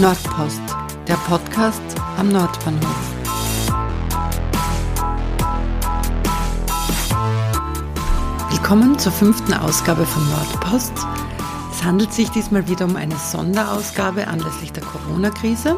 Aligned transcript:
Nordpost, 0.00 0.60
der 1.08 1.16
Podcast 1.26 1.82
am 2.18 2.28
Nordbahnhof. 2.28 3.14
Willkommen 8.48 8.96
zur 9.00 9.10
fünften 9.10 9.54
Ausgabe 9.54 10.06
von 10.06 10.22
Nordpost. 10.30 10.92
Es 11.72 11.82
handelt 11.82 12.12
sich 12.12 12.30
diesmal 12.30 12.68
wieder 12.68 12.84
um 12.84 12.94
eine 12.94 13.16
Sonderausgabe 13.16 14.28
anlässlich 14.28 14.70
der 14.72 14.84
Corona-Krise. 14.84 15.76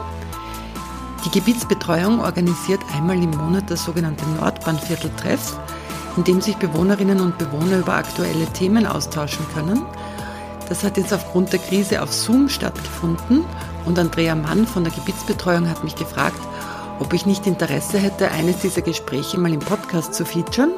Die 1.24 1.30
Gebietsbetreuung 1.30 2.20
organisiert 2.20 2.80
einmal 2.94 3.16
im 3.16 3.30
Monat 3.30 3.70
das 3.70 3.84
sogenannte 3.86 4.28
Nordbahnvierteltreff, 4.38 5.58
in 6.18 6.24
dem 6.24 6.42
sich 6.42 6.56
Bewohnerinnen 6.56 7.22
und 7.22 7.38
Bewohner 7.38 7.78
über 7.78 7.94
aktuelle 7.94 8.44
Themen 8.52 8.86
austauschen 8.86 9.46
können. 9.54 9.80
Das 10.68 10.84
hat 10.84 10.98
jetzt 10.98 11.14
aufgrund 11.14 11.54
der 11.54 11.60
Krise 11.60 12.02
auf 12.02 12.12
Zoom 12.12 12.50
stattgefunden 12.50 13.46
und 13.84 13.98
Andrea 13.98 14.34
Mann 14.34 14.66
von 14.66 14.84
der 14.84 14.92
Gebietsbetreuung 14.92 15.68
hat 15.68 15.84
mich 15.84 15.94
gefragt, 15.94 16.40
ob 16.98 17.12
ich 17.12 17.26
nicht 17.26 17.46
Interesse 17.46 17.98
hätte, 17.98 18.30
eines 18.30 18.58
dieser 18.58 18.82
Gespräche 18.82 19.38
mal 19.38 19.52
im 19.52 19.60
Podcast 19.60 20.14
zu 20.14 20.24
featuren. 20.24 20.72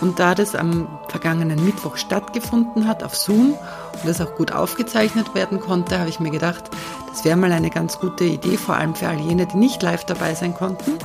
Und 0.00 0.18
da 0.18 0.34
das 0.34 0.54
am 0.54 0.88
vergangenen 1.08 1.64
Mittwoch 1.64 1.96
stattgefunden 1.96 2.88
hat 2.88 3.04
auf 3.04 3.14
Zoom 3.14 3.52
und 3.52 4.06
das 4.06 4.20
auch 4.20 4.34
gut 4.34 4.52
aufgezeichnet 4.52 5.34
werden 5.34 5.60
konnte, 5.60 5.98
habe 5.98 6.08
ich 6.08 6.20
mir 6.20 6.30
gedacht, 6.30 6.64
das 7.08 7.24
wäre 7.24 7.36
mal 7.36 7.52
eine 7.52 7.70
ganz 7.70 8.00
gute 8.00 8.24
Idee, 8.24 8.56
vor 8.56 8.74
allem 8.74 8.94
für 8.94 9.08
all 9.08 9.20
jene, 9.20 9.46
die 9.46 9.56
nicht 9.56 9.82
live 9.82 10.04
dabei 10.04 10.34
sein 10.34 10.54
konnten, 10.54 10.98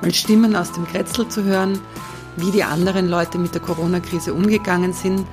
mal 0.00 0.14
Stimmen 0.14 0.56
aus 0.56 0.72
dem 0.72 0.86
Kretzel 0.86 1.28
zu 1.28 1.44
hören, 1.44 1.78
wie 2.36 2.50
die 2.50 2.64
anderen 2.64 3.08
Leute 3.08 3.38
mit 3.38 3.54
der 3.54 3.60
Corona-Krise 3.60 4.32
umgegangen 4.32 4.94
sind, 4.94 5.26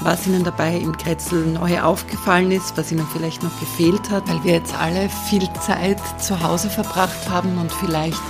was 0.00 0.26
ihnen 0.26 0.44
dabei 0.44 0.76
im 0.76 0.96
Kretzel 0.96 1.46
neu 1.46 1.80
aufgefallen 1.80 2.50
ist, 2.50 2.76
was 2.76 2.92
ihnen 2.92 3.06
vielleicht 3.12 3.42
noch 3.42 3.58
gefehlt 3.60 4.10
hat, 4.10 4.28
weil 4.28 4.42
wir 4.44 4.52
jetzt 4.54 4.74
alle 4.74 5.08
viel 5.28 5.48
Zeit 5.60 6.00
zu 6.20 6.42
Hause 6.42 6.70
verbracht 6.70 7.28
haben 7.28 7.58
und 7.58 7.72
vielleicht 7.72 8.20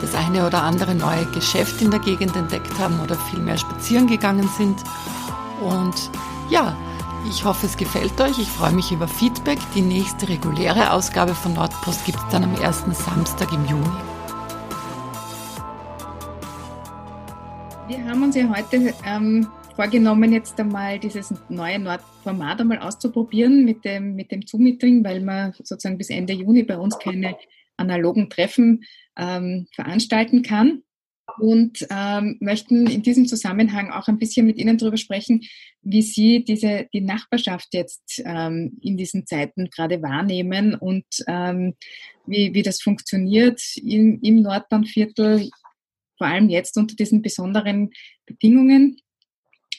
das 0.00 0.14
eine 0.14 0.46
oder 0.46 0.62
andere 0.62 0.94
neue 0.94 1.24
Geschäft 1.26 1.80
in 1.80 1.90
der 1.90 2.00
Gegend 2.00 2.34
entdeckt 2.36 2.78
haben 2.78 3.00
oder 3.00 3.16
viel 3.16 3.38
mehr 3.38 3.56
spazieren 3.56 4.06
gegangen 4.06 4.48
sind. 4.58 4.76
Und 5.62 6.10
ja, 6.50 6.76
ich 7.28 7.44
hoffe, 7.44 7.66
es 7.66 7.76
gefällt 7.76 8.20
euch. 8.20 8.38
Ich 8.38 8.48
freue 8.48 8.72
mich 8.72 8.92
über 8.92 9.08
Feedback. 9.08 9.58
Die 9.74 9.80
nächste 9.80 10.28
reguläre 10.28 10.92
Ausgabe 10.92 11.34
von 11.34 11.54
Nordpost 11.54 12.04
gibt 12.04 12.18
es 12.18 12.24
dann 12.30 12.44
am 12.44 12.54
ersten 12.56 12.92
Samstag 12.92 13.52
im 13.52 13.64
Juni. 13.64 13.86
Wir 17.86 18.04
haben 18.04 18.22
uns 18.22 18.34
ja 18.34 18.44
heute 18.48 18.94
ähm, 19.04 19.48
vorgenommen, 19.74 20.32
jetzt 20.32 20.58
einmal 20.60 20.98
dieses 20.98 21.34
neue 21.48 21.78
Nordformat 21.78 22.60
einmal 22.60 22.78
auszuprobieren 22.78 23.64
mit 23.64 23.84
dem, 23.84 24.14
mit 24.14 24.30
dem 24.30 24.42
Zoom-Meeting, 24.46 25.04
weil 25.04 25.20
man 25.20 25.52
sozusagen 25.52 25.98
bis 25.98 26.10
Ende 26.10 26.32
Juni 26.32 26.62
bei 26.62 26.78
uns 26.78 26.98
keine 26.98 27.36
analogen 27.76 28.30
Treffen 28.30 28.84
ähm, 29.16 29.66
veranstalten 29.72 30.42
kann 30.42 30.82
und 31.38 31.86
ähm, 31.90 32.36
möchten 32.40 32.86
in 32.86 33.02
diesem 33.02 33.26
Zusammenhang 33.26 33.90
auch 33.90 34.08
ein 34.08 34.18
bisschen 34.18 34.46
mit 34.46 34.58
Ihnen 34.58 34.78
darüber 34.78 34.96
sprechen, 34.96 35.42
wie 35.82 36.02
Sie 36.02 36.44
diese, 36.44 36.86
die 36.92 37.00
Nachbarschaft 37.00 37.68
jetzt 37.72 38.22
ähm, 38.24 38.78
in 38.80 38.96
diesen 38.96 39.26
Zeiten 39.26 39.70
gerade 39.70 40.02
wahrnehmen 40.02 40.74
und 40.74 41.06
ähm, 41.26 41.74
wie, 42.26 42.54
wie 42.54 42.62
das 42.62 42.80
funktioniert 42.80 43.60
im, 43.76 44.20
im 44.22 44.42
Nordbahnviertel, 44.42 45.50
vor 46.16 46.26
allem 46.28 46.48
jetzt 46.48 46.76
unter 46.76 46.94
diesen 46.94 47.22
besonderen 47.22 47.90
Bedingungen. 48.26 48.98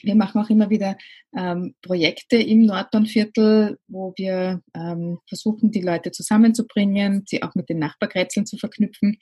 Wir 0.02 0.14
machen 0.14 0.40
auch 0.40 0.50
immer 0.50 0.70
wieder 0.70 0.96
ähm, 1.36 1.74
Projekte 1.82 2.36
im 2.36 2.66
Nordbahnviertel, 2.66 3.78
wo 3.88 4.12
wir 4.16 4.62
ähm, 4.74 5.18
versuchen, 5.28 5.70
die 5.70 5.82
Leute 5.82 6.10
zusammenzubringen, 6.10 7.24
sie 7.26 7.42
auch 7.42 7.54
mit 7.54 7.68
den 7.68 7.78
Nachbarkretzeln 7.78 8.46
zu 8.46 8.56
verknüpfen. 8.56 9.18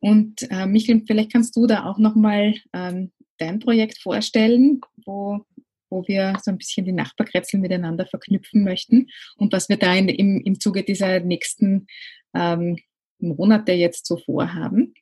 Und 0.00 0.50
äh, 0.50 0.66
Michael, 0.66 1.02
vielleicht 1.06 1.32
kannst 1.32 1.56
du 1.56 1.66
da 1.66 1.84
auch 1.84 1.98
nochmal 1.98 2.54
ähm, 2.72 3.12
dein 3.38 3.60
Projekt 3.60 3.98
vorstellen, 3.98 4.80
wo, 5.04 5.40
wo 5.90 6.06
wir 6.08 6.34
so 6.42 6.50
ein 6.50 6.58
bisschen 6.58 6.84
die 6.84 6.92
Nachbarkretzel 6.92 7.60
miteinander 7.60 8.06
verknüpfen 8.06 8.64
möchten 8.64 9.08
und 9.36 9.52
was 9.52 9.68
wir 9.68 9.76
da 9.76 9.94
in, 9.94 10.08
im, 10.08 10.40
im 10.44 10.58
Zuge 10.58 10.82
dieser 10.82 11.20
nächsten 11.20 11.86
ähm, 12.34 12.78
Monate 13.18 13.72
jetzt 13.72 14.06
so 14.06 14.16
vorhaben. 14.16 14.94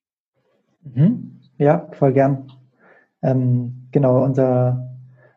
Mhm. 0.83 1.41
Ja, 1.59 1.91
voll 1.93 2.13
gern. 2.13 2.53
Ähm, 3.23 3.80
genau, 3.91 4.23
unser 4.25 4.91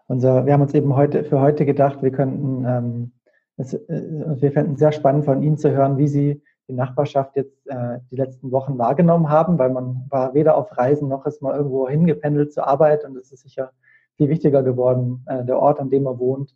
unser, 0.08 0.46
wir 0.46 0.54
haben 0.54 0.62
uns 0.62 0.74
eben 0.74 0.96
heute 0.96 1.24
für 1.24 1.40
heute 1.40 1.66
gedacht, 1.66 2.02
wir 2.02 2.12
könnten, 2.12 2.66
ähm, 2.66 3.12
es, 3.58 3.74
äh, 3.74 4.42
wir 4.42 4.52
fänden 4.52 4.74
es 4.74 4.80
sehr 4.80 4.92
spannend 4.92 5.26
von 5.26 5.42
Ihnen 5.42 5.58
zu 5.58 5.72
hören, 5.72 5.98
wie 5.98 6.08
Sie 6.08 6.42
die 6.68 6.74
Nachbarschaft 6.74 7.36
jetzt 7.36 7.68
äh, 7.68 8.00
die 8.12 8.16
letzten 8.16 8.52
Wochen 8.52 8.78
wahrgenommen 8.78 9.30
haben, 9.30 9.58
weil 9.58 9.70
man 9.70 10.06
war 10.10 10.34
weder 10.34 10.56
auf 10.56 10.78
Reisen 10.78 11.10
noch 11.10 11.26
ist 11.26 11.42
mal 11.42 11.56
irgendwo 11.56 11.90
hingependelt 11.90 12.54
zur 12.54 12.68
Arbeit 12.68 13.04
und 13.06 13.18
es 13.18 13.32
ist 13.32 13.42
sicher 13.44 13.72
viel 14.16 14.30
wichtiger 14.30 14.64
geworden, 14.64 15.26
äh, 15.28 15.44
der 15.44 15.60
Ort, 15.60 15.80
an 15.80 15.90
dem 15.90 16.04
man 16.04 16.20
wohnt. 16.20 16.56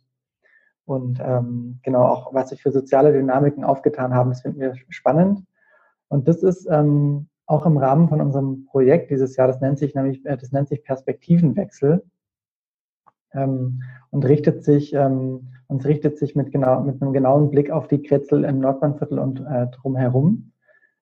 Und 0.86 1.20
ähm, 1.20 1.80
genau 1.82 2.04
auch, 2.04 2.32
was 2.32 2.48
sich 2.48 2.62
für 2.62 2.70
soziale 2.70 3.12
Dynamiken 3.12 3.64
aufgetan 3.64 4.14
haben, 4.14 4.30
das 4.30 4.40
finden 4.40 4.60
wir 4.60 4.74
spannend. 4.88 5.44
Und 6.08 6.28
das 6.28 6.42
ist 6.42 6.66
ähm, 6.70 7.28
auch 7.48 7.64
im 7.64 7.78
Rahmen 7.78 8.08
von 8.08 8.20
unserem 8.20 8.66
Projekt 8.66 9.10
dieses 9.10 9.36
Jahr, 9.36 9.48
das 9.48 9.60
nennt 9.60 9.78
sich 9.78 9.94
nämlich, 9.94 10.24
äh, 10.26 10.36
das 10.36 10.52
nennt 10.52 10.68
sich 10.68 10.84
Perspektivenwechsel 10.84 12.04
ähm, 13.32 13.82
und 14.10 14.24
richtet 14.26 14.62
sich 14.62 14.92
ähm, 14.94 15.48
und 15.66 15.84
richtet 15.84 16.18
sich 16.18 16.36
mit 16.36 16.52
genau 16.52 16.80
mit 16.82 17.00
einem 17.00 17.12
genauen 17.12 17.50
Blick 17.50 17.70
auf 17.70 17.88
die 17.88 18.02
Kretzel 18.02 18.44
im 18.44 18.60
Nordbahnviertel 18.60 19.18
und 19.18 19.40
äh, 19.40 19.66
drumherum 19.68 20.52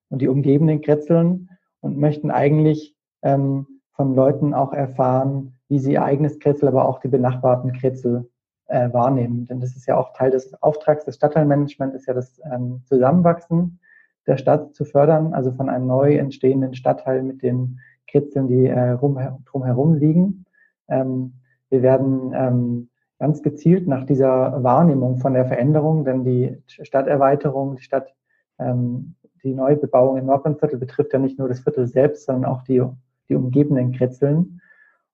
und 0.08 0.22
die 0.22 0.28
umgebenden 0.28 0.80
Kretzeln 0.80 1.50
und 1.80 1.98
möchten 1.98 2.30
eigentlich 2.30 2.96
ähm, 3.22 3.66
von 3.92 4.14
Leuten 4.14 4.54
auch 4.54 4.72
erfahren, 4.72 5.54
wie 5.68 5.80
sie 5.80 5.94
ihr 5.94 6.04
eigenes 6.04 6.38
Kretzel, 6.38 6.68
aber 6.68 6.88
auch 6.88 7.00
die 7.00 7.08
benachbarten 7.08 7.72
Kretzel 7.72 8.30
äh, 8.66 8.92
wahrnehmen. 8.92 9.46
Denn 9.46 9.60
das 9.60 9.74
ist 9.74 9.86
ja 9.86 9.96
auch 9.96 10.12
Teil 10.12 10.30
des 10.30 10.54
Auftrags 10.62 11.04
des 11.04 11.16
Stadtteilmanagements, 11.16 11.96
ist 11.96 12.06
ja 12.06 12.14
das 12.14 12.40
ähm, 12.52 12.82
Zusammenwachsen 12.84 13.80
der 14.26 14.36
Stadt 14.36 14.74
zu 14.74 14.84
fördern, 14.84 15.34
also 15.34 15.52
von 15.52 15.68
einem 15.68 15.86
neu 15.86 16.16
entstehenden 16.16 16.74
Stadtteil 16.74 17.22
mit 17.22 17.42
den 17.42 17.80
Kretzeln, 18.06 18.48
die 18.48 18.66
äh, 18.66 18.90
rum, 18.90 19.18
drumherum 19.44 19.94
liegen. 19.94 20.44
Ähm, 20.88 21.34
wir 21.70 21.82
werden 21.82 22.32
ähm, 22.34 22.88
ganz 23.18 23.42
gezielt 23.42 23.86
nach 23.86 24.04
dieser 24.04 24.62
Wahrnehmung 24.62 25.18
von 25.18 25.34
der 25.34 25.46
Veränderung, 25.46 26.04
denn 26.04 26.24
die 26.24 26.58
Stadterweiterung, 26.66 27.76
die 27.76 27.82
Stadt, 27.82 28.14
ähm, 28.58 29.14
die 29.42 29.54
Neubebauung 29.54 30.16
im 30.16 30.26
Nordbahnviertel 30.26 30.78
betrifft 30.78 31.12
ja 31.12 31.18
nicht 31.18 31.38
nur 31.38 31.48
das 31.48 31.60
Viertel 31.60 31.86
selbst, 31.86 32.26
sondern 32.26 32.50
auch 32.50 32.62
die, 32.62 32.82
die 33.28 33.34
umgebenden 33.34 33.92
Kretzeln. 33.92 34.60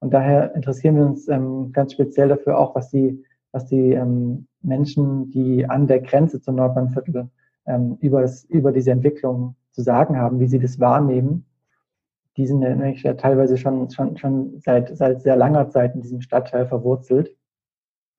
Und 0.00 0.12
daher 0.12 0.54
interessieren 0.54 0.96
wir 0.96 1.06
uns 1.06 1.28
ähm, 1.28 1.72
ganz 1.72 1.92
speziell 1.92 2.28
dafür 2.28 2.58
auch, 2.58 2.74
was 2.74 2.90
die, 2.90 3.24
was 3.52 3.66
die 3.66 3.92
ähm, 3.92 4.46
Menschen, 4.62 5.30
die 5.30 5.68
an 5.68 5.86
der 5.86 6.00
Grenze 6.00 6.40
zum 6.40 6.56
Nordbahnviertel 6.56 7.28
ähm, 7.66 7.96
über, 8.00 8.22
das, 8.22 8.44
über 8.44 8.72
diese 8.72 8.90
Entwicklung 8.90 9.56
zu 9.72 9.82
sagen 9.82 10.16
haben, 10.16 10.40
wie 10.40 10.48
sie 10.48 10.58
das 10.58 10.78
wahrnehmen 10.80 11.46
die 12.36 12.46
sind 12.46 12.62
ja 12.62 13.14
teilweise 13.14 13.58
schon, 13.58 13.90
schon, 13.90 14.16
schon 14.16 14.58
seit, 14.60 14.96
seit 14.96 15.20
sehr 15.22 15.36
langer 15.36 15.68
Zeit 15.68 15.94
in 15.94 16.00
diesem 16.00 16.20
Stadtteil 16.20 16.66
verwurzelt. 16.66 17.36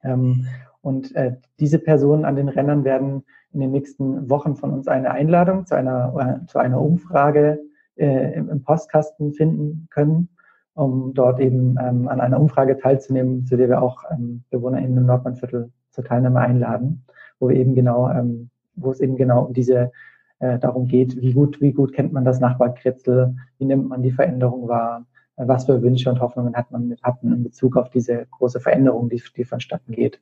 Ähm, 0.03 0.47
und 0.81 1.15
äh, 1.15 1.37
diese 1.59 1.79
Personen 1.79 2.25
an 2.25 2.35
den 2.35 2.49
Rennern 2.49 2.83
werden 2.83 3.23
in 3.53 3.61
den 3.61 3.71
nächsten 3.71 4.29
Wochen 4.29 4.55
von 4.55 4.71
uns 4.71 4.87
eine 4.87 5.11
Einladung 5.11 5.65
zu 5.65 5.75
einer, 5.75 6.41
äh, 6.43 6.45
zu 6.45 6.59
einer 6.59 6.81
Umfrage 6.81 7.59
äh, 7.95 8.33
im, 8.33 8.49
im, 8.49 8.63
Postkasten 8.63 9.33
finden 9.33 9.87
können, 9.89 10.29
um 10.73 11.13
dort 11.13 11.39
eben 11.39 11.77
ähm, 11.81 12.07
an 12.07 12.19
einer 12.19 12.39
Umfrage 12.39 12.77
teilzunehmen, 12.77 13.45
zu 13.45 13.55
der 13.55 13.69
wir 13.69 13.81
auch 13.81 14.03
ähm, 14.11 14.43
BewohnerInnen 14.49 14.97
im 14.97 15.05
Nordbahnviertel 15.05 15.71
zur 15.91 16.03
Teilnahme 16.03 16.39
einladen, 16.39 17.05
wo 17.39 17.49
wir 17.49 17.55
eben 17.55 17.75
genau, 17.75 18.09
ähm, 18.09 18.49
wo 18.75 18.91
es 18.91 18.99
eben 18.99 19.15
genau 19.15 19.45
um 19.45 19.53
diese 19.53 19.91
äh, 20.39 20.59
darum 20.59 20.87
geht, 20.87 21.21
wie 21.21 21.33
gut, 21.33 21.61
wie 21.61 21.71
gut 21.71 21.93
kennt 21.93 22.13
man 22.13 22.25
das 22.25 22.39
Nachbarkretzel, 22.39 23.35
wie 23.57 23.65
nimmt 23.65 23.87
man 23.87 24.01
die 24.01 24.11
Veränderung 24.11 24.67
wahr, 24.67 25.05
äh, 25.37 25.47
was 25.47 25.65
für 25.65 25.81
Wünsche 25.81 26.09
und 26.09 26.19
Hoffnungen 26.19 26.55
hat 26.55 26.71
man, 26.71 26.95
hat 27.01 27.23
man 27.23 27.33
in 27.33 27.43
Bezug 27.43 27.77
auf 27.77 27.89
diese 27.89 28.25
große 28.31 28.59
Veränderung, 28.59 29.09
die, 29.09 29.21
die 29.35 29.45
vonstatten 29.45 29.91
geht. 29.93 30.21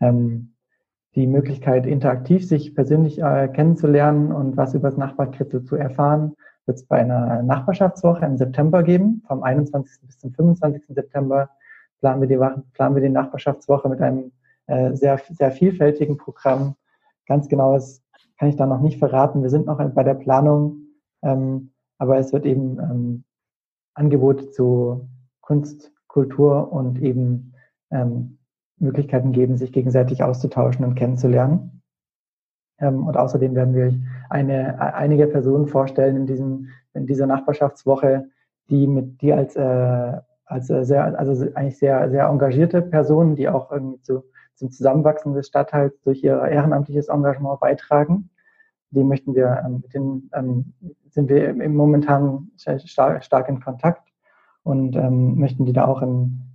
Ähm, 0.00 0.54
die 1.14 1.26
Möglichkeit, 1.26 1.86
interaktiv 1.86 2.46
sich 2.46 2.74
persönlich 2.74 3.20
äh, 3.20 3.48
kennenzulernen 3.48 4.32
und 4.32 4.56
was 4.56 4.74
über 4.74 4.88
das 4.88 4.98
Nachbarkretzel 4.98 5.62
zu 5.62 5.76
erfahren, 5.76 6.34
wird 6.66 6.78
es 6.78 6.86
bei 6.86 6.98
einer 6.98 7.42
Nachbarschaftswoche 7.42 8.24
im 8.24 8.36
September 8.36 8.82
geben. 8.82 9.22
Vom 9.26 9.42
21. 9.42 10.06
bis 10.06 10.18
zum 10.18 10.32
25. 10.32 10.82
September 10.88 11.50
planen 12.00 12.20
wir 12.20 12.28
die, 12.28 12.62
planen 12.72 12.94
wir 12.94 13.02
die 13.02 13.10
Nachbarschaftswoche 13.10 13.88
mit 13.88 14.00
einem 14.00 14.32
äh, 14.66 14.94
sehr, 14.94 15.20
sehr 15.30 15.52
vielfältigen 15.52 16.16
Programm. 16.16 16.74
Ganz 17.26 17.48
genaues 17.48 18.02
kann 18.38 18.48
ich 18.48 18.56
da 18.56 18.66
noch 18.66 18.80
nicht 18.80 18.98
verraten. 18.98 19.42
Wir 19.42 19.50
sind 19.50 19.66
noch 19.66 19.78
bei 19.78 20.02
der 20.02 20.14
Planung, 20.14 20.78
ähm, 21.22 21.70
aber 21.98 22.18
es 22.18 22.32
wird 22.32 22.46
eben 22.46 22.78
ähm, 22.78 23.24
Angebote 23.94 24.50
zu 24.50 25.08
Kunst, 25.40 25.92
Kultur 26.08 26.72
und 26.72 27.00
eben 27.00 27.54
ähm, 27.90 28.38
Möglichkeiten 28.78 29.32
geben, 29.32 29.56
sich 29.56 29.72
gegenseitig 29.72 30.22
auszutauschen 30.22 30.84
und 30.84 30.94
kennenzulernen. 30.96 31.82
Ähm, 32.78 33.06
und 33.06 33.16
außerdem 33.16 33.54
werden 33.54 33.74
wir 33.74 33.94
eine, 34.30 34.80
einige 34.80 35.26
Personen 35.26 35.66
vorstellen 35.66 36.16
in 36.16 36.26
diesem, 36.26 36.68
in 36.92 37.06
dieser 37.06 37.26
Nachbarschaftswoche, 37.26 38.28
die 38.68 38.86
mit, 38.86 39.22
die 39.22 39.32
als, 39.32 39.56
äh, 39.56 40.20
als 40.44 40.66
sehr, 40.66 41.18
also 41.18 41.32
eigentlich 41.54 41.78
sehr, 41.78 42.10
sehr 42.10 42.26
engagierte 42.26 42.82
Personen, 42.82 43.36
die 43.36 43.48
auch 43.48 43.70
irgendwie 43.70 44.00
zu, 44.02 44.24
zum 44.54 44.70
Zusammenwachsen 44.70 45.34
des 45.34 45.46
Stadtteils 45.48 46.00
durch 46.02 46.22
ihr 46.22 46.40
ehrenamtliches 46.42 47.08
Engagement 47.08 47.60
beitragen. 47.60 48.30
Die 48.90 49.04
möchten 49.04 49.34
wir, 49.34 49.62
ähm, 49.64 49.80
mit 49.82 49.94
denen 49.94 50.30
ähm, 50.34 50.72
sind 51.10 51.28
wir 51.28 51.48
im 51.48 51.74
momentan 51.74 52.50
stark, 52.56 53.24
stark 53.24 53.48
in 53.48 53.60
Kontakt 53.60 54.08
und 54.62 54.96
ähm, 54.96 55.36
möchten 55.36 55.64
die 55.64 55.72
da 55.72 55.86
auch 55.86 56.02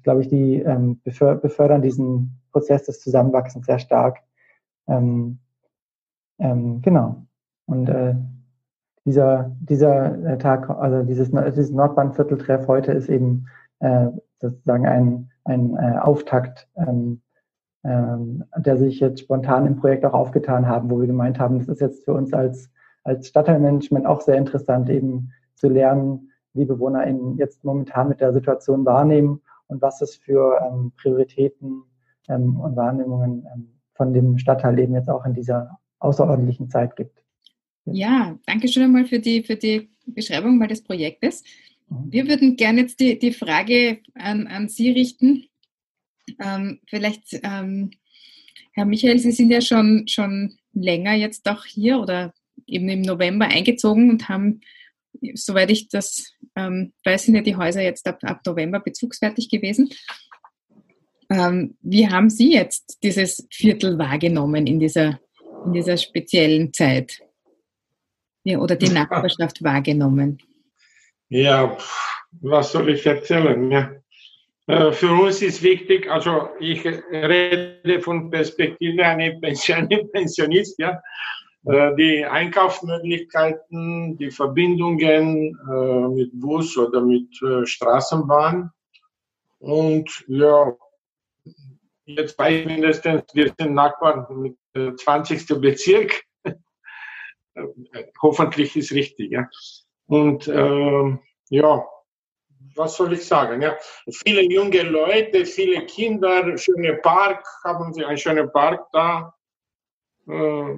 glaube 0.04 0.22
ich, 0.22 0.28
die 0.28 0.56
ähm, 0.56 1.00
befördern 1.04 1.82
diesen 1.82 2.40
Prozess 2.52 2.84
des 2.84 3.02
Zusammenwachsens 3.02 3.66
sehr 3.66 3.80
stark. 3.80 4.20
Ähm, 4.88 5.40
ähm, 6.40 6.82
genau. 6.82 7.24
Und 7.66 7.90
äh, 7.90 8.16
dieser, 9.06 9.56
dieser 9.60 10.26
äh, 10.26 10.38
Tag, 10.38 10.70
also 10.70 11.04
dieses, 11.04 11.32
dieses 11.32 11.72
Nordbahnvierteltreff 11.72 12.68
heute 12.68 12.92
ist 12.94 13.10
eben 13.10 13.48
äh, 13.80 14.08
sozusagen 14.40 14.88
ein, 14.88 15.30
ein 15.44 15.76
äh, 15.76 15.98
Auftakt, 16.00 16.68
ähm, 16.76 17.22
ähm, 17.84 18.44
der 18.58 18.78
sich 18.78 19.00
jetzt 19.00 19.22
spontan 19.22 19.66
im 19.66 19.78
Projekt 19.78 20.06
auch 20.06 20.14
aufgetan 20.14 20.68
haben, 20.68 20.90
wo 20.90 21.00
wir 21.00 21.08
gemeint 21.08 21.40
haben, 21.40 21.60
das 21.60 21.68
ist 21.70 21.82
jetzt 21.82 22.04
für 22.04 22.14
uns 22.14 22.34
als, 22.34 22.70
als 23.04 23.28
Stadtteilmanagement 23.28 24.06
auch 24.06 24.22
sehr 24.22 24.38
interessant, 24.38 24.90
eben 24.90 25.32
zu 25.56 25.70
lernen, 25.70 26.32
wie 26.54 26.66
BewohnerInnen 26.66 27.38
jetzt 27.38 27.64
momentan 27.64 28.10
mit 28.10 28.22
der 28.22 28.34
Situation 28.34 28.86
wahrnehmen 28.86 29.42
und 29.68 29.82
was 29.82 30.02
es 30.02 30.16
für 30.16 30.60
ähm, 30.62 30.92
Prioritäten 30.98 31.84
ähm, 32.28 32.60
und 32.60 32.76
Wahrnehmungen 32.76 33.46
ähm, 33.54 33.70
von 33.94 34.14
dem 34.14 34.38
Stadtteil 34.38 34.80
eben 34.80 34.94
jetzt 34.94 35.10
auch 35.10 35.26
in 35.26 35.34
dieser 35.34 35.78
außerordentlichen 36.00 36.70
Zeit 36.70 36.96
gibt. 36.96 37.24
Ja, 37.86 38.38
danke 38.46 38.68
schön 38.68 38.84
einmal 38.84 39.06
für 39.06 39.20
die, 39.20 39.44
für 39.44 39.56
die 39.56 39.90
Beschreibung 40.06 40.58
mal 40.58 40.68
des 40.68 40.84
Projektes. 40.84 41.44
Mhm. 41.90 42.12
Wir 42.12 42.28
würden 42.28 42.56
gerne 42.56 42.82
jetzt 42.82 43.00
die, 43.00 43.20
die 43.20 43.34
Frage 43.34 44.00
an, 44.16 44.48
an 44.48 44.70
Sie 44.70 44.92
richten. 44.92 45.49
Ähm, 46.44 46.80
vielleicht, 46.88 47.40
ähm, 47.44 47.92
Herr 48.74 48.86
Michael, 48.86 49.20
Sie 49.20 49.32
sind 49.32 49.52
ja 49.52 49.62
schon, 49.62 50.08
schon 50.08 50.58
länger 50.74 51.14
jetzt 51.14 51.48
auch 51.50 51.66
hier 51.66 52.00
oder 52.00 52.34
eben 52.68 52.88
im 52.90 53.02
November 53.02 53.48
eingezogen 53.48 54.10
und 54.10 54.30
haben 54.30 54.62
soweit 55.34 55.72
ich 55.72 55.90
das 55.90 56.34
ähm, 56.56 56.94
weiß, 57.04 57.24
sind 57.24 57.36
ja 57.36 57.42
die 57.42 57.56
Häuser 57.56 57.82
jetzt 57.82 58.08
ab, 58.08 58.20
ab 58.24 58.42
November 58.46 58.80
bezugsfertig 58.80 59.50
gewesen. 59.50 59.90
Ähm, 61.30 61.78
wie 61.82 62.08
haben 62.08 62.30
Sie 62.30 62.54
jetzt 62.54 63.00
dieses 63.04 63.48
Viertel 63.52 63.98
wahrgenommen 64.00 64.66
in 64.66 64.80
dieser, 64.80 65.20
in 65.66 65.74
dieser 65.74 65.98
speziellen 65.98 66.74
Zeit? 66.74 67.20
Ja, 68.44 68.60
oder 68.60 68.76
die 68.76 68.90
Nachbarschaft 68.90 69.64
wahrgenommen? 69.64 70.40
Ja, 71.30 71.78
was 72.42 72.72
soll 72.72 72.90
ich 72.90 73.06
erzählen? 73.06 73.72
Ja. 73.72 73.92
Äh, 74.70 74.92
für 74.92 75.12
uns 75.12 75.42
ist 75.42 75.64
wichtig, 75.64 76.08
also 76.12 76.50
ich 76.60 76.86
rede 76.86 78.00
von 78.02 78.30
Perspektive 78.30 79.04
eines 79.04 79.42
Pensionist, 80.14 80.78
ja, 80.78 81.02
äh, 81.66 81.96
die 81.96 82.24
Einkaufsmöglichkeiten, 82.24 84.16
die 84.20 84.30
Verbindungen 84.30 85.58
äh, 85.68 86.08
mit 86.10 86.30
Bus 86.34 86.78
oder 86.78 87.02
mit 87.02 87.30
Straßenbahn. 87.64 88.70
Und 89.58 90.08
ja, 90.28 90.72
jetzt 92.06 92.40
ich 92.40 92.66
mindestens, 92.68 93.24
wir 93.34 93.52
sind 93.58 93.74
Nachbarn 93.74 94.28
mit 94.40 95.00
20. 95.00 95.48
Bezirk. 95.60 96.26
Hoffentlich 98.22 98.76
ist 98.76 98.92
richtig, 98.92 99.32
ja. 99.32 99.50
Und 100.06 100.48
äh, 100.48 101.18
ja, 101.50 101.86
was 102.80 102.96
soll 102.96 103.14
ich 103.14 103.26
sagen? 103.26 103.62
Ja, 103.62 103.78
viele 104.24 104.42
junge 104.42 104.82
Leute, 104.84 105.46
viele 105.46 105.86
Kinder, 105.86 106.58
schöne 106.58 106.96
Park, 106.96 107.46
haben 107.66 107.94
sie 107.94 108.06
einen 108.06 108.18
schönen 108.18 108.52
Park 108.52 108.88
da. 108.94 109.36
Äh, 110.28 110.76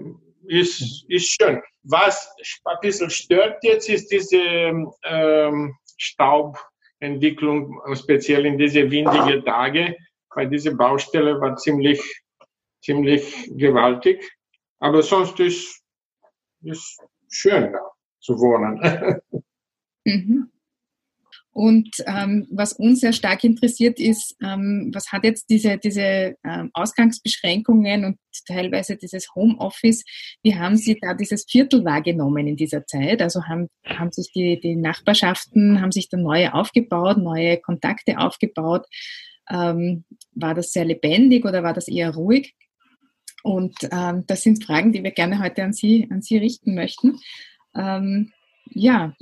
ist, 0.48 1.06
ist 1.07 1.27
schön. 1.39 1.62
Was 1.83 2.27
ein 2.65 2.77
bisschen 2.81 3.09
stört 3.09 3.63
jetzt, 3.63 3.88
ist 3.88 4.12
diese 4.12 4.42
ähm, 5.03 5.77
Staubentwicklung, 5.98 7.80
speziell 7.95 8.48
in 8.48 8.57
diese 8.57 8.89
windigen 8.89 9.45
Tage, 9.45 9.95
weil 10.33 10.50
diese 10.50 10.75
Baustelle 10.75 11.39
war 11.39 11.56
ziemlich, 11.57 12.01
ziemlich 12.81 13.51
gewaltig. 13.56 14.27
Aber 14.80 15.03
sonst 15.03 15.39
ist, 15.39 15.83
ist 16.63 17.00
schön 17.30 17.71
da 17.71 17.92
zu 18.19 18.38
wohnen. 18.39 19.21
Mhm. 20.03 20.50
Und 21.53 21.89
ähm, 22.07 22.48
was 22.50 22.74
uns 22.74 23.01
sehr 23.01 23.12
stark 23.12 23.44
interessiert 23.44 24.00
ist, 24.00 24.38
ähm, 24.42 24.89
was 24.94 25.12
hat 25.12 25.25
jetzt 25.25 25.50
diese, 25.50 25.77
diese 25.77 26.36
ähm, 26.45 26.69
Ausgangsbeschränkungen 26.74 28.06
und 28.06 28.18
teilweise 28.48 28.95
dieses 28.95 29.36
Homeoffice, 29.36 30.06
wie 30.44 30.56
haben 30.56 30.77
Sie 30.77 30.98
da 31.01 31.13
dieses 31.13 31.45
Viertel 31.50 31.83
wahrgenommen 31.83 32.48
in 32.48 32.56
dieser 32.56 32.86
Zeit? 32.86 33.21
Also 33.21 33.44
haben, 33.48 33.68
haben 33.86 34.13
sich 34.13 34.31
die, 34.33 34.62
die 34.62 34.77
Nachbarschaften, 34.77 35.81
haben 35.81 35.92
sich 35.92 36.07
da 36.07 36.18
neue 36.18 36.53
aufgebaut, 36.53 37.18
neue 37.18 37.57
Kontakte 37.57 38.18
aufgebaut? 38.19 38.86
Ähm, 39.50 40.06
war 40.33 40.53
das 40.53 40.71
sehr 40.71 40.86
lebendig 40.86 41.44
oder 41.44 41.63
war 41.63 41.74
das 41.74 41.89
eher 41.89 42.12
ruhig? 42.12 42.56
Und 43.44 43.75
ähm, 43.92 44.24
das 44.27 44.44
sind 44.44 44.63
Fragen, 44.63 44.94
die 44.94 45.03
wir 45.03 45.12
gerne 45.12 45.39
heute 45.39 45.63
an 45.63 45.74
Sie, 45.74 46.07
an 46.09 46.21
Sie 46.21 46.38
richten 46.38 46.75
möchten. 46.75 47.19
Ähm, 47.75 48.31
ja, 48.73 49.13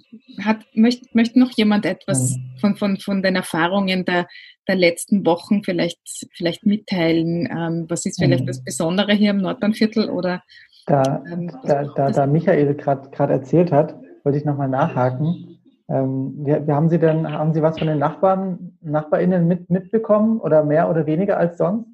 hat, 0.43 0.65
möchte, 0.73 1.07
möchte 1.13 1.39
noch 1.39 1.51
jemand 1.51 1.85
etwas 1.85 2.37
von, 2.59 2.75
von, 2.75 2.97
von 2.97 3.21
den 3.21 3.35
Erfahrungen 3.35 4.05
der, 4.05 4.27
der 4.67 4.75
letzten 4.75 5.25
Wochen 5.25 5.63
vielleicht, 5.63 5.99
vielleicht 6.35 6.65
mitteilen? 6.65 7.47
Ähm, 7.51 7.85
was 7.89 8.05
ist 8.05 8.19
vielleicht 8.21 8.47
das 8.47 8.63
Besondere 8.63 9.13
hier 9.13 9.31
im 9.31 9.41
Nordbahnviertel 9.41 10.09
oder? 10.09 10.43
Da, 10.85 11.23
ähm, 11.31 11.51
da, 11.63 11.83
da, 11.95 12.11
da 12.11 12.25
Michael 12.25 12.75
gerade 12.75 13.33
erzählt 13.33 13.71
hat, 13.71 13.95
wollte 14.23 14.37
ich 14.37 14.45
nochmal 14.45 14.69
nachhaken. 14.69 15.59
Ähm, 15.89 16.33
wie, 16.39 16.67
wie, 16.67 16.71
haben 16.71 16.89
Sie 16.89 16.99
denn, 16.99 17.31
haben 17.31 17.53
Sie 17.53 17.61
was 17.61 17.79
von 17.79 17.87
den 17.87 17.99
Nachbarn, 17.99 18.77
NachbarInnen 18.81 19.47
mit, 19.47 19.69
mitbekommen 19.69 20.39
oder 20.39 20.63
mehr 20.63 20.89
oder 20.89 21.05
weniger 21.05 21.37
als 21.37 21.57
sonst? 21.57 21.87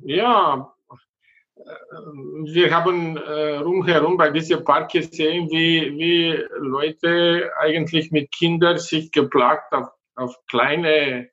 Ja, 0.00 0.71
wir 1.54 2.74
haben 2.74 3.16
äh, 3.16 3.56
rumherum 3.56 4.16
bei 4.16 4.30
diesem 4.30 4.64
Park 4.64 4.90
gesehen, 4.92 5.50
wie, 5.50 5.96
wie 5.98 6.44
Leute 6.58 7.50
eigentlich 7.58 8.10
mit 8.10 8.32
Kindern 8.32 8.78
sich 8.78 9.12
geplagt 9.12 9.72
auf, 9.72 9.88
auf 10.14 10.34
kleine 10.46 11.30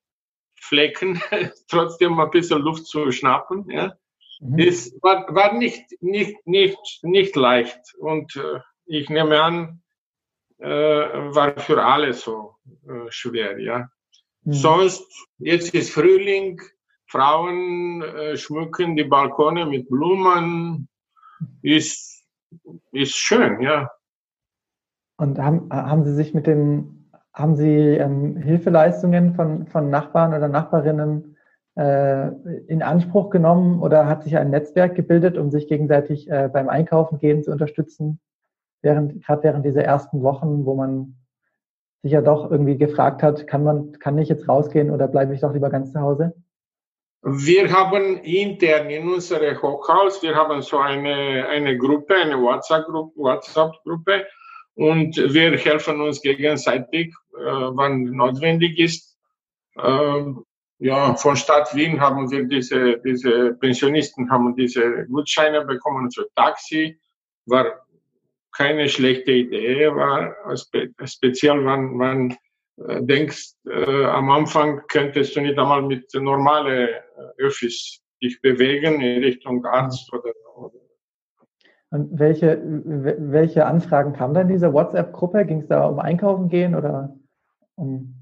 Flecken, 0.55 1.21
trotzdem 1.69 2.19
ein 2.19 2.29
bisschen 2.31 2.61
Luft 2.61 2.85
zu 2.85 3.11
schnappen. 3.11 3.69
Ja. 3.69 3.95
Mhm. 4.39 4.59
Es 4.59 4.95
war, 5.01 5.33
war 5.33 5.53
nicht, 5.53 5.83
nicht, 6.01 6.35
nicht, 6.45 6.77
nicht 7.01 7.35
leicht. 7.35 7.79
Und 7.97 8.35
äh, 8.35 8.59
ich 8.85 9.09
nehme 9.09 9.41
an, 9.41 9.81
äh, 10.59 10.67
war 10.67 11.57
für 11.59 11.83
alle 11.83 12.13
so 12.13 12.55
äh, 12.87 13.09
schwer. 13.09 13.59
Ja. 13.59 13.89
Mhm. 14.43 14.53
Sonst, 14.53 15.27
jetzt 15.37 15.73
ist 15.73 15.91
Frühling, 15.91 16.61
Frauen 17.09 18.03
äh, 18.03 18.37
schmücken 18.37 18.95
die 18.95 19.03
Balkone 19.03 19.65
mit 19.65 19.89
Blumen. 19.89 20.87
Ist, 21.63 22.23
ist 22.91 23.15
schön, 23.15 23.61
ja. 23.61 23.89
Und 25.17 25.39
haben, 25.39 25.69
haben 25.71 26.05
Sie 26.05 26.13
sich 26.13 26.35
mit 26.35 26.45
den, 26.45 27.11
haben 27.33 27.55
Sie 27.55 27.67
ähm, 27.67 28.37
Hilfeleistungen 28.37 29.33
von, 29.33 29.65
von 29.67 29.89
Nachbarn 29.89 30.35
oder 30.35 30.47
Nachbarinnen 30.47 31.35
äh, 31.75 32.27
in 32.67 32.83
Anspruch 32.83 33.31
genommen 33.31 33.81
oder 33.81 34.05
hat 34.05 34.23
sich 34.23 34.37
ein 34.37 34.51
Netzwerk 34.51 34.95
gebildet, 34.95 35.35
um 35.35 35.49
sich 35.49 35.67
gegenseitig 35.67 36.29
äh, 36.29 36.47
beim 36.51 36.69
Einkaufen 36.69 37.17
gehen 37.17 37.43
zu 37.43 37.51
unterstützen? 37.51 38.19
Während, 38.83 39.25
gerade 39.25 39.43
während 39.43 39.65
dieser 39.65 39.83
ersten 39.83 40.21
Wochen, 40.21 40.63
wo 40.63 40.75
man 40.75 41.15
sich 42.03 42.11
ja 42.11 42.21
doch 42.21 42.51
irgendwie 42.51 42.77
gefragt 42.77 43.23
hat, 43.23 43.47
kann 43.47 43.63
man, 43.63 43.93
kann 43.93 44.17
ich 44.19 44.29
jetzt 44.29 44.47
rausgehen 44.47 44.91
oder 44.91 45.07
bleibe 45.07 45.33
ich 45.33 45.41
doch 45.41 45.53
lieber 45.53 45.71
ganz 45.71 45.91
zu 45.91 45.99
Hause? 45.99 46.35
Wir 47.21 47.69
haben 47.71 48.17
intern 48.23 48.89
in 48.89 49.09
unserem 49.09 49.61
Hochhaus, 49.61 50.23
wir 50.23 50.35
haben 50.35 50.61
so 50.61 50.77
eine, 50.77 51.47
eine 51.49 51.77
Gruppe, 51.77 52.15
eine 52.15 52.41
WhatsApp-Gruppe, 52.41 53.19
WhatsApp 53.19 53.73
und 54.75 55.17
wir 55.17 55.57
helfen 55.57 55.99
uns 55.99 56.21
gegenseitig, 56.21 57.13
äh, 57.37 57.41
wann 57.41 58.03
notwendig 58.03 58.79
ist. 58.79 59.17
Ähm, 59.77 60.45
ja, 60.77 61.13
von 61.15 61.35
Stadt 61.35 61.75
Wien 61.75 61.99
haben 61.99 62.31
wir 62.31 62.45
diese, 62.45 62.97
diese 62.99 63.53
Pensionisten 63.55 64.31
haben 64.31 64.55
diese 64.55 65.05
Gutscheine 65.07 65.65
bekommen 65.65 66.09
für 66.09 66.25
Taxi. 66.35 66.97
War 67.47 67.85
keine 68.53 68.87
schlechte 68.87 69.33
Idee, 69.33 69.93
war 69.93 70.33
spe 70.55 70.93
speziell, 71.03 71.65
wann, 71.65 71.99
wann 71.99 72.37
denkst, 73.01 73.53
äh, 73.69 74.05
am 74.05 74.29
Anfang 74.29 74.81
könntest 74.87 75.35
du 75.35 75.41
nicht 75.41 75.57
einmal 75.57 75.81
mit 75.81 76.13
normalen 76.13 76.87
äh, 76.87 77.43
Öffis 77.43 78.01
dich 78.21 78.41
bewegen 78.41 79.01
in 79.01 79.23
Richtung 79.23 79.65
Arzt 79.65 80.11
oder, 80.13 80.31
oder 80.55 80.79
Und 81.91 82.19
welche, 82.19 82.61
welche 82.63 83.65
Anfragen 83.65 84.13
kamen 84.13 84.33
da 84.33 84.41
in 84.41 84.47
dieser 84.49 84.73
WhatsApp-Gruppe? 84.73 85.45
Ging 85.45 85.61
es 85.61 85.67
da 85.67 85.85
um 85.87 85.99
Einkaufen 85.99 86.49
gehen 86.49 86.75
oder 86.75 87.15
um? 87.75 88.15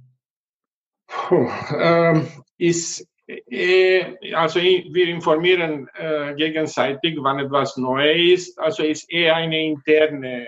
Puh, 1.07 1.47
ähm, 1.79 2.27
ist, 2.57 3.07
äh, 3.27 4.33
also 4.33 4.59
wir 4.59 5.07
informieren 5.07 5.87
äh, 5.95 6.35
gegenseitig, 6.35 7.17
wann 7.21 7.39
etwas 7.39 7.77
neu 7.77 8.33
ist. 8.33 8.59
Also 8.59 8.83
ist 8.83 9.11
eher 9.11 9.35
eine 9.35 9.65
interne, 9.65 10.47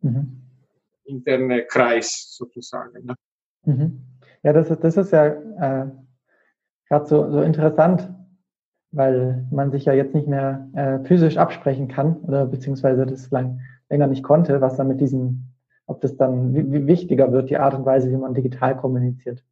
mhm. 0.00 0.42
interne 1.04 1.64
Kreis 1.64 2.34
sozusagen. 2.36 3.04
Ne? 3.04 3.14
Mhm. 3.66 4.00
Ja, 4.42 4.52
das 4.52 4.70
ist, 4.70 4.82
das 4.82 4.96
ist 4.96 5.12
ja 5.12 5.26
äh, 5.26 5.90
gerade 6.88 7.06
so, 7.06 7.30
so 7.30 7.42
interessant, 7.42 8.08
weil 8.92 9.46
man 9.50 9.70
sich 9.70 9.84
ja 9.84 9.92
jetzt 9.92 10.14
nicht 10.14 10.28
mehr 10.28 10.68
äh, 10.74 11.06
physisch 11.06 11.36
absprechen 11.36 11.88
kann 11.88 12.16
oder 12.22 12.46
beziehungsweise 12.46 13.04
das 13.06 13.30
lang, 13.30 13.60
länger 13.90 14.06
nicht 14.06 14.22
konnte, 14.22 14.60
was 14.60 14.76
dann 14.76 14.88
mit 14.88 15.00
diesem, 15.00 15.52
ob 15.86 16.00
das 16.00 16.16
dann 16.16 16.54
wie, 16.54 16.86
wichtiger 16.86 17.32
wird, 17.32 17.50
die 17.50 17.58
Art 17.58 17.74
und 17.74 17.84
Weise, 17.84 18.10
wie 18.10 18.16
man 18.16 18.34
digital 18.34 18.76
kommuniziert. 18.76 19.42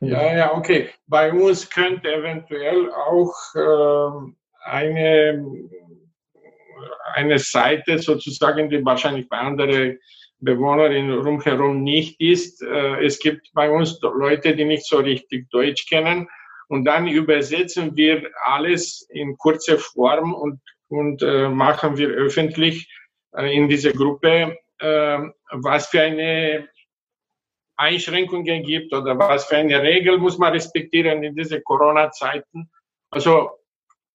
Ja, 0.00 0.36
ja, 0.36 0.54
okay. 0.54 0.88
Bei 1.06 1.32
uns 1.32 1.70
könnte 1.70 2.12
eventuell 2.12 2.90
auch 2.92 3.34
äh, 3.54 4.32
eine, 4.64 5.46
eine 7.14 7.38
Seite 7.38 7.98
sozusagen, 7.98 8.68
die 8.68 8.84
wahrscheinlich 8.84 9.28
bei 9.28 9.38
anderen 9.38 9.98
Bewohnerinnen 10.40 11.18
rumherum 11.18 11.82
nicht 11.82 12.20
ist. 12.20 12.62
Äh, 12.62 13.04
es 13.04 13.18
gibt 13.18 13.50
bei 13.54 13.70
uns 13.70 14.00
Leute, 14.00 14.54
die 14.54 14.64
nicht 14.64 14.86
so 14.86 14.98
richtig 14.98 15.48
Deutsch 15.50 15.86
kennen. 15.88 16.28
Und 16.68 16.84
dann 16.84 17.06
übersetzen 17.06 17.96
wir 17.96 18.30
alles 18.44 19.06
in 19.10 19.36
kurzer 19.38 19.78
Form 19.78 20.34
und, 20.34 20.60
und 20.88 21.22
äh, 21.22 21.48
machen 21.48 21.96
wir 21.96 22.08
öffentlich 22.08 22.88
äh, 23.36 23.56
in 23.56 23.68
dieser 23.68 23.92
Gruppe, 23.92 24.58
äh, 24.78 25.18
was 25.52 25.86
für 25.86 26.02
eine 26.02 26.68
Einschränkungen 27.76 28.62
gibt 28.62 28.92
oder 28.92 29.18
was 29.18 29.44
für 29.44 29.56
eine 29.56 29.80
Regel 29.82 30.18
muss 30.18 30.38
man 30.38 30.52
respektieren 30.52 31.22
in 31.22 31.34
diese 31.36 31.60
Corona-Zeiten. 31.60 32.70
Also 33.10 33.50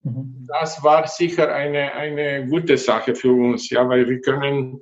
mhm. 0.03 0.47
das 0.47 0.83
war 0.83 1.07
sicher 1.07 1.53
eine, 1.53 1.93
eine 1.93 2.47
gute 2.47 2.77
Sache 2.77 3.15
für 3.15 3.31
uns, 3.31 3.69
ja, 3.69 3.87
weil 3.87 4.09
wir 4.09 4.19
können 4.19 4.81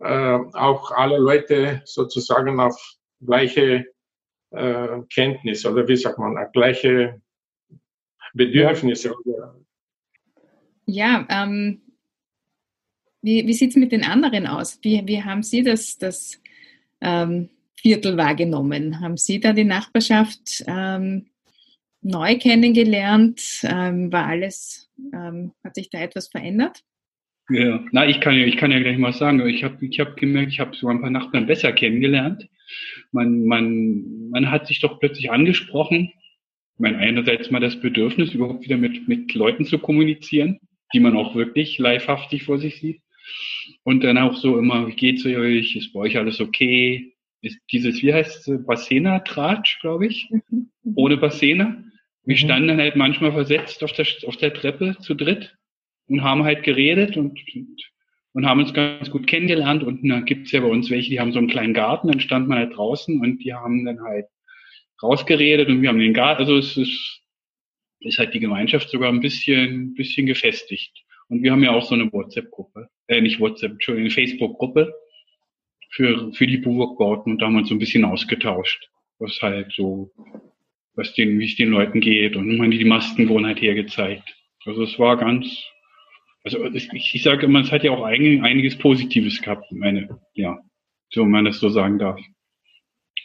äh, 0.00 0.38
auch 0.52 0.90
alle 0.92 1.18
Leute 1.18 1.82
sozusagen 1.84 2.60
auf 2.60 2.76
gleiche 3.24 3.86
äh, 4.50 5.00
Kenntnis 5.12 5.66
oder 5.66 5.86
wie 5.88 5.96
sagt 5.96 6.18
man, 6.18 6.36
gleiche 6.52 7.20
Bedürfnisse. 8.34 9.14
Ja, 10.86 11.26
ähm, 11.28 11.82
wie, 13.20 13.46
wie 13.46 13.52
sieht 13.52 13.70
es 13.70 13.76
mit 13.76 13.92
den 13.92 14.04
anderen 14.04 14.46
aus? 14.46 14.78
Wie, 14.82 15.02
wie 15.06 15.22
haben 15.22 15.42
Sie 15.42 15.62
das, 15.62 15.98
das 15.98 16.40
ähm, 17.00 17.50
Viertel 17.74 18.16
wahrgenommen? 18.16 19.00
Haben 19.00 19.16
Sie 19.16 19.40
da 19.40 19.52
die 19.52 19.64
Nachbarschaft 19.64 20.64
ähm, 20.66 21.26
neu 22.00 22.38
kennengelernt? 22.38 23.60
Ähm, 23.64 24.12
war 24.12 24.26
alles, 24.26 24.88
ähm, 25.12 25.52
hat 25.64 25.74
sich 25.74 25.90
da 25.90 25.98
etwas 25.98 26.28
verändert? 26.28 26.84
Ja, 27.50 27.82
na, 27.92 28.06
ich 28.06 28.20
kann 28.20 28.36
ja, 28.36 28.44
ich 28.44 28.58
kann 28.58 28.70
ja 28.70 28.78
gleich 28.78 28.98
mal 28.98 29.12
sagen, 29.12 29.46
ich 29.46 29.64
habe 29.64 29.84
ich 29.84 29.98
hab 30.00 30.16
gemerkt, 30.16 30.52
ich 30.52 30.60
habe 30.60 30.76
so 30.76 30.88
ein 30.88 31.00
paar 31.00 31.10
Nachbarn 31.10 31.46
besser 31.46 31.72
kennengelernt. 31.72 32.46
Man, 33.10 33.44
man, 33.44 34.28
man 34.30 34.50
hat 34.50 34.66
sich 34.66 34.80
doch 34.80 35.00
plötzlich 35.00 35.30
angesprochen. 35.30 36.12
Ich 36.74 36.80
meine, 36.80 36.98
einerseits 36.98 37.50
mal 37.50 37.60
das 37.60 37.80
Bedürfnis, 37.80 38.34
überhaupt 38.34 38.64
wieder 38.64 38.76
mit, 38.76 39.08
mit 39.08 39.32
Leuten 39.34 39.64
zu 39.64 39.78
kommunizieren, 39.78 40.58
die 40.92 41.00
man 41.00 41.16
auch 41.16 41.34
wirklich 41.34 41.78
livehaftig 41.78 42.44
vor 42.44 42.58
sich 42.58 42.80
sieht. 42.80 43.00
Und 43.82 44.04
dann 44.04 44.18
auch 44.18 44.36
so 44.36 44.58
immer, 44.58 44.86
wie 44.86 44.94
geht's 44.94 45.24
euch? 45.24 45.74
Ist 45.74 45.94
bei 45.94 46.00
euch 46.00 46.18
alles 46.18 46.40
okay? 46.40 47.14
Ist 47.40 47.58
dieses, 47.72 48.02
wie 48.02 48.12
heißt 48.12 48.46
es, 48.48 48.66
Bassena-Tratsch, 48.66 49.80
glaube 49.80 50.06
ich? 50.06 50.28
Mhm. 50.30 50.70
Ohne 50.94 51.16
Bassena. 51.16 51.82
Wir 52.24 52.36
mhm. 52.36 52.38
standen 52.38 52.68
dann 52.68 52.78
halt 52.78 52.96
manchmal 52.96 53.32
versetzt 53.32 53.82
auf 53.82 53.92
der, 53.92 54.06
auf 54.26 54.36
der 54.36 54.52
Treppe 54.52 54.96
zu 55.00 55.14
dritt 55.14 55.56
und 56.08 56.22
haben 56.22 56.44
halt 56.44 56.62
geredet 56.62 57.16
und, 57.16 57.38
und, 58.32 58.46
haben 58.46 58.60
uns 58.60 58.74
ganz 58.74 59.10
gut 59.10 59.26
kennengelernt. 59.26 59.82
Und 59.82 60.08
da 60.08 60.20
gibt's 60.20 60.52
ja 60.52 60.60
bei 60.60 60.68
uns 60.68 60.90
welche, 60.90 61.10
die 61.10 61.20
haben 61.20 61.32
so 61.32 61.38
einen 61.38 61.48
kleinen 61.48 61.74
Garten, 61.74 62.08
dann 62.08 62.20
stand 62.20 62.48
man 62.48 62.58
halt 62.58 62.76
draußen 62.76 63.20
und 63.20 63.38
die 63.44 63.54
haben 63.54 63.84
dann 63.84 64.00
halt 64.00 64.26
rausgeredet 65.02 65.68
und 65.68 65.82
wir 65.82 65.88
haben 65.88 65.98
den 65.98 66.14
Garten, 66.14 66.40
also 66.40 66.56
es 66.56 66.76
ist, 66.76 67.20
ist 68.00 68.18
halt 68.18 68.34
die 68.34 68.40
Gemeinschaft 68.40 68.90
sogar 68.90 69.10
ein 69.10 69.20
bisschen, 69.20 69.94
bisschen 69.94 70.26
gefestigt. 70.26 70.92
Und 71.28 71.42
wir 71.42 71.52
haben 71.52 71.62
ja 71.62 71.72
auch 71.72 71.84
so 71.84 71.94
eine 71.94 72.10
WhatsApp-Gruppe, 72.12 72.88
äh, 73.08 73.20
nicht 73.20 73.38
WhatsApp, 73.38 73.72
Entschuldigung, 73.72 74.06
eine 74.06 74.14
Facebook-Gruppe 74.14 74.92
für, 75.90 76.32
für 76.32 76.46
die 76.46 76.58
Burgbauten 76.58 77.32
und 77.32 77.42
da 77.42 77.46
haben 77.46 77.54
wir 77.54 77.60
uns 77.60 77.68
so 77.68 77.74
ein 77.74 77.80
bisschen 77.80 78.04
ausgetauscht, 78.04 78.88
was 79.18 79.38
halt 79.42 79.72
so, 79.72 80.10
was 80.94 81.14
den, 81.14 81.38
wie 81.38 81.46
es 81.46 81.56
den 81.56 81.70
Leuten 81.70 82.00
geht 82.00 82.36
und 82.36 82.56
man 82.56 82.70
die 82.70 82.84
Masken 82.84 83.28
wurden 83.28 83.46
halt 83.46 83.60
hergezeigt. 83.60 84.34
Also 84.64 84.82
es 84.82 84.98
war 84.98 85.16
ganz, 85.16 85.64
also 86.44 86.64
ich, 86.64 86.88
ich 86.92 87.22
sage 87.22 87.46
immer, 87.46 87.60
es 87.60 87.72
hat 87.72 87.84
ja 87.84 87.92
auch 87.92 88.04
ein, 88.04 88.44
einiges 88.44 88.78
Positives 88.78 89.40
gehabt, 89.40 89.70
meine, 89.72 90.20
ja, 90.34 90.58
so 91.10 91.24
man 91.24 91.44
das 91.44 91.58
so 91.58 91.68
sagen 91.68 91.98
darf. 91.98 92.20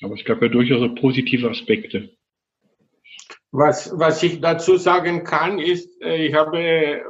Aber 0.01 0.15
es 0.15 0.25
gab 0.25 0.41
ja 0.41 0.50
durchaus 0.50 0.82
auch 0.82 0.96
positive 0.96 1.50
Aspekte. 1.50 2.10
Was, 3.51 3.91
was 3.98 4.24
ich 4.24 4.41
dazu 4.41 4.77
sagen 4.77 5.24
kann, 5.24 5.60
ist, 5.60 6.01
äh, 6.01 6.25
ich 6.25 6.34
habe, 6.34 6.58
äh, 6.60 7.01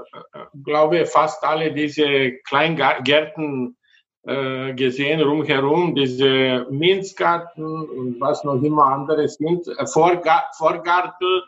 glaube 0.64 1.06
fast 1.06 1.44
alle 1.44 1.74
diese 1.74 2.34
Kleingärten 2.44 3.78
äh, 4.24 4.74
gesehen 4.74 5.22
rumherum, 5.22 5.96
diese 5.96 6.68
Minzgarten 6.70 7.64
und 7.66 8.20
was 8.20 8.44
noch 8.44 8.62
immer 8.62 8.88
anderes 8.88 9.36
sind, 9.36 9.68
Vorgarten 9.86 11.42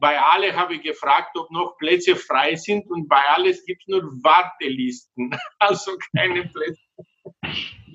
bei 0.00 0.18
alle 0.18 0.56
habe 0.56 0.74
ich 0.74 0.82
gefragt, 0.82 1.36
ob 1.36 1.50
noch 1.50 1.76
Plätze 1.76 2.16
frei 2.16 2.56
sind 2.56 2.90
und 2.90 3.06
bei 3.08 3.20
alles 3.34 3.64
gibt 3.66 3.82
es 3.82 3.88
nur 3.88 4.02
Wartelisten, 4.22 5.30
also 5.58 5.92
keine 6.16 6.48
Plätze. 6.48 6.80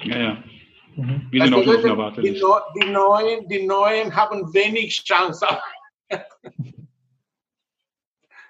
Ja, 0.03 0.17
ja. 0.17 0.43
Mhm. 0.95 1.27
Wir 1.31 1.43
sind 1.43 1.53
also 1.53 1.77
auch 1.77 1.83
noch 1.83 2.05
auf 2.05 2.15
Die, 2.15 2.31
die, 2.31 2.89
neuen, 2.89 3.47
die 3.49 3.65
Neuen 3.65 4.15
haben 4.15 4.53
wenig 4.53 5.03
Chance. 5.03 5.45
ja, 6.09 6.19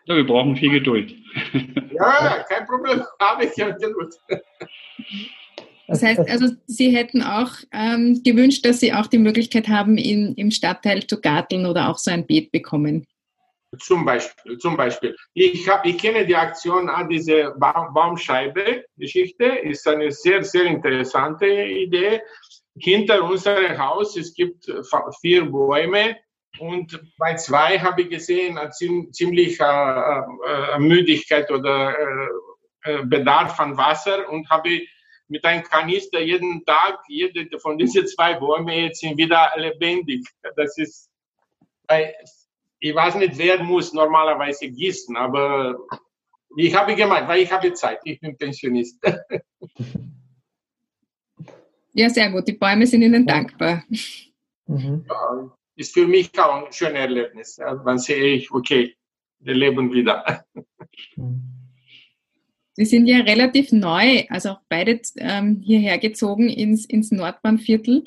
wir 0.05 0.27
brauchen 0.27 0.55
viel 0.55 0.71
Geduld. 0.71 1.15
ja, 1.53 2.43
kein 2.47 2.67
Problem, 2.67 3.03
habe 3.19 3.45
ich 3.45 3.55
ja 3.57 3.71
Geduld. 3.71 4.13
Das 5.87 6.03
heißt 6.03 6.29
also, 6.29 6.55
Sie 6.67 6.95
hätten 6.95 7.23
auch 7.23 7.51
ähm, 7.71 8.21
gewünscht, 8.23 8.65
dass 8.65 8.79
Sie 8.79 8.93
auch 8.93 9.07
die 9.07 9.17
Möglichkeit 9.17 9.67
haben, 9.67 9.97
in, 9.97 10.35
im 10.35 10.51
Stadtteil 10.51 11.07
zu 11.07 11.21
garteln 11.21 11.65
oder 11.65 11.89
auch 11.89 11.97
so 11.97 12.11
ein 12.11 12.27
Beet 12.27 12.51
bekommen. 12.51 13.05
Zum 13.79 14.05
Beispiel, 14.05 14.57
zum 14.57 14.77
Beispiel. 14.77 15.15
Ich, 15.33 15.67
hab, 15.67 15.85
ich 15.85 15.97
kenne 15.97 16.25
die 16.25 16.35
Aktion 16.35 16.89
an 16.89 17.09
diese 17.09 17.53
ba 17.57 17.89
Baumscheibe-Geschichte. 17.93 19.45
Ist 19.45 19.87
eine 19.87 20.11
sehr, 20.11 20.43
sehr 20.43 20.65
interessante 20.65 21.47
Idee. 21.47 22.21
Hinter 22.77 23.23
unserem 23.23 23.77
Haus, 23.77 24.17
es 24.17 24.33
gibt 24.33 24.65
vier 25.21 25.45
Bäume 25.45 26.17
und 26.59 26.99
bei 27.17 27.35
zwei 27.35 27.79
habe 27.79 28.03
ich 28.03 28.09
gesehen, 28.09 28.59
ziemlich 28.71 29.59
äh, 29.59 29.63
äh, 29.63 30.79
Müdigkeit 30.79 31.49
oder 31.51 31.97
äh, 31.97 32.27
äh, 32.85 33.03
Bedarf 33.03 33.59
an 33.59 33.77
Wasser 33.77 34.29
und 34.29 34.49
habe 34.49 34.81
mit 35.27 35.43
einem 35.43 35.63
Kanister 35.63 36.19
jeden 36.19 36.63
Tag, 36.65 36.99
jede 37.07 37.59
von 37.59 37.77
diesen 37.77 38.07
zwei 38.07 38.35
Bäumen 38.35 38.67
jetzt 38.67 39.01
wieder 39.01 39.51
lebendig. 39.57 40.25
Das 40.55 40.77
ist 40.77 41.09
bei 41.87 42.15
ich 42.85 42.93
weiß 42.93 43.15
nicht, 43.15 43.35
wer 43.39 43.63
muss 43.63 43.93
normalerweise 43.93 44.69
gießen, 44.69 45.17
aber 45.17 45.75
ich 46.55 46.75
habe 46.75 46.95
gemeint, 46.95 47.27
weil 47.27 47.41
ich 47.41 47.51
habe 47.51 47.73
Zeit, 47.73 47.99
ich 48.03 48.19
bin 48.19 48.37
Pensionist. 48.37 48.99
Ja, 51.97 52.09
sehr 52.09 52.29
gut. 52.29 52.45
Die 52.45 52.51
Bäume 52.51 52.85
sind 52.85 53.03
Ihnen 53.03 53.25
dankbar. 53.25 53.81
Mhm. 54.67 55.05
Ja, 55.07 55.57
ist 55.77 55.93
für 55.93 56.05
mich 56.05 56.29
auch 56.37 56.65
ein 56.65 56.73
schönes 56.73 56.99
Erlebnis. 56.99 57.55
Dann 57.55 57.97
sehe 57.97 58.35
ich, 58.35 58.51
okay, 58.51 58.93
wir 59.39 59.53
leben 59.53 59.93
wieder. 59.93 60.45
Sie 62.73 62.83
sind 62.83 63.07
ja 63.07 63.19
relativ 63.19 63.71
neu, 63.71 64.25
also 64.27 64.49
auch 64.49 64.61
beide 64.67 64.99
ähm, 65.19 65.61
hierher 65.63 65.97
gezogen 65.97 66.49
ins, 66.49 66.85
ins 66.85 67.11
Nordbahnviertel. 67.11 68.03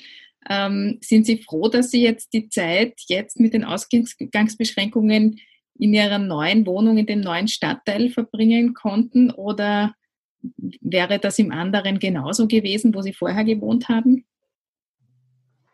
Ähm, 0.49 0.99
sind 1.01 1.27
Sie 1.27 1.43
froh, 1.43 1.69
dass 1.69 1.91
Sie 1.91 2.03
jetzt 2.03 2.33
die 2.33 2.49
Zeit 2.49 2.95
jetzt 3.09 3.39
mit 3.39 3.55
den 3.55 3.65
Ausgangsbeschränkungen 3.65 5.41
in 5.79 5.95
Ihrer 5.95 6.19
neuen 6.19 6.67
Wohnung, 6.67 6.99
in 6.99 7.07
dem 7.07 7.21
neuen 7.21 7.49
Stadtteil 7.49 8.11
verbringen 8.11 8.75
konnten? 8.75 9.31
Oder 9.31 9.95
wäre 10.81 11.19
das 11.19 11.39
im 11.39 11.53
anderen 11.53 11.99
genauso 11.99 12.47
gewesen, 12.47 12.95
wo 12.95 13.03
Sie 13.03 13.13
vorher 13.13 13.45
gewohnt 13.45 13.89
haben? 13.89 14.25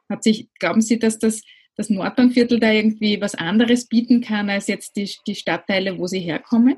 Hat 0.08 0.22
sich, 0.22 0.48
glauben 0.58 0.80
Sie, 0.80 0.98
dass 0.98 1.18
das, 1.18 1.42
das 1.76 1.90
Nordbahnviertel 1.90 2.60
da 2.60 2.70
irgendwie 2.70 3.20
was 3.20 3.34
anderes 3.34 3.86
bieten 3.86 4.20
kann 4.20 4.50
als 4.50 4.66
jetzt 4.66 4.96
die, 4.96 5.10
die 5.26 5.34
Stadtteile, 5.34 5.98
wo 5.98 6.06
Sie 6.06 6.20
herkommen? 6.20 6.76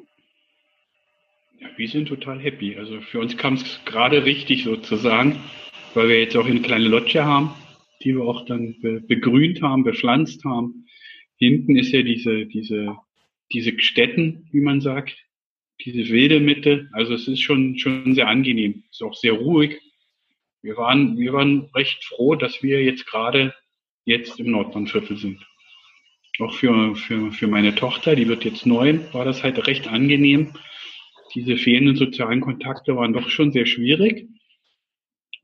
Wir 1.77 1.89
sind 1.89 2.09
total 2.09 2.39
happy. 2.39 2.77
Also 2.77 3.01
für 3.01 3.21
uns 3.21 3.37
kam 3.37 3.55
es 3.55 3.81
gerade 3.85 4.25
richtig 4.25 4.65
sozusagen, 4.65 5.41
weil 5.95 6.09
wir 6.09 6.21
jetzt 6.21 6.37
auch 6.37 6.47
eine 6.47 6.61
kleine 6.61 6.89
Loggia 6.89 7.25
haben, 7.25 7.55
die 8.03 8.15
wir 8.15 8.25
auch 8.25 8.45
dann 8.47 8.77
be 8.81 9.01
begrünt 9.01 9.63
haben, 9.63 9.85
bepflanzt 9.85 10.45
haben. 10.45 10.87
Hinten 11.37 11.77
ist 11.77 11.93
ja 11.93 12.03
diese, 12.03 12.47
diese, 12.47 12.97
diese 13.53 13.79
Städten, 13.81 14.49
wie 14.53 14.61
man 14.61 14.81
sagt, 14.81 15.17
diese 15.85 16.11
wilde 16.11 16.41
Mitte. 16.41 16.89
Also 16.93 17.15
es 17.15 17.29
ist 17.29 17.41
schon, 17.41 17.79
schon 17.79 18.15
sehr 18.15 18.29
angenehm. 18.29 18.85
Ist 18.91 19.03
auch 19.03 19.15
sehr 19.15 19.33
ruhig. 19.33 19.81
Wir 20.63 20.77
waren, 20.77 21.19
wir 21.19 21.33
waren 21.33 21.69
recht 21.75 22.05
froh, 22.05 22.35
dass 22.35 22.63
wir 22.63 22.83
jetzt 22.83 23.07
gerade 23.07 23.55
jetzt 24.05 24.41
im 24.41 24.51
Nordbahnviertel 24.51 25.17
sind. 25.17 25.47
Auch 26.39 26.55
für, 26.55 26.95
für, 26.97 27.33
für 27.33 27.47
meine 27.47 27.75
Tochter, 27.75 28.15
die 28.15 28.29
wird 28.29 28.45
jetzt 28.45 28.67
neun, 28.67 29.01
war 29.13 29.25
das 29.25 29.43
halt 29.43 29.67
recht 29.67 29.89
angenehm. 29.89 30.53
Diese 31.35 31.57
fehlenden 31.57 31.97
sozialen 31.97 32.41
Kontakte 32.41 32.97
waren 32.97 33.13
doch 33.13 33.29
schon 33.31 33.53
sehr 33.53 33.67
schwierig. 33.67 34.29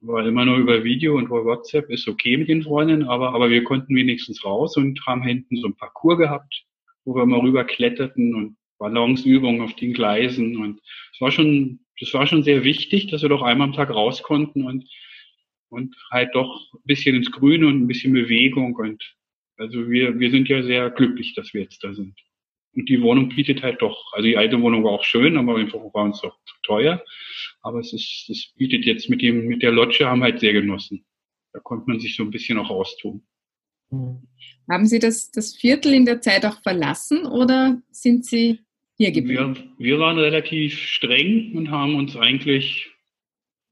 War 0.05 0.27
immer 0.27 0.45
nur 0.45 0.57
über 0.57 0.83
Video 0.83 1.17
und 1.17 1.27
über 1.27 1.45
WhatsApp 1.45 1.89
ist 1.89 2.09
okay 2.09 2.37
mit 2.37 2.49
den 2.49 2.65
Freundinnen, 2.65 3.05
aber, 3.05 3.35
aber 3.35 3.51
wir 3.51 3.63
konnten 3.63 3.95
wenigstens 3.95 4.45
raus 4.45 4.77
und 4.77 5.01
haben 5.07 5.23
hinten 5.23 5.57
so 5.59 5.69
ein 5.69 5.77
Parcours 5.77 6.19
gehabt, 6.19 6.65
wo 7.05 7.15
wir 7.15 7.25
mal 7.25 7.39
rüber 7.39 7.65
kletterten 7.65 8.35
und 8.35 8.57
Balanceübungen 8.79 9.61
auf 9.61 9.75
den 9.77 9.93
Gleisen 9.93 10.57
und 10.57 10.81
es 11.15 11.21
war 11.21 11.31
schon, 11.31 11.79
das 12.01 12.13
war 12.15 12.27
schon 12.27 12.43
sehr 12.43 12.65
wichtig, 12.65 13.07
dass 13.13 13.23
wir 13.23 13.29
doch 13.29 13.43
einmal 13.43 13.69
am 13.69 13.75
Tag 13.75 13.91
raus 13.91 14.25
konnten 14.25 14.65
und, 14.67 14.89
und 15.69 15.95
halt 16.11 16.35
doch 16.35 16.73
ein 16.75 16.81
bisschen 16.83 17.15
ins 17.15 17.31
Grüne 17.31 17.69
und 17.69 17.83
ein 17.83 17.87
bisschen 17.87 18.13
Bewegung 18.13 18.75
und 18.75 19.05
also 19.57 19.89
wir, 19.89 20.19
wir 20.19 20.33
sind 20.33 20.49
ja 20.49 20.65
sehr 20.65 20.91
glücklich, 20.91 21.35
dass 21.35 21.55
wir 21.55 21.63
jetzt 21.63 21.85
da 21.85 21.95
sind. 21.95 22.19
Und 22.75 22.89
die 22.89 23.03
Wohnung 23.03 23.29
bietet 23.29 23.63
halt 23.63 23.83
doch, 23.83 24.13
also 24.13 24.27
die 24.27 24.37
alte 24.37 24.61
Wohnung 24.61 24.85
war 24.85 24.93
auch 24.93 25.05
schön, 25.05 25.37
aber 25.37 25.57
einfach 25.57 25.81
war 25.93 26.05
uns 26.05 26.21
doch 26.23 26.39
zu 26.45 26.55
teuer. 26.63 27.03
Aber 27.61 27.81
es 27.81 27.93
ist, 27.93 28.29
es 28.31 28.53
bietet 28.57 28.87
jetzt 28.87 29.11
mit 29.11 29.21
dem, 29.21 29.47
mit 29.47 29.63
der 29.63 29.73
Lodge 29.73 30.07
haben 30.07 30.23
halt 30.23 30.41
sehr 30.41 30.53
genossen. 30.53 31.05
Da 31.53 31.61
konnte 31.61 31.85
man 31.87 32.01
sich 32.01 32.17
so 32.17 32.23
ein 32.23 32.31
bisschen 32.31 32.59
auch 32.59 32.71
austun. 32.71 33.23
Mhm. 33.91 34.27
Haben 34.71 34.87
Sie 34.87 34.99
das, 34.99 35.31
das 35.31 35.55
Viertel 35.55 35.93
in 35.93 36.07
der 36.07 36.21
Zeit 36.21 36.47
auch 36.47 36.63
verlassen 36.63 37.27
oder 37.27 37.83
sind 37.91 38.25
Sie 38.25 38.61
hier 38.97 39.13
geblieben? 39.13 39.75
Wir, 39.77 39.91
wir 39.93 39.99
waren 39.99 40.19
relativ 40.19 40.79
streng 40.79 41.53
und 41.55 41.71
haben 41.71 41.95
uns 41.97 42.17
eigentlich 42.17 42.91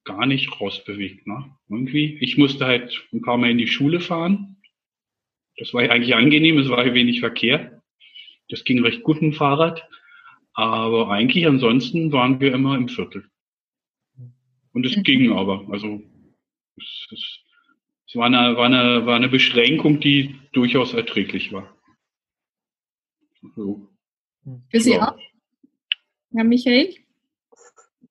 gar 0.05 0.27
nicht 0.27 0.61
rausbewegt. 0.61 1.27
Ne? 1.27 1.57
Irgendwie. 1.69 2.19
Ich 2.21 2.37
musste 2.37 2.67
halt 2.67 3.07
ein 3.13 3.23
paar 3.23 3.39
Mal 3.39 3.51
in 3.51 3.59
die 3.59 3.69
Schule 3.69 4.01
fahren. 4.01 4.57
Das 5.57 5.73
war 5.75 5.83
eigentlich 5.83 6.15
angenehm, 6.15 6.59
es 6.59 6.69
war 6.69 6.85
wenig 6.95 7.21
Verkehr. 7.21 7.70
Das 8.51 8.65
ging 8.65 8.83
recht 8.83 9.03
gut 9.03 9.23
mit 9.23 9.33
dem 9.33 9.37
Fahrrad. 9.37 9.89
Aber 10.53 11.11
eigentlich 11.11 11.47
ansonsten 11.47 12.13
waren 12.13 12.41
wir 12.41 12.53
immer 12.53 12.77
im 12.77 12.89
Viertel. 12.89 13.25
Und 14.73 14.87
es 14.87 14.97
mhm. 14.97 15.03
ging 15.03 15.33
aber. 15.33 15.67
Also 15.71 16.03
es, 16.77 17.07
es, 17.13 17.39
es 18.09 18.17
war, 18.17 18.27
eine, 18.27 18.57
war, 18.57 18.67
eine, 18.67 19.07
war 19.07 19.17
eine 19.17 19.29
Beschränkung, 19.29 20.01
die 20.01 20.39
durchaus 20.53 20.95
erträglich 20.95 21.53
war. 21.53 21.75
So. 23.57 23.89
Für 24.71 24.81
Sie 24.81 24.93
ja. 24.93 25.13
auch, 25.13 25.19
Herr 26.33 26.45
Michael? 26.45 26.95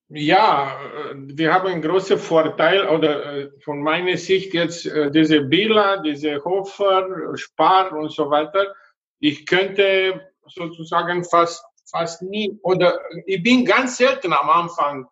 Ja, 0.10 0.80
äh, 1.12 1.16
wir 1.38 1.54
haben 1.54 1.68
einen 1.68 1.82
großen 1.82 2.18
Vorteil, 2.18 2.88
oder 2.88 3.38
äh, 3.38 3.52
von 3.62 3.82
meiner 3.82 4.18
Sicht 4.18 4.54
jetzt 4.54 4.88
äh, 4.88 5.12
diese 5.12 5.42
Billa, 5.42 6.02
diese 6.02 6.44
Hofer, 6.44 7.38
Spar 7.38 7.94
und 7.94 8.12
so 8.12 8.30
weiter. 8.30 8.74
Ich 9.20 9.46
könnte 9.46 10.29
sozusagen 10.54 11.24
fast, 11.24 11.64
fast 11.90 12.22
nie, 12.22 12.58
oder 12.64 13.00
ich 13.26 13.42
bin 13.42 13.66
ganz 13.66 13.98
selten 13.98 14.34
am 14.34 14.50
Anfang 14.50 15.08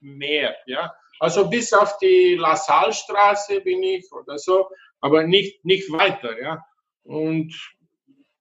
mehr, 0.00 0.56
ja. 0.66 0.92
Also 1.20 1.48
bis 1.48 1.72
auf 1.72 1.98
die 1.98 2.36
La 2.36 2.56
Salle-Straße 2.56 3.60
bin 3.60 3.82
ich 3.82 4.10
oder 4.12 4.38
so, 4.38 4.68
aber 5.00 5.24
nicht, 5.24 5.64
nicht 5.64 5.90
weiter, 5.90 6.40
ja. 6.40 6.64
Und 7.02 7.52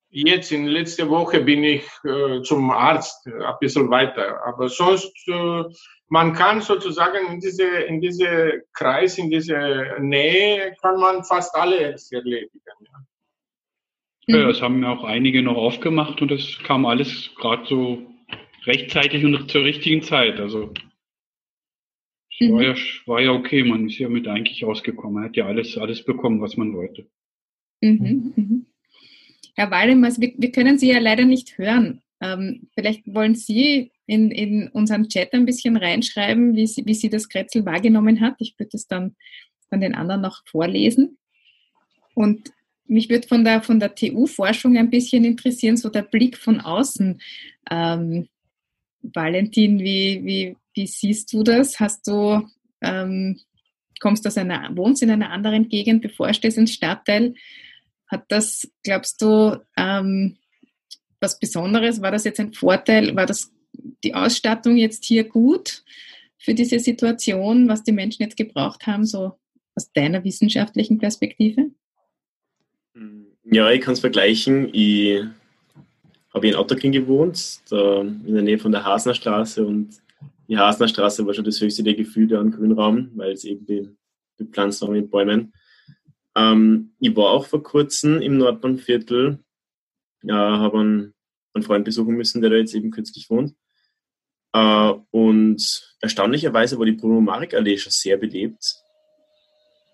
Jetzt 0.10 0.52
in 0.54 0.68
letzter 0.68 1.10
Woche 1.10 1.42
bin 1.42 1.64
ich 1.64 1.86
äh, 2.06 2.42
zum 2.42 2.72
Arzt 2.72 3.28
äh, 3.28 3.44
ein 3.44 3.56
bisschen 3.60 3.90
weiter. 3.90 4.42
Aber 4.46 4.70
sonst, 4.70 5.14
äh, 5.28 5.64
man 6.08 6.34
kann 6.34 6.62
sozusagen 6.62 7.34
in 7.34 7.40
diese, 7.42 7.68
in 7.68 8.00
diese 8.00 8.64
Kreis, 8.74 9.18
in 9.18 9.30
diese 9.30 9.96
Nähe, 10.00 10.74
kann 10.82 11.00
man 11.00 11.24
fast 11.26 11.54
alles 11.56 12.12
erledigen. 12.12 12.62
Ja. 12.66 13.00
Ja, 14.28 14.48
das 14.48 14.62
haben 14.62 14.84
auch 14.84 15.04
einige 15.04 15.42
noch 15.42 15.56
aufgemacht 15.56 16.22
und 16.22 16.32
es 16.32 16.60
kam 16.64 16.86
alles 16.86 17.32
gerade 17.36 17.66
so 17.68 18.06
rechtzeitig 18.66 19.24
und 19.24 19.50
zur 19.50 19.64
richtigen 19.64 20.02
Zeit. 20.02 20.40
Also 20.40 20.74
es 22.40 22.48
mhm. 22.48 22.54
war, 22.54 22.64
ja, 22.64 22.76
war 23.06 23.22
ja 23.22 23.32
okay, 23.32 23.64
man 23.64 23.88
ist 23.88 23.98
ja 23.98 24.10
mit 24.10 24.28
eigentlich 24.28 24.64
ausgekommen. 24.66 25.16
Man 25.16 25.24
hat 25.26 25.38
ja 25.38 25.46
alles, 25.46 25.78
alles 25.78 26.04
bekommen, 26.04 26.42
was 26.42 26.58
man 26.58 26.74
wollte. 26.74 27.08
Mhm. 27.82 28.34
Mhm. 28.36 28.66
Herr 29.56 29.72
Waldemars, 29.72 30.20
wir, 30.20 30.34
wir 30.38 30.52
können 30.52 30.78
Sie 30.78 30.92
ja 30.92 31.00
leider 31.00 31.26
nicht 31.26 31.58
hören. 31.58 32.02
Ähm, 32.20 32.70
vielleicht 32.74 33.08
wollen 33.08 33.36
Sie 33.36 33.92
in, 34.06 34.32
in 34.32 34.68
unseren 34.70 35.08
Chat 35.08 35.34
ein 35.34 35.46
bisschen 35.46 35.78
reinschreiben, 35.78 36.56
wie 36.56 36.68
Sie, 36.68 36.86
wie 36.86 36.94
Sie 36.94 37.10
das 37.10 37.30
Kretzel 37.30 37.66
wahrgenommen 37.66 38.22
hat. 38.22 38.36
Ich 38.40 38.56
würde 38.58 38.72
es 38.74 38.88
dann, 38.88 39.16
dann 39.70 39.82
den 39.82 39.96
anderen 39.96 40.22
noch 40.22 40.44
vorlesen. 40.48 41.18
Und 42.14 42.52
mich 42.88 43.10
würde 43.10 43.28
von 43.28 43.44
der, 43.44 43.62
von 43.62 43.80
der 43.80 43.96
TU-Forschung 43.96 44.78
ein 44.78 44.90
bisschen 44.90 45.26
interessieren, 45.26 45.78
so 45.78 45.90
der 45.90 46.04
Blick 46.04 46.38
von 46.38 46.62
außen. 46.62 47.22
Ähm, 47.70 48.28
Valentin, 49.02 49.80
wie, 49.80 50.22
wie, 50.24 50.58
wie 50.74 50.88
siehst 50.88 51.32
du 51.34 51.44
das? 51.44 51.80
Hast 51.80 52.08
du, 52.08 52.48
ähm, 52.82 53.40
kommst 54.00 54.26
aus 54.28 54.38
einer, 54.38 54.76
wohnst 54.76 55.04
in 55.04 55.12
einer 55.12 55.32
anderen 55.32 55.70
Gegend, 55.70 56.02
bevorstehst 56.02 56.58
ins 56.58 56.74
Stadtteil? 56.74 57.36
Hat 58.08 58.26
das, 58.30 58.70
glaubst 58.84 59.22
du, 59.22 59.62
ähm, 59.76 60.38
was 61.20 61.40
Besonderes? 61.40 62.02
War 62.02 62.12
das 62.12 62.24
jetzt 62.24 62.40
ein 62.40 62.54
Vorteil? 62.54 63.16
War 63.16 63.26
das 63.26 63.52
die 64.04 64.14
Ausstattung 64.14 64.78
jetzt 64.78 65.06
hier 65.06 65.24
gut 65.24 65.84
für 66.38 66.54
diese 66.54 66.80
Situation, 66.80 67.68
was 67.68 67.84
die 67.84 67.92
Menschen 67.92 68.24
jetzt 68.24 68.38
gebraucht 68.38 68.88
haben, 68.88 69.06
so 69.06 69.34
aus 69.76 69.92
deiner 69.92 70.24
wissenschaftlichen 70.24 70.98
Perspektive? 70.98 71.72
Ja, 73.50 73.72
ich 73.72 73.80
kann 73.82 73.94
es 73.94 74.02
vergleichen. 74.02 74.70
Ich 74.74 75.24
habe 76.34 76.48
in 76.48 76.56
Otterking 76.56 76.92
gewohnt, 76.92 77.62
in 77.72 78.34
der 78.34 78.44
Nähe 78.44 78.60
von 78.60 78.74
der 78.74 78.84
Hasner 78.84 79.14
Straße 79.14 79.66
und 79.66 80.02
die 80.50 80.58
Hasner 80.58 80.90
Straße 80.90 81.26
war 81.26 81.34
schon 81.34 81.46
das 81.46 81.62
höchste 81.62 81.84
der 81.84 81.96
Gefühle 81.96 82.40
an 82.40 82.52
Grünraum, 82.52 83.12
weil 83.16 83.32
es 83.32 83.46
eben 83.46 83.98
bepflanzt 84.38 84.82
war 84.82 84.90
mit 84.90 85.10
Bäumen. 85.10 85.54
Ähm, 86.36 86.94
ich 87.00 87.16
war 87.16 87.32
auch 87.32 87.46
vor 87.46 87.64
kurzem 87.64 88.22
im 88.22 88.38
Nordbahnviertel, 88.38 89.40
äh, 90.24 90.32
habe 90.32 90.80
einen, 90.80 91.14
einen, 91.54 91.64
Freund 91.64 91.86
besuchen 91.86 92.16
müssen, 92.16 92.42
der 92.42 92.52
da 92.52 92.58
jetzt 92.58 92.76
eben 92.76 92.92
kürzlich 92.92 93.30
wohnt. 93.30 93.56
Äh, 94.54 94.94
und 95.12 95.96
erstaunlicherweise 96.02 96.78
war 96.78 96.86
die 96.86 96.92
Bruno 96.92 97.22
Marek 97.22 97.54
Allee 97.54 97.78
schon 97.78 97.92
sehr 97.92 98.18
belebt, 98.18 98.76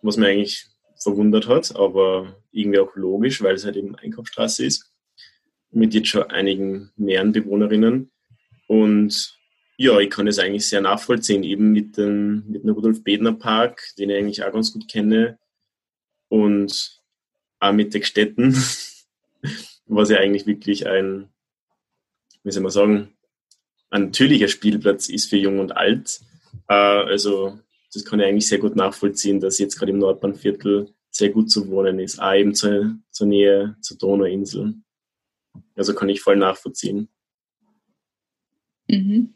was 0.02 0.18
mir 0.18 0.28
eigentlich 0.28 0.73
verwundert 1.04 1.48
hat, 1.48 1.76
aber 1.76 2.36
irgendwie 2.52 2.80
auch 2.80 2.96
logisch, 2.96 3.42
weil 3.42 3.56
es 3.56 3.66
halt 3.66 3.76
eben 3.76 3.96
Einkaufsstraße 3.96 4.66
ist, 4.66 4.92
mit 5.72 5.94
jetzt 5.94 6.10
schon 6.10 6.24
einigen 6.24 6.92
mehreren 6.96 7.32
Bewohnerinnen. 7.32 8.12
Und 8.68 9.38
ja, 9.78 10.00
ich 10.00 10.10
kann 10.10 10.26
das 10.26 10.40
eigentlich 10.40 10.68
sehr 10.68 10.82
nachvollziehen, 10.82 11.44
eben 11.44 11.72
mit 11.72 11.98
dem, 11.98 12.44
mit 12.48 12.64
dem 12.64 12.70
Rudolf 12.72 13.04
Bedner 13.04 13.34
Park, 13.34 13.82
den 13.98 14.10
ich 14.10 14.18
eigentlich 14.18 14.44
auch 14.44 14.54
ganz 14.54 14.72
gut 14.72 14.88
kenne, 14.88 15.38
und 16.30 17.00
auch 17.60 17.74
mit 17.74 17.94
Deckstätten, 17.94 18.54
was 19.86 20.10
ja 20.10 20.18
eigentlich 20.18 20.48
wirklich 20.48 20.88
ein, 20.88 21.30
wie 22.44 22.52
soll 22.52 22.64
man 22.64 22.72
sagen, 22.72 23.14
ein 23.92 24.06
natürlicher 24.06 24.48
Spielplatz 24.48 25.10
ist 25.10 25.30
für 25.30 25.38
Jung 25.38 25.60
und 25.60 25.78
Alt. 25.78 26.22
Äh, 26.68 26.74
also 26.74 27.60
das 27.94 28.06
kann 28.06 28.20
ich 28.20 28.26
eigentlich 28.26 28.48
sehr 28.48 28.60
gut 28.60 28.76
nachvollziehen, 28.76 29.40
dass 29.40 29.60
jetzt 29.60 29.78
gerade 29.78 29.92
im 29.92 30.00
Nordbahnviertel 30.00 30.94
sehr 31.10 31.30
gut 31.30 31.52
zu 31.52 31.70
wohnen 31.70 32.00
ist, 32.00 32.20
auch 32.20 32.34
eben 32.34 32.56
zur, 32.56 32.96
zur 33.12 33.28
Nähe 33.28 33.76
zur 33.82 33.98
Donauinsel. 33.98 34.76
Also 35.76 35.94
kann 35.94 36.10
ich 36.10 36.22
voll 36.22 36.38
nachvollziehen. 36.38 37.10
Mhm. 38.88 39.34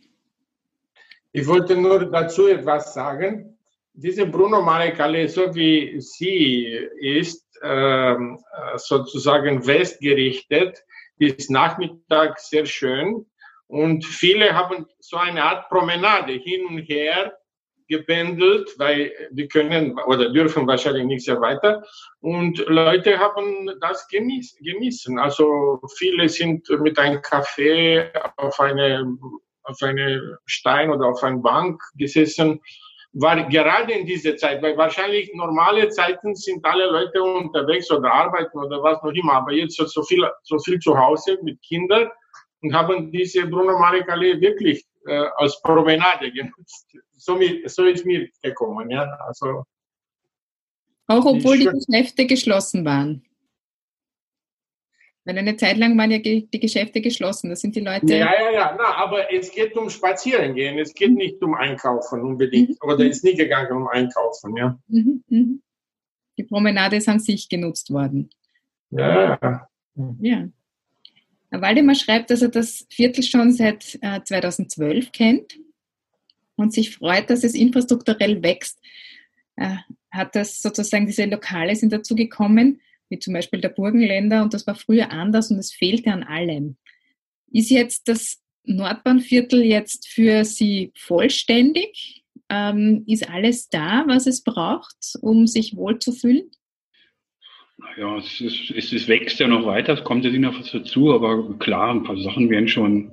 Ich 1.32 1.46
wollte 1.46 1.76
nur 1.76 2.06
dazu 2.06 2.48
etwas 2.48 2.94
sagen 2.94 3.58
diese 3.98 4.28
Bruno 4.28 4.62
Marecale, 4.62 5.28
so 5.28 5.54
wie 5.56 6.00
sie 6.00 6.66
ist, 7.00 7.44
ähm, 7.64 8.40
sozusagen 8.76 9.66
westgerichtet, 9.66 10.84
ist 11.18 11.50
Nachmittag 11.50 12.40
sehr 12.40 12.68
schön 12.68 13.26
und 13.66 14.06
viele 14.06 14.54
haben 14.54 14.86
so 15.00 15.18
eine 15.18 15.44
Art 15.44 15.68
Promenade 15.70 16.34
hin 16.34 16.68
und 16.68 16.78
her 16.84 17.36
gependelt, 17.88 18.74
weil 18.78 19.12
die 19.32 19.48
können 19.48 19.98
oder 20.08 20.30
dürfen 20.30 20.68
wahrscheinlich 20.68 21.06
nicht 21.06 21.26
sehr 21.26 21.40
weiter. 21.42 21.84
Und 22.20 22.60
Leute 22.68 23.18
haben 23.18 23.70
das 23.82 24.08
genießen. 24.08 25.18
Also 25.20 25.80
viele 25.98 26.28
sind 26.30 26.70
mit 26.82 27.00
einem 27.00 27.22
Kaffee 27.22 28.12
auf 28.36 28.60
eine 28.60 29.18
auf 29.68 29.82
eine 29.82 30.40
Stein 30.46 30.90
oder 30.90 31.08
auf 31.08 31.22
einer 31.24 31.40
Bank 31.40 31.82
gesessen, 31.96 32.62
war 33.14 33.48
gerade 33.50 33.94
in 33.94 34.06
dieser 34.06 34.36
Zeit, 34.38 34.62
weil 34.62 34.78
wahrscheinlich 34.78 35.32
normale 35.34 35.90
Zeiten 35.90 36.36
sind 36.36 36.64
alle 36.66 36.86
Leute 36.86 37.22
unterwegs 37.22 37.90
oder 37.92 38.12
arbeiten 38.12 38.58
oder 38.58 38.82
was 38.84 39.02
noch 39.02 39.12
immer, 39.12 39.34
aber 39.34 39.54
jetzt 39.54 39.76
so 39.76 40.04
viel, 40.04 40.26
so 40.44 40.60
viel 40.60 40.80
zu 40.80 40.98
Hause 40.98 41.38
mit 41.42 41.62
Kindern 41.62 42.10
und 42.62 42.74
haben 42.74 43.12
diese 43.12 43.46
Bruno 43.48 43.78
Marek 43.80 44.10
Allee 44.10 44.40
wirklich 44.40 44.86
äh, 45.08 45.30
als 45.36 45.62
Promenade 45.62 46.32
genutzt. 46.32 46.88
So, 47.14 47.40
so 47.66 47.86
ist 47.86 48.06
mir 48.06 48.30
gekommen, 48.42 48.90
ja. 48.90 49.04
Also, 49.26 49.64
Auch 51.08 51.26
obwohl 51.26 51.58
die 51.58 51.66
Geschäfte 51.66 52.26
geschlossen 52.26 52.86
waren. 52.86 53.24
Weil 55.28 55.40
eine 55.40 55.58
Zeit 55.58 55.76
lang 55.76 55.98
waren 55.98 56.10
ja 56.10 56.20
die 56.20 56.48
Geschäfte 56.52 57.02
geschlossen. 57.02 57.50
Das 57.50 57.60
sind 57.60 57.76
die 57.76 57.82
Leute. 57.82 58.16
Ja, 58.16 58.32
ja, 58.34 58.50
ja. 58.50 58.78
Na, 58.78 58.96
aber 58.96 59.32
es 59.34 59.52
geht 59.52 59.76
um 59.76 59.90
Spazierengehen. 59.90 60.80
Es 60.80 60.94
geht 60.94 61.12
nicht 61.12 61.44
um 61.44 61.54
Einkaufen 61.54 62.22
unbedingt. 62.22 62.70
Mhm. 62.70 62.90
Oder 62.90 63.06
ist 63.06 63.26
nie 63.26 63.36
gegangen 63.36 63.74
um 63.74 63.90
Einkaufen, 63.90 64.56
ja. 64.56 64.80
Mhm, 64.88 65.24
mhm. 65.28 65.62
Die 66.38 66.44
Promenade 66.44 66.96
ist 66.96 67.10
an 67.10 67.20
sich 67.20 67.50
genutzt 67.50 67.92
worden. 67.92 68.30
Ja. 68.92 69.68
Ja. 70.20 70.48
Waldemar 71.52 71.96
schreibt, 71.96 72.30
dass 72.30 72.42
er 72.42 72.50
das 72.50 72.86
Viertel 72.90 73.24
schon 73.24 73.54
seit 73.54 73.98
äh, 74.02 74.22
2012 74.24 75.12
kennt 75.12 75.60
und 76.56 76.74
sich 76.74 76.96
freut, 76.96 77.30
dass 77.30 77.44
es 77.44 77.54
infrastrukturell 77.54 78.44
wächst. 78.44 78.80
Äh, 79.56 79.78
hat 80.12 80.36
das 80.36 80.62
sozusagen, 80.62 81.06
diese 81.06 81.26
Lokale 81.26 81.76
sind 81.76 81.94
dazu 81.94 82.16
gekommen 82.16 82.82
wie 83.10 83.20
zum 83.20 83.34
Beispiel 83.34 83.62
der 83.62 83.70
Burgenländer, 83.70 84.44
und 84.44 84.54
das 84.54 84.68
war 84.68 84.76
früher 84.76 85.12
anders 85.12 85.52
und 85.52 85.58
es 85.58 85.74
fehlte 85.74 86.12
an 86.12 86.24
allem. 86.24 86.78
Ist 87.52 87.70
jetzt 87.70 88.08
das 88.08 88.42
Nordbahnviertel 88.64 89.64
jetzt 89.64 90.08
für 90.08 90.44
Sie 90.44 90.92
vollständig? 90.96 92.24
Ähm, 92.50 93.04
ist 93.08 93.30
alles 93.30 93.70
da, 93.70 94.04
was 94.08 94.28
es 94.28 94.44
braucht, 94.44 94.98
um 95.22 95.48
sich 95.48 95.76
wohlzufühlen? 95.76 96.50
Ja, 97.98 98.18
es, 98.18 98.42
ist, 98.42 98.72
es, 98.72 98.92
es 98.92 99.08
wächst 99.08 99.40
ja 99.40 99.48
noch 99.48 99.66
weiter, 99.66 99.94
es 99.94 100.04
kommt 100.04 100.26
ja 100.26 100.32
noch 100.32 100.60
was 100.60 100.72
dazu, 100.72 101.14
aber 101.14 101.58
klar, 101.60 101.92
ein 101.92 102.04
paar 102.04 102.18
Sachen 102.18 102.50
werden 102.50 102.68
schon, 102.68 103.12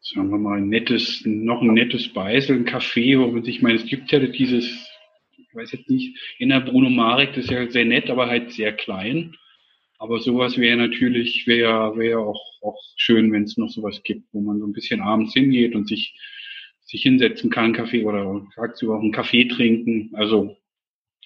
sagen 0.00 0.30
wir 0.30 0.38
mal, 0.38 0.58
ein 0.58 0.68
nettes, 0.68 1.22
noch 1.24 1.62
ein 1.62 1.74
nettes 1.74 2.12
Beisel, 2.12 2.56
ein 2.56 2.66
Café, 2.66 3.18
wo 3.18 3.28
man 3.28 3.44
sich, 3.44 3.56
ich 3.56 3.62
meine, 3.62 3.76
es 3.76 3.86
gibt 3.86 4.10
ja 4.12 4.20
dieses 4.20 4.88
ich 5.52 5.56
weiß 5.56 5.72
jetzt 5.72 5.90
nicht, 5.90 6.18
in 6.38 6.48
der 6.48 6.60
Bruno 6.60 6.88
Marek, 6.88 7.34
das 7.34 7.44
ist 7.44 7.50
ja 7.50 7.68
sehr 7.70 7.84
nett, 7.84 8.08
aber 8.08 8.26
halt 8.26 8.52
sehr 8.52 8.72
klein. 8.72 9.36
Aber 9.98 10.18
sowas 10.18 10.56
wäre 10.56 10.78
natürlich, 10.78 11.46
wäre 11.46 11.94
wäre 11.96 12.20
auch, 12.20 12.42
auch 12.62 12.80
schön, 12.96 13.30
wenn 13.32 13.42
es 13.42 13.58
noch 13.58 13.68
sowas 13.68 14.02
gibt, 14.02 14.24
wo 14.32 14.40
man 14.40 14.58
so 14.58 14.66
ein 14.66 14.72
bisschen 14.72 15.02
abends 15.02 15.34
hingeht 15.34 15.74
und 15.74 15.86
sich, 15.86 16.18
sich 16.80 17.02
hinsetzen 17.02 17.50
kann, 17.50 17.74
Kaffee 17.74 18.04
oder 18.04 18.46
tagsüber 18.54 18.96
auch 18.96 19.02
einen 19.02 19.12
Kaffee 19.12 19.44
trinken. 19.44 20.10
Also, 20.14 20.56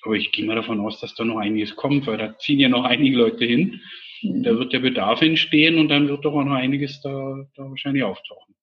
aber 0.07 0.15
ich 0.15 0.33
gehe 0.33 0.45
mal 0.45 0.57
davon 0.57 0.81
aus, 0.81 1.01
dass 1.01 1.15
da 1.15 1.25
noch 1.25 1.39
einiges 1.39 1.77
kommt, 1.77 2.07
weil 2.07 2.19
da 2.19 2.39
ziehen 2.39 2.61
ja 2.61 2.69
noch 2.69 2.85
einige 2.85 3.17
Leute 3.17 3.45
hin. 3.45 3.81
Mhm. 4.23 4.43
Da 4.43 4.59
wird 4.59 4.73
der 4.73 4.81
Bedarf 4.81 5.21
entstehen 5.21 5.79
und 5.79 5.89
dann 5.89 6.09
wird 6.09 6.25
doch 6.25 6.35
auch 6.35 6.45
noch 6.45 6.55
einiges 6.55 7.01
da, 7.03 7.47
da 7.55 7.69
wahrscheinlich 7.69 8.03
auftauchen. 8.03 8.55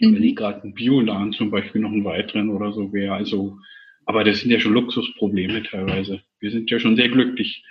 Mhm. 0.00 0.14
Wenn 0.14 0.22
ich 0.24 0.36
gerade 0.36 0.62
einen 0.62 0.74
Bioladen 0.74 1.32
zum 1.32 1.50
Beispiel 1.50 1.80
noch 1.80 1.92
einen 1.92 2.04
weiteren 2.04 2.50
oder 2.50 2.72
so 2.72 2.92
wäre, 2.92 3.14
also 3.14 3.58
aber 4.04 4.24
das 4.24 4.40
sind 4.40 4.50
ja 4.50 4.58
schon 4.58 4.72
Luxusprobleme 4.72 5.62
teilweise. 5.62 6.22
Wir 6.40 6.50
sind 6.50 6.70
ja 6.70 6.80
schon 6.80 6.96
sehr 6.96 7.08
glücklich, 7.08 7.64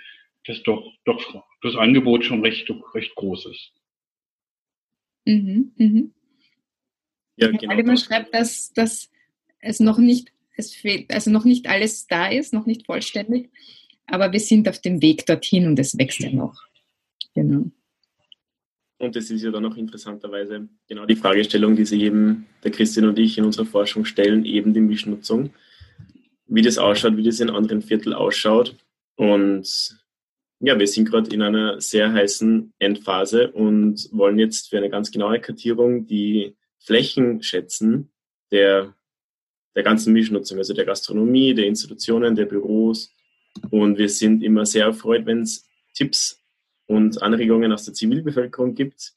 dass 0.46 0.62
doch, 0.62 0.90
doch 1.04 1.44
das 1.60 1.76
Angebot 1.76 2.24
schon 2.24 2.40
recht, 2.40 2.70
recht 2.94 3.14
groß 3.14 3.46
ist. 3.46 3.72
Mhm, 5.26 5.72
mhm. 5.76 6.14
Ja, 7.36 7.50
genau. 7.50 7.82
Man 7.82 7.96
schreibt, 7.96 8.34
dass, 8.34 8.72
dass 8.72 9.10
es 9.60 9.80
noch 9.80 9.98
nicht, 9.98 10.31
es 10.56 10.74
fehlt, 10.74 11.12
also 11.12 11.30
noch 11.30 11.44
nicht 11.44 11.68
alles 11.68 12.06
da 12.06 12.28
ist, 12.28 12.52
noch 12.52 12.66
nicht 12.66 12.86
vollständig, 12.86 13.50
aber 14.06 14.32
wir 14.32 14.40
sind 14.40 14.68
auf 14.68 14.80
dem 14.80 15.00
Weg 15.02 15.26
dorthin 15.26 15.66
und 15.66 15.78
es 15.78 15.96
wächst 15.98 16.20
ja 16.20 16.30
noch. 16.30 16.54
Genau. 17.34 17.70
Und 18.98 19.16
das 19.16 19.30
ist 19.30 19.42
ja 19.42 19.50
dann 19.50 19.66
auch 19.66 19.76
interessanterweise 19.76 20.68
genau 20.86 21.06
die 21.06 21.16
Fragestellung, 21.16 21.74
die 21.74 21.84
sich 21.84 22.02
eben 22.02 22.46
der 22.62 22.70
Christian 22.70 23.06
und 23.06 23.18
ich 23.18 23.36
in 23.36 23.44
unserer 23.44 23.66
Forschung 23.66 24.04
stellen, 24.04 24.44
eben 24.44 24.74
die 24.74 24.80
Mischnutzung 24.80 25.50
wie 26.54 26.62
das 26.62 26.78
ausschaut, 26.78 27.16
wie 27.16 27.22
das 27.22 27.40
in 27.40 27.50
anderen 27.50 27.80
Vierteln 27.80 28.14
ausschaut. 28.14 28.76
Und 29.16 29.98
ja, 30.60 30.78
wir 30.78 30.86
sind 30.86 31.08
gerade 31.08 31.34
in 31.34 31.42
einer 31.42 31.80
sehr 31.80 32.12
heißen 32.12 32.74
Endphase 32.78 33.50
und 33.52 34.08
wollen 34.12 34.38
jetzt 34.38 34.68
für 34.68 34.76
eine 34.76 34.90
ganz 34.90 35.10
genaue 35.10 35.40
Kartierung 35.40 36.06
die 36.06 36.54
Flächen 36.78 37.42
schätzen 37.42 38.10
der, 38.50 38.94
der 39.74 39.82
ganzen 39.82 40.12
Mischnutzung, 40.12 40.58
also 40.58 40.74
der 40.74 40.84
Gastronomie, 40.84 41.54
der 41.54 41.66
Institutionen, 41.66 42.34
der 42.34 42.46
Büros. 42.46 43.14
Und 43.70 43.98
wir 43.98 44.08
sind 44.08 44.42
immer 44.42 44.66
sehr 44.66 44.86
erfreut, 44.86 45.26
wenn 45.26 45.42
es 45.42 45.68
Tipps 45.94 46.42
und 46.86 47.22
Anregungen 47.22 47.72
aus 47.72 47.84
der 47.84 47.94
Zivilbevölkerung 47.94 48.74
gibt, 48.74 49.14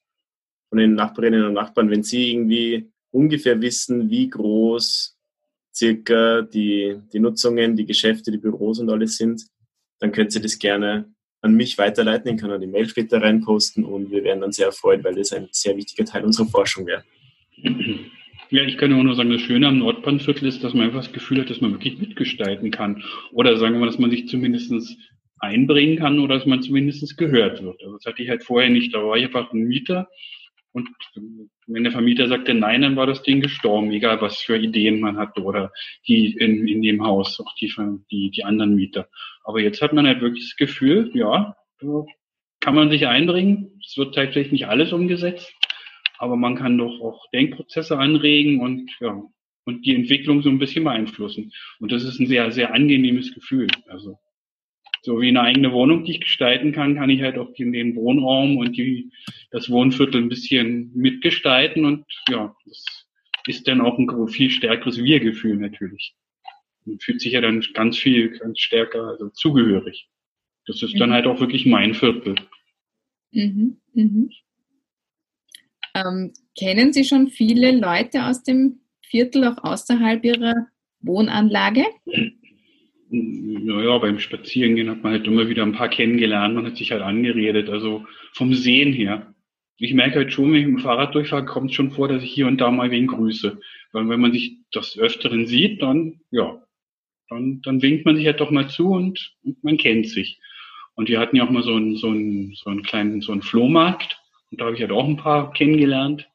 von 0.70 0.78
den 0.78 0.96
Nachbarinnen 0.96 1.46
und 1.46 1.54
Nachbarn, 1.54 1.89
wenn 1.89 2.04
sie 2.04 2.32
irgendwie 2.32 2.91
ungefähr 3.12 3.62
wissen, 3.62 4.10
wie 4.10 4.30
groß 4.30 5.18
circa 5.74 6.41
die, 6.41 7.00
die 7.12 7.20
Nutzungen, 7.20 7.76
die 7.76 7.86
Geschäfte, 7.86 8.32
die 8.32 8.38
Büros 8.38 8.80
und 8.80 8.89
alles 8.89 9.18
sind, 9.18 9.46
dann 10.00 10.12
könnt 10.12 10.34
ihr 10.36 10.41
das 10.41 10.58
gerne 10.58 11.13
an 11.41 11.54
mich 11.54 11.78
weiterleiten. 11.78 12.34
Ich 12.34 12.41
kann 12.41 12.52
auch 12.52 12.60
die 12.60 12.68
Mail 12.68 12.88
später 12.89 13.22
reinposten 13.22 13.84
und 13.86 14.10
wir 14.12 14.24
werden 14.24 14.41
dann 14.41 14.52
sehr 14.52 14.68
erfreut, 14.68 15.04
weil 15.04 15.15
das 15.15 15.32
ein 15.32 15.48
sehr 15.52 15.78
wichtiger 15.78 16.06
Teil 16.06 16.24
unserer 16.26 16.48
Forschung 16.48 16.86
wäre. 16.88 17.04
Ja, 18.56 18.63
ich 18.63 18.78
kann 18.78 18.94
auch 18.94 19.04
nur 19.04 19.15
sagen, 19.15 19.32
das 19.32 19.41
Schöne 19.41 19.68
am 19.68 19.80
Nordbahnviertel 19.80 20.48
ist, 20.48 20.63
dass 20.63 20.74
man 20.74 20.86
einfach 20.86 21.02
das 21.02 21.12
Gefühl 21.12 21.41
hat, 21.41 21.50
dass 21.50 21.60
man 21.60 21.74
wirklich 21.74 22.00
mitgestalten 22.00 22.72
kann. 22.72 23.04
Oder 23.34 23.58
sagen 23.58 23.74
wir 23.74 23.82
mal, 23.82 23.88
dass 23.88 24.00
man 24.00 24.12
sich 24.12 24.30
zumindest 24.30 24.98
einbringen 25.39 25.98
kann 25.98 26.20
oder 26.20 26.36
dass 26.36 26.46
man 26.46 26.62
zumindest 26.62 27.18
gehört 27.18 27.62
wird. 27.62 27.82
Also 27.84 27.98
das 27.98 28.06
hatte 28.06 28.24
ich 28.24 28.30
halt 28.30 28.44
vorher 28.44 28.70
nicht. 28.70 28.96
Da 28.96 29.04
war 29.04 29.18
ich 29.18 29.26
einfach 29.26 29.52
ein 29.52 29.65
Mieter 29.65 30.08
und 30.72 30.88
wenn 31.68 31.84
der 31.84 31.91
Vermieter 31.91 32.30
sagte 32.30 32.54
nein, 32.54 32.82
dann 32.82 32.96
war 32.96 33.08
das 33.08 33.24
Ding 33.24 33.41
gestorben, 33.41 33.91
egal 33.91 34.22
was 34.22 34.38
für 34.38 34.58
Ideen 34.58 35.02
man 35.02 35.18
hatte 35.18 35.44
oder 35.44 35.74
die 36.08 36.38
in, 36.38 36.65
in 36.65 36.82
dem 36.82 37.04
Haus, 37.04 37.38
auch 37.41 37.54
die, 37.56 37.74
die, 38.10 38.32
die 38.32 38.44
anderen 38.46 38.76
Mieter. 38.76 39.10
Aber 39.44 39.60
jetzt 39.60 39.82
hat 39.82 39.91
man 39.91 40.08
halt 40.08 40.22
wirklich 40.22 40.46
das 40.46 40.56
Gefühl, 40.56 41.12
ja, 41.13 41.58
kann 42.62 42.76
man 42.76 42.89
sich 42.89 43.06
einbringen. 43.06 43.80
Es 43.86 43.98
wird 43.98 44.15
tatsächlich 44.15 44.54
nicht 44.54 44.68
alles 44.68 44.94
umgesetzt, 44.94 45.54
aber 46.17 46.36
man 46.36 46.56
kann 46.56 46.78
doch 46.78 47.01
auch 47.01 47.30
Denkprozesse 47.32 47.97
anregen 47.97 48.60
und 48.62 48.91
ja, 48.99 49.21
und 49.65 49.86
die 49.86 49.95
Entwicklung 49.95 50.41
so 50.41 50.49
ein 50.49 50.60
bisschen 50.60 50.84
beeinflussen. 50.84 51.51
Und 51.80 51.91
das 51.91 52.04
ist 52.04 52.19
ein 52.19 52.28
sehr, 52.28 52.51
sehr 52.51 52.73
angenehmes 52.73 53.34
Gefühl. 53.34 53.67
Also 53.88 54.19
so 55.01 55.21
wie 55.21 55.30
eine 55.30 55.41
eigene 55.41 55.71
Wohnung, 55.71 56.04
die 56.04 56.13
ich 56.13 56.21
gestalten 56.21 56.71
kann, 56.71 56.95
kann 56.95 57.10
ich 57.10 57.21
halt 57.21 57.38
auch 57.38 57.54
den, 57.54 57.95
Wohnraum 57.95 58.58
und 58.58 58.75
die, 58.75 59.12
das 59.51 59.69
Wohnviertel 59.69 60.21
ein 60.21 60.30
bisschen 60.30 60.91
mitgestalten 60.95 61.86
und 61.86 62.06
ja, 62.28 62.56
das 62.65 62.84
ist 63.45 63.67
dann 63.67 63.82
auch 63.82 63.99
ein 63.99 64.28
viel 64.28 64.49
stärkeres 64.49 65.04
Wir-Gefühl 65.04 65.58
natürlich. 65.58 66.15
Man 66.86 66.99
fühlt 66.99 67.21
sich 67.21 67.34
ja 67.34 67.41
dann 67.41 67.63
ganz 67.73 67.97
viel, 67.97 68.38
ganz 68.39 68.60
stärker 68.60 69.08
also 69.08 69.30
zugehörig. 69.30 70.08
Das 70.65 70.82
ist 70.82 70.95
mhm. 70.95 70.99
dann 70.99 71.13
halt 71.13 71.28
auch 71.28 71.39
wirklich 71.39 71.67
mein 71.67 71.93
Viertel. 71.93 72.36
Mhm. 73.32 73.78
Mhm. 73.93 74.32
Ähm, 75.96 76.34
kennen 76.58 76.94
Sie 76.94 77.06
schon 77.06 77.30
viele 77.30 77.72
Leute 77.72 78.26
aus 78.26 78.44
dem 78.44 78.82
Viertel 79.02 79.46
auch 79.46 79.64
außerhalb 79.64 80.24
Ihrer 80.24 80.68
Wohnanlage? 81.00 81.86
naja, 83.10 83.98
beim 84.00 84.20
Spazierengehen 84.20 84.90
hat 84.90 85.04
man 85.04 85.14
halt 85.14 85.28
immer 85.28 85.48
wieder 85.48 85.64
ein 85.64 85.74
paar 85.74 85.90
kennengelernt, 85.90 86.56
man 86.56 86.66
hat 86.66 86.78
sich 86.78 86.92
halt 86.92 87.02
angeredet, 87.02 87.70
also 87.70 88.06
vom 88.34 88.54
Sehen 88.54 88.94
her. 88.94 89.34
Ich 89.78 89.94
merke 89.94 90.16
halt 90.16 90.34
schon, 90.34 90.52
wenn 90.52 90.60
ich 90.60 90.68
mit 90.68 90.78
dem 90.78 90.84
Fahrrad 90.84 91.14
durchfahre, 91.14 91.46
kommt 91.46 91.70
es 91.70 91.76
schon 91.76 91.92
vor, 91.92 92.08
dass 92.08 92.24
ich 92.24 92.32
hier 92.32 92.48
und 92.48 92.60
da 92.60 92.72
mal 92.72 92.92
wen 92.92 93.08
grüße. 93.08 93.60
Weil 93.92 94.10
wenn 94.10 94.22
man 94.22 94.32
sich 94.32 94.58
das 94.72 94.98
Öfteren 94.98 95.48
sieht, 95.48 95.82
dann, 95.82 96.22
ja, 96.32 96.62
dann, 97.30 97.62
dann 97.62 97.82
winkt 97.82 98.06
man 98.06 98.16
sich 98.16 98.26
halt 98.26 98.40
doch 98.40 98.52
mal 98.52 98.70
zu 98.70 98.90
und, 98.90 99.36
und 99.44 99.64
man 99.64 99.78
kennt 99.78 100.08
sich. 100.08 100.40
Und 100.96 101.10
wir 101.10 101.20
hatten 101.20 101.36
ja 101.36 101.46
auch 101.46 101.50
mal 101.50 101.64
so 101.64 101.76
einen, 101.76 101.98
so 101.98 102.08
einen, 102.08 102.54
so 102.56 102.70
einen 102.70 102.84
kleinen, 102.84 103.22
so 103.22 103.34
einen 103.34 103.42
Flohmarkt. 103.42 104.18
Und 104.52 104.62
da 104.62 104.66
habe 104.66 104.76
ich 104.76 104.82
halt 104.82 104.92
auch 104.92 105.08
ein 105.08 105.18
paar 105.18 105.52
kennengelernt. 105.54 106.30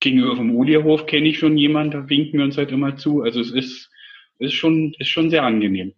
Gegenüber 0.00 0.36
vom 0.36 0.54
Olierhof 0.54 1.06
kenne 1.06 1.28
ich 1.28 1.38
schon 1.38 1.56
jemanden, 1.56 1.92
da 1.92 2.08
winken 2.08 2.38
wir 2.38 2.44
uns 2.44 2.56
halt 2.56 2.70
immer 2.70 2.96
zu. 2.96 3.22
Also 3.22 3.40
es 3.40 3.50
ist, 3.50 3.90
ist 4.38 4.54
schon, 4.54 4.94
ist 4.98 5.08
schon 5.08 5.30
sehr 5.30 5.42
angenehm. 5.42 5.94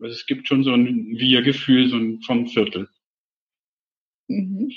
Also 0.00 0.14
es 0.14 0.26
gibt 0.26 0.48
schon 0.48 0.64
so 0.64 0.72
ein 0.72 1.18
Wir-Gefühl 1.18 1.88
so 1.88 1.96
ein, 1.96 2.20
vom 2.22 2.48
Viertel. 2.48 2.88
Mhm. 4.28 4.72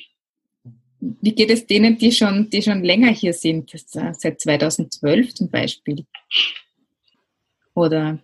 Wie 0.99 1.35
geht 1.35 1.49
es 1.49 1.65
denen, 1.65 1.97
die 1.97 2.11
schon, 2.11 2.49
die 2.49 2.61
schon 2.61 2.83
länger 2.83 3.09
hier 3.09 3.33
sind, 3.33 3.71
seit 3.71 4.39
2012 4.39 5.33
zum 5.33 5.49
Beispiel? 5.49 6.05
Oder, 7.73 8.19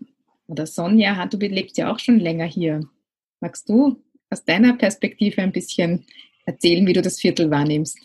oder 0.47 0.65
Sonja, 0.65 1.25
du 1.25 1.37
lebst 1.37 1.77
ja 1.77 1.91
auch 1.91 1.99
schon 1.99 2.19
länger 2.19 2.45
hier. 2.45 2.81
Magst 3.41 3.67
du 3.67 4.01
aus 4.29 4.45
deiner 4.45 4.73
Perspektive 4.73 5.41
ein 5.41 5.51
bisschen 5.51 6.05
erzählen, 6.49 6.85
wie 6.85 6.93
du 6.93 7.01
das 7.01 7.19
Viertel 7.19 7.49
wahrnimmst? 7.49 7.97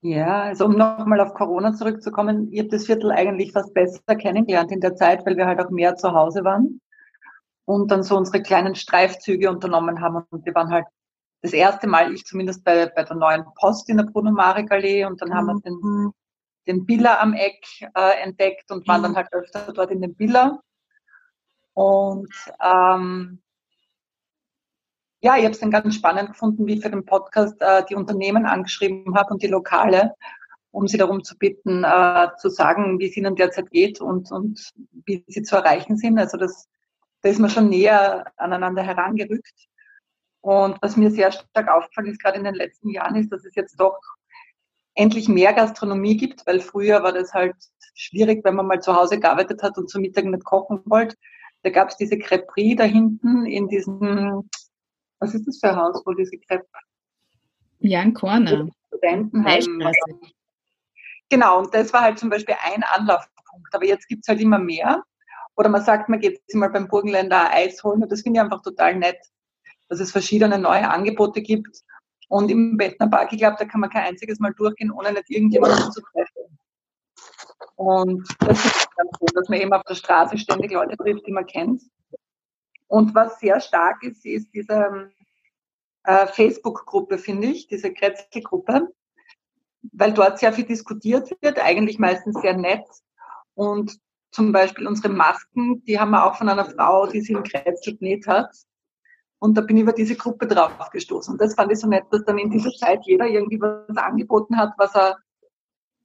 Ja, 0.00 0.42
also 0.42 0.64
um 0.64 0.76
nochmal 0.76 1.20
auf 1.20 1.34
Corona 1.34 1.74
zurückzukommen, 1.74 2.52
ich 2.52 2.58
habe 2.58 2.70
das 2.70 2.86
Viertel 2.86 3.12
eigentlich 3.12 3.52
fast 3.52 3.72
besser 3.72 4.16
kennengelernt 4.16 4.72
in 4.72 4.80
der 4.80 4.96
Zeit, 4.96 5.24
weil 5.24 5.36
wir 5.36 5.46
halt 5.46 5.60
auch 5.60 5.70
mehr 5.70 5.94
zu 5.94 6.12
Hause 6.12 6.42
waren 6.42 6.80
und 7.64 7.90
dann 7.90 8.02
so 8.02 8.16
unsere 8.16 8.42
kleinen 8.42 8.74
Streifzüge 8.74 9.50
unternommen 9.50 10.00
haben. 10.00 10.24
Und 10.30 10.44
wir 10.44 10.54
waren 10.54 10.70
halt 10.70 10.86
das 11.42 11.52
erste 11.52 11.86
Mal, 11.86 12.12
ich 12.12 12.24
zumindest 12.24 12.64
bei, 12.64 12.86
bei 12.86 13.04
der 13.04 13.16
neuen 13.16 13.44
Post 13.60 13.88
in 13.88 13.98
der 13.98 14.04
Bruno-Marek-Allee 14.04 15.04
und 15.04 15.20
dann 15.20 15.28
mhm. 15.28 15.34
haben 15.34 15.46
wir 15.46 15.60
den, 15.60 15.78
mhm. 15.80 16.12
den 16.66 16.86
Billa 16.86 17.20
am 17.20 17.34
Eck 17.34 17.64
äh, 17.94 18.22
entdeckt 18.22 18.70
und 18.70 18.86
waren 18.88 19.00
mhm. 19.00 19.04
dann 19.04 19.16
halt 19.16 19.32
öfter 19.32 19.72
dort 19.72 19.90
in 19.90 20.00
den 20.00 20.14
Billa. 20.14 20.60
Und 21.74 22.32
ähm, 22.60 23.41
ja, 25.22 25.36
ich 25.36 25.44
habe 25.44 25.52
es 25.52 25.60
dann 25.60 25.70
ganz 25.70 25.94
spannend 25.94 26.30
gefunden, 26.30 26.66
wie 26.66 26.74
ich 26.74 26.82
für 26.82 26.90
den 26.90 27.04
Podcast 27.04 27.56
äh, 27.60 27.84
die 27.88 27.94
Unternehmen 27.94 28.44
angeschrieben 28.44 29.14
habe 29.16 29.34
und 29.34 29.42
die 29.42 29.48
Lokale, 29.48 30.14
um 30.70 30.88
sie 30.88 30.98
darum 30.98 31.22
zu 31.22 31.38
bitten, 31.38 31.84
äh, 31.84 32.28
zu 32.38 32.48
sagen, 32.48 32.98
wie 32.98 33.08
es 33.08 33.16
ihnen 33.16 33.36
derzeit 33.36 33.70
geht 33.70 34.00
und, 34.00 34.30
und 34.32 34.72
wie 35.06 35.24
sie 35.28 35.42
zu 35.42 35.56
erreichen 35.56 35.96
sind. 35.96 36.18
Also 36.18 36.36
das 36.36 36.68
da 37.22 37.28
ist 37.28 37.38
man 37.38 37.50
schon 37.50 37.68
näher 37.68 38.24
aneinander 38.36 38.82
herangerückt. 38.82 39.68
Und 40.40 40.76
was 40.82 40.96
mir 40.96 41.10
sehr 41.10 41.30
stark 41.30 41.68
aufgefallen 41.68 42.08
ist, 42.08 42.20
gerade 42.20 42.38
in 42.38 42.44
den 42.44 42.54
letzten 42.54 42.90
Jahren, 42.90 43.14
ist, 43.14 43.30
dass 43.30 43.44
es 43.44 43.54
jetzt 43.54 43.78
doch 43.78 43.98
endlich 44.94 45.28
mehr 45.28 45.52
Gastronomie 45.52 46.16
gibt, 46.16 46.44
weil 46.46 46.60
früher 46.60 47.02
war 47.02 47.12
das 47.12 47.32
halt 47.32 47.54
schwierig, 47.94 48.44
wenn 48.44 48.56
man 48.56 48.66
mal 48.66 48.80
zu 48.80 48.94
Hause 48.94 49.20
gearbeitet 49.20 49.62
hat 49.62 49.78
und 49.78 49.88
zu 49.88 50.00
Mittag 50.00 50.24
nicht 50.24 50.44
kochen 50.44 50.82
wollte. 50.84 51.16
Da 51.62 51.70
gab 51.70 51.90
es 51.90 51.96
diese 51.96 52.18
Creperie 52.18 52.74
da 52.74 52.84
hinten 52.84 53.46
in 53.46 53.68
diesem, 53.68 54.50
was 55.22 55.34
ist 55.34 55.46
das 55.46 55.58
für 55.60 55.70
ein 55.70 55.76
Haus, 55.76 56.02
wo 56.04 56.12
diese 56.12 56.36
Crepe? 56.36 56.66
Jan 57.78 58.12
Corner. 58.12 58.68
Studentenheim. 58.88 59.90
Genau, 61.30 61.60
und 61.60 61.72
das 61.72 61.92
war 61.92 62.02
halt 62.02 62.18
zum 62.18 62.28
Beispiel 62.28 62.56
ein 62.60 62.82
Anlaufpunkt. 62.82 63.72
Aber 63.72 63.86
jetzt 63.86 64.08
gibt 64.08 64.24
es 64.24 64.28
halt 64.28 64.40
immer 64.40 64.58
mehr. 64.58 65.02
Oder 65.56 65.68
man 65.68 65.82
sagt, 65.82 66.08
man 66.08 66.20
geht 66.20 66.42
sich 66.46 66.58
mal 66.58 66.70
beim 66.70 66.88
Burgenländer 66.88 67.50
Eis 67.52 67.82
holen. 67.84 68.02
Und 68.02 68.10
das 68.10 68.22
finde 68.22 68.38
ich 68.38 68.42
einfach 68.42 68.62
total 68.62 68.96
nett, 68.96 69.18
dass 69.88 70.00
es 70.00 70.10
verschiedene 70.10 70.58
neue 70.58 70.88
Angebote 70.90 71.40
gibt. 71.40 71.82
Und 72.28 72.50
im 72.50 72.76
Bettner 72.76 73.08
Park, 73.08 73.32
ich 73.32 73.38
glaube, 73.38 73.56
da 73.58 73.64
kann 73.64 73.80
man 73.80 73.90
kein 73.90 74.04
einziges 74.04 74.40
Mal 74.40 74.54
durchgehen, 74.54 74.90
ohne 74.90 75.12
nicht 75.12 75.30
irgendjemanden 75.30 75.92
zu 75.92 76.00
treffen. 76.00 76.58
Und 77.76 78.26
das 78.40 78.64
ist 78.64 78.96
ganz 78.96 79.10
gut, 79.18 79.36
dass 79.36 79.48
man 79.48 79.60
eben 79.60 79.72
auf 79.72 79.82
der 79.84 79.94
Straße 79.94 80.36
ständig 80.38 80.72
Leute 80.72 80.96
trifft, 80.96 81.26
die 81.26 81.32
man 81.32 81.46
kennt. 81.46 81.82
Und 82.92 83.14
was 83.14 83.40
sehr 83.40 83.58
stark 83.62 84.02
ist, 84.02 84.26
ist 84.26 84.52
diese 84.52 85.10
äh, 86.04 86.26
Facebook-Gruppe, 86.26 87.16
finde 87.16 87.46
ich, 87.46 87.66
diese 87.66 87.90
Kretzky-Gruppe, 87.90 88.92
weil 89.92 90.12
dort 90.12 90.38
sehr 90.38 90.52
viel 90.52 90.66
diskutiert 90.66 91.34
wird, 91.40 91.58
eigentlich 91.58 91.98
meistens 91.98 92.38
sehr 92.42 92.54
nett. 92.54 92.84
Und 93.54 93.98
zum 94.30 94.52
Beispiel 94.52 94.86
unsere 94.86 95.08
Masken, 95.08 95.82
die 95.86 95.98
haben 95.98 96.10
wir 96.10 96.26
auch 96.26 96.36
von 96.36 96.50
einer 96.50 96.66
Frau, 96.66 97.06
die 97.06 97.22
sie 97.22 97.32
im 97.32 97.42
Kretzel 97.44 97.96
genäht 97.96 98.26
hat. 98.26 98.54
Und 99.38 99.56
da 99.56 99.62
bin 99.62 99.78
ich 99.78 99.84
über 99.84 99.94
diese 99.94 100.14
Gruppe 100.14 100.46
drauf 100.46 100.90
gestoßen. 100.90 101.32
Und 101.32 101.40
das 101.40 101.54
fand 101.54 101.72
ich 101.72 101.78
so 101.78 101.88
nett, 101.88 102.04
dass 102.10 102.26
dann 102.26 102.36
in 102.36 102.50
dieser 102.50 102.72
Zeit 102.72 103.06
jeder 103.06 103.26
irgendwie 103.26 103.58
was 103.58 103.96
angeboten 103.96 104.58
hat, 104.58 104.74
was 104.76 104.94
er, 104.94 105.16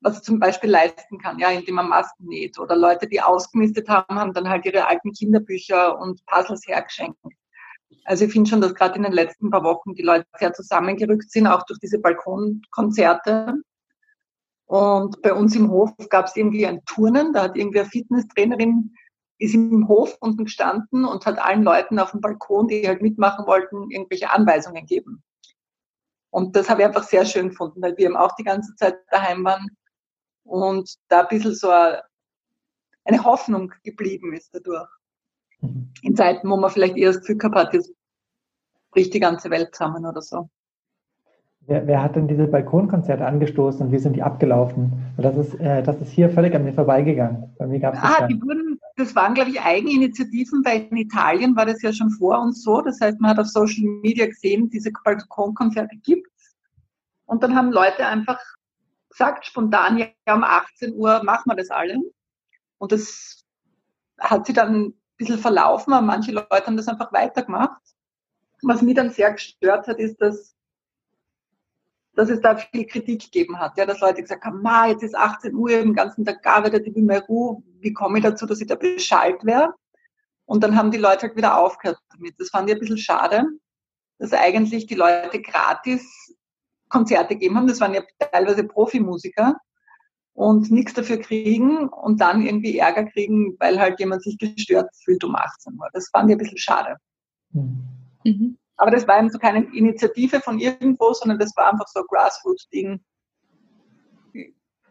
was 0.01 0.17
er 0.17 0.23
zum 0.23 0.39
Beispiel 0.39 0.69
leisten 0.69 1.17
kann, 1.17 1.39
ja, 1.39 1.49
indem 1.49 1.77
er 1.77 1.83
Masken 1.83 2.25
näht. 2.27 2.59
Oder 2.59 2.75
Leute, 2.75 3.07
die 3.07 3.21
ausgemistet 3.21 3.89
haben, 3.89 4.15
haben 4.15 4.33
dann 4.33 4.49
halt 4.49 4.65
ihre 4.65 4.87
alten 4.87 5.11
Kinderbücher 5.11 5.99
und 5.99 6.25
Puzzles 6.25 6.67
hergeschenkt. 6.67 7.19
Also 8.05 8.25
ich 8.25 8.31
finde 8.31 8.49
schon, 8.49 8.61
dass 8.61 8.75
gerade 8.75 8.95
in 8.95 9.03
den 9.03 9.13
letzten 9.13 9.49
paar 9.49 9.63
Wochen 9.63 9.93
die 9.95 10.03
Leute 10.03 10.25
sehr 10.37 10.53
zusammengerückt 10.53 11.31
sind, 11.31 11.47
auch 11.47 11.63
durch 11.65 11.79
diese 11.79 11.99
Balkonkonzerte. 11.99 13.55
Und 14.65 15.21
bei 15.21 15.33
uns 15.33 15.55
im 15.55 15.69
Hof 15.71 15.91
gab 16.09 16.27
es 16.27 16.35
irgendwie 16.35 16.65
ein 16.67 16.83
Turnen, 16.85 17.33
da 17.33 17.43
hat 17.43 17.57
irgendwie 17.57 17.79
eine 17.79 17.89
Fitnesstrainerin 17.89 18.93
ist 19.39 19.53
im 19.53 19.87
Hof 19.87 20.17
unten 20.19 20.45
gestanden 20.45 21.05
und 21.05 21.25
hat 21.25 21.39
allen 21.39 21.63
Leuten 21.63 21.99
auf 21.99 22.11
dem 22.11 22.21
Balkon, 22.21 22.67
die 22.67 22.87
halt 22.87 23.01
mitmachen 23.01 23.45
wollten, 23.45 23.89
irgendwelche 23.91 24.31
Anweisungen 24.31 24.85
gegeben. 24.85 25.23
Und 26.31 26.55
das 26.55 26.69
habe 26.69 26.81
ich 26.81 26.87
einfach 26.87 27.03
sehr 27.03 27.25
schön 27.25 27.49
gefunden, 27.49 27.81
weil 27.81 27.95
wir 27.97 28.05
eben 28.05 28.17
auch 28.17 28.35
die 28.35 28.43
ganze 28.43 28.75
Zeit 28.75 28.97
daheim 29.11 29.43
waren 29.43 29.67
und 30.47 30.95
da 31.09 31.21
ein 31.21 31.27
bisschen 31.29 31.55
so 31.55 31.69
eine 31.69 33.23
Hoffnung 33.23 33.73
geblieben 33.83 34.33
ist 34.33 34.53
dadurch. 34.53 34.89
Mhm. 35.61 35.91
In 36.01 36.15
Zeiten, 36.15 36.49
wo 36.49 36.57
man 36.57 36.69
vielleicht 36.69 36.97
eher 36.97 37.09
das 37.09 37.21
Gefühl 37.21 37.37
gehabt 37.37 37.55
hat, 37.55 37.73
jetzt 37.73 37.91
bricht 38.91 39.13
die 39.13 39.19
ganze 39.19 39.49
Welt 39.49 39.75
zusammen 39.75 40.05
oder 40.05 40.21
so. 40.21 40.49
Wer, 41.61 41.85
wer, 41.85 42.01
hat 42.01 42.15
denn 42.15 42.29
diese 42.29 42.47
Balkonkonzerte 42.47 43.25
angestoßen 43.25 43.85
und 43.85 43.91
wie 43.91 43.97
sind 43.97 44.15
die 44.15 44.23
abgelaufen? 44.23 45.13
Das 45.17 45.35
ist, 45.35 45.53
äh, 45.55 45.83
das 45.83 45.99
ist 45.99 46.11
hier 46.11 46.29
völlig 46.29 46.55
an 46.55 46.63
mir 46.63 46.71
vorbeigegangen. 46.71 47.53
Bei 47.57 47.67
mir 47.67 47.79
gab's 47.79 47.99
ah, 48.01 48.25
die 48.25 48.41
wurden, 48.41 48.79
das 48.95 49.13
waren, 49.17 49.33
glaube 49.33 49.49
ich, 49.49 49.61
Eigeninitiativen, 49.61 50.63
weil 50.63 50.87
in 50.89 50.95
Italien 50.95 51.57
war 51.57 51.65
das 51.65 51.81
ja 51.81 51.91
schon 51.91 52.09
vor 52.09 52.39
uns 52.39 52.63
so. 52.63 52.81
Das 52.81 53.01
heißt, 53.01 53.19
man 53.19 53.31
hat 53.31 53.39
auf 53.39 53.47
Social 53.47 53.83
Media 54.01 54.27
gesehen, 54.27 54.69
diese 54.69 54.91
Balkonkonzerte 55.03 55.97
gibt 55.97 56.31
Und 57.25 57.43
dann 57.43 57.53
haben 57.53 57.73
Leute 57.73 58.05
einfach 58.05 58.39
gesagt, 59.09 59.45
spontan, 59.45 59.97
ja, 59.97 60.07
um 60.33 60.43
18 60.43 60.93
Uhr 60.93 61.23
machen 61.23 61.49
wir 61.49 61.55
das 61.55 61.69
alle. 61.69 61.97
Und 62.77 62.91
das 62.91 63.45
hat 64.19 64.45
sich 64.45 64.55
dann 64.55 64.85
ein 64.85 65.01
bisschen 65.17 65.39
verlaufen, 65.39 65.93
aber 65.93 66.05
manche 66.05 66.31
Leute 66.31 66.65
haben 66.65 66.77
das 66.77 66.87
einfach 66.87 67.11
weitergemacht. 67.13 67.81
Was 68.63 68.81
mich 68.81 68.95
dann 68.95 69.11
sehr 69.11 69.31
gestört 69.33 69.87
hat, 69.87 69.99
ist, 69.99 70.21
dass 70.21 70.57
dass 72.17 72.29
es 72.29 72.41
da 72.41 72.55
viel 72.55 72.87
Kritik 72.87 73.21
gegeben 73.25 73.59
hat. 73.59 73.77
Ja, 73.77 73.85
dass 73.85 73.99
Leute 73.99 74.23
gesagt 74.23 74.43
haben, 74.43 74.61
ma, 74.63 74.87
jetzt 74.87 75.03
ist 75.03 75.15
18 75.15 75.53
Uhr, 75.53 75.69
im 75.69 75.93
ganzen 75.93 76.25
Tag 76.25 76.41
gearbeitet, 76.41 76.87
ich 76.87 76.95
will 76.95 77.03
mehr 77.03 77.21
Ruhe, 77.21 77.61
wie 77.79 77.93
komme 77.93 78.17
ich 78.17 78.23
dazu, 78.23 78.47
dass 78.47 78.59
ich 78.59 78.65
da 78.65 78.73
Bescheid 78.73 79.37
wäre? 79.43 79.75
Und 80.45 80.63
dann 80.63 80.75
haben 80.75 80.89
die 80.89 80.97
Leute 80.97 81.27
halt 81.27 81.35
wieder 81.35 81.57
aufgehört 81.59 81.99
damit. 82.09 82.33
Das 82.39 82.49
fand 82.49 82.69
ich 82.69 82.75
ein 82.75 82.79
bisschen 82.79 82.97
schade, 82.97 83.45
dass 84.17 84.33
eigentlich 84.33 84.87
die 84.87 84.95
Leute 84.95 85.39
gratis 85.39 86.35
Konzerte 86.89 87.35
gegeben 87.35 87.57
haben. 87.57 87.67
Das 87.67 87.81
waren 87.81 87.93
ja 87.93 88.01
teilweise 88.31 88.63
Profimusiker 88.63 89.55
und 90.33 90.69
nichts 90.71 90.93
dafür 90.93 91.17
kriegen 91.17 91.89
und 91.89 92.21
dann 92.21 92.45
irgendwie 92.45 92.77
Ärger 92.77 93.05
kriegen, 93.05 93.55
weil 93.59 93.79
halt 93.79 93.99
jemand 93.99 94.23
sich 94.23 94.37
gestört 94.37 94.89
fühlt 95.03 95.23
um 95.23 95.35
18 95.35 95.73
Uhr. 95.73 95.89
Das 95.93 96.09
fand 96.09 96.29
ich 96.29 96.35
ein 96.35 96.39
bisschen 96.39 96.57
schade. 96.57 96.97
Mhm. 97.51 98.57
Aber 98.77 98.91
das 98.91 99.07
war 99.07 99.17
eben 99.17 99.31
so 99.31 99.39
keine 99.39 99.65
Initiative 99.73 100.39
von 100.39 100.59
irgendwo, 100.59 101.11
sondern 101.13 101.39
das 101.39 101.55
war 101.57 101.71
einfach 101.71 101.87
so 101.87 102.01
ein 102.01 102.05
Grassroots-Ding. 102.07 102.99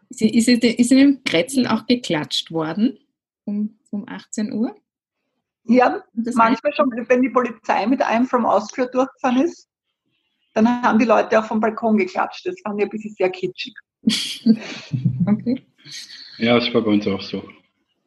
Ist, 0.09 0.49
ist 0.49 0.91
in 0.93 0.99
dem 0.99 1.25
Kretzel 1.25 1.67
auch 1.67 1.87
geklatscht 1.87 2.51
worden 2.51 2.99
um, 3.45 3.79
um 3.91 4.09
18 4.09 4.53
Uhr? 4.53 4.75
Ja, 5.65 6.03
manchmal 6.13 6.73
schon, 6.75 6.91
wenn 7.09 7.23
die 7.23 7.31
Polizei 7.31 7.87
mit 7.87 8.03
einem 8.03 8.27
from 8.27 8.47
Austria 8.47 8.87
durchgefahren 8.87 9.43
ist, 9.43 9.69
dann 10.57 10.83
haben 10.83 10.99
die 10.99 11.05
Leute 11.05 11.39
auch 11.39 11.45
vom 11.45 11.61
Balkon 11.61 11.99
geklatscht. 11.99 12.47
Das 12.47 12.59
fand 12.63 12.79
ich 12.79 12.85
ein 12.85 12.91
bisschen 12.91 13.13
sehr 13.13 13.31
kitschig. 13.31 13.75
okay. 15.27 15.63
Ja, 16.39 16.55
das 16.59 16.73
war 16.73 16.83
bei 16.83 16.91
uns 16.93 17.07
auch 17.07 17.21
so. 17.21 17.47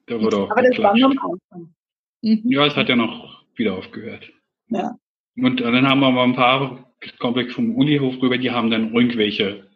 Da 0.07 0.19
wurde 0.19 0.37
auch 0.37 0.51
Aber 0.51 0.63
geklatscht. 0.63 0.79
das 0.79 0.83
war 0.83 0.97
nur 0.97 1.11
am 1.11 1.31
Anfang. 1.31 1.73
Mhm. 2.21 2.41
Ja, 2.45 2.65
es 2.65 2.75
hat 2.75 2.89
ja 2.89 2.95
noch 2.95 3.43
wieder 3.55 3.75
aufgehört. 3.75 4.31
Ja. 4.67 4.95
Und 5.35 5.61
dann 5.61 5.87
haben 5.87 5.99
wir 5.99 6.11
mal 6.11 6.23
ein 6.23 6.35
paar 6.35 6.91
Komplex 7.19 7.53
vom 7.53 7.75
Unihof 7.75 8.21
rüber, 8.21 8.37
die 8.37 8.51
haben 8.51 8.71
dann 8.71 8.93
irgendwelche 8.93 9.69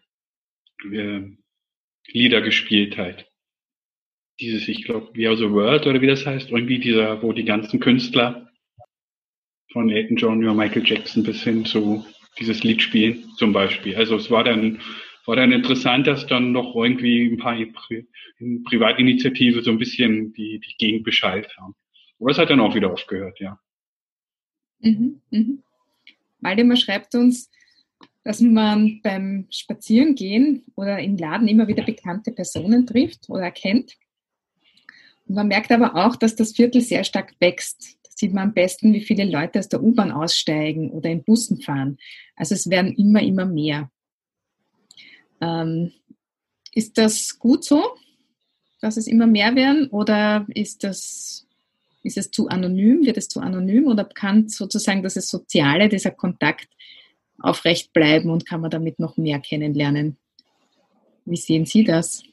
äh, 0.91 1.21
Lieder 2.07 2.41
gespielt 2.41 2.97
halt. 2.97 3.29
Dieses, 4.39 4.67
ich 4.67 4.83
glaube, 4.83 5.11
We 5.13 5.27
Are 5.27 5.37
the 5.37 5.49
World 5.49 5.85
oder 5.85 6.01
wie 6.01 6.07
das 6.07 6.25
heißt, 6.25 6.49
irgendwie 6.49 6.79
dieser, 6.79 7.21
wo 7.21 7.31
die 7.33 7.45
ganzen 7.45 7.79
Künstler 7.79 8.49
von 9.71 9.89
Elton 9.89 10.17
John 10.17 10.41
über 10.41 10.53
Michael 10.53 10.85
Jackson 10.85 11.23
bis 11.23 11.43
hin 11.43 11.65
zu 11.65 12.05
dieses 12.39 12.63
Lied 12.63 12.81
spielen, 12.81 13.31
zum 13.37 13.53
Beispiel. 13.53 13.95
Also 13.95 14.15
es 14.15 14.29
war 14.31 14.43
dann, 14.43 14.81
war 15.25 15.35
dann 15.35 15.51
interessant, 15.51 16.07
dass 16.07 16.27
dann 16.27 16.51
noch 16.51 16.75
irgendwie 16.75 17.25
ein 17.25 17.37
paar 17.37 17.57
in 18.39 18.63
Privatinitiative 18.63 19.61
so 19.61 19.71
ein 19.71 19.77
bisschen 19.77 20.33
die, 20.33 20.59
die 20.59 20.75
Gegend 20.77 21.03
Bescheid 21.03 21.47
haben. 21.57 21.75
Aber 22.19 22.31
es 22.31 22.37
hat 22.37 22.49
dann 22.49 22.59
auch 22.59 22.75
wieder 22.75 22.91
aufgehört, 22.91 23.39
ja. 23.39 23.59
Mhm, 24.79 25.21
mhm. 25.29 25.63
Waldemar 26.41 26.77
schreibt 26.77 27.15
uns, 27.15 27.49
dass 28.23 28.39
man 28.41 29.01
beim 29.01 29.47
Spazierengehen 29.49 30.63
oder 30.75 30.99
im 30.99 31.17
Laden 31.17 31.47
immer 31.47 31.67
wieder 31.67 31.83
bekannte 31.83 32.31
Personen 32.31 32.85
trifft 32.85 33.29
oder 33.29 33.43
erkennt. 33.43 33.97
Und 35.25 35.35
man 35.35 35.47
merkt 35.47 35.71
aber 35.71 35.95
auch, 35.95 36.15
dass 36.15 36.35
das 36.35 36.53
Viertel 36.53 36.81
sehr 36.81 37.03
stark 37.03 37.33
wächst. 37.39 37.97
Sieht 38.15 38.33
man 38.33 38.49
am 38.49 38.53
besten, 38.53 38.93
wie 38.93 39.01
viele 39.01 39.25
Leute 39.25 39.59
aus 39.59 39.69
der 39.69 39.81
U-Bahn 39.81 40.11
aussteigen 40.11 40.91
oder 40.91 41.09
in 41.09 41.23
Bussen 41.23 41.61
fahren. 41.61 41.97
Also 42.35 42.55
es 42.55 42.69
werden 42.69 42.93
immer, 42.93 43.21
immer 43.21 43.45
mehr. 43.45 43.89
Ähm, 45.41 45.91
ist 46.73 46.97
das 46.97 47.37
gut 47.39 47.63
so, 47.63 47.83
dass 48.81 48.97
es 48.97 49.07
immer 49.07 49.27
mehr 49.27 49.55
werden 49.55 49.87
oder 49.87 50.45
ist 50.53 50.83
das 50.83 51.47
ist 52.03 52.17
es 52.17 52.31
zu 52.31 52.49
anonym? 52.49 53.05
Wird 53.05 53.17
es 53.17 53.29
zu 53.29 53.39
anonym 53.39 53.87
oder 53.87 54.03
kann 54.03 54.49
sozusagen 54.49 55.01
das 55.03 55.13
Soziale, 55.13 55.87
dieser 55.87 56.11
Kontakt 56.11 56.67
aufrecht 57.39 57.93
bleiben 57.93 58.29
und 58.29 58.45
kann 58.45 58.61
man 58.61 58.69
damit 58.69 58.99
noch 58.99 59.17
mehr 59.17 59.39
kennenlernen? 59.39 60.17
Wie 61.25 61.37
sehen 61.37 61.65
Sie 61.65 61.85
das? 61.85 62.23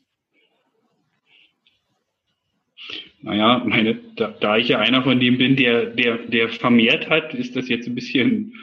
Naja, 3.23 3.63
meine, 3.67 3.97
da, 4.17 4.29
da 4.41 4.57
ich 4.57 4.69
ja 4.69 4.79
einer 4.79 5.03
von 5.03 5.21
dem 5.21 5.37
bin, 5.37 5.57
der, 5.57 5.87
der, 5.87 6.19
der 6.19 6.49
vermehrt 6.49 7.11
hat, 7.11 7.35
ist 7.35 7.55
das 7.55 7.69
jetzt 7.69 7.87
ein 7.87 7.95
bisschen 7.95 8.55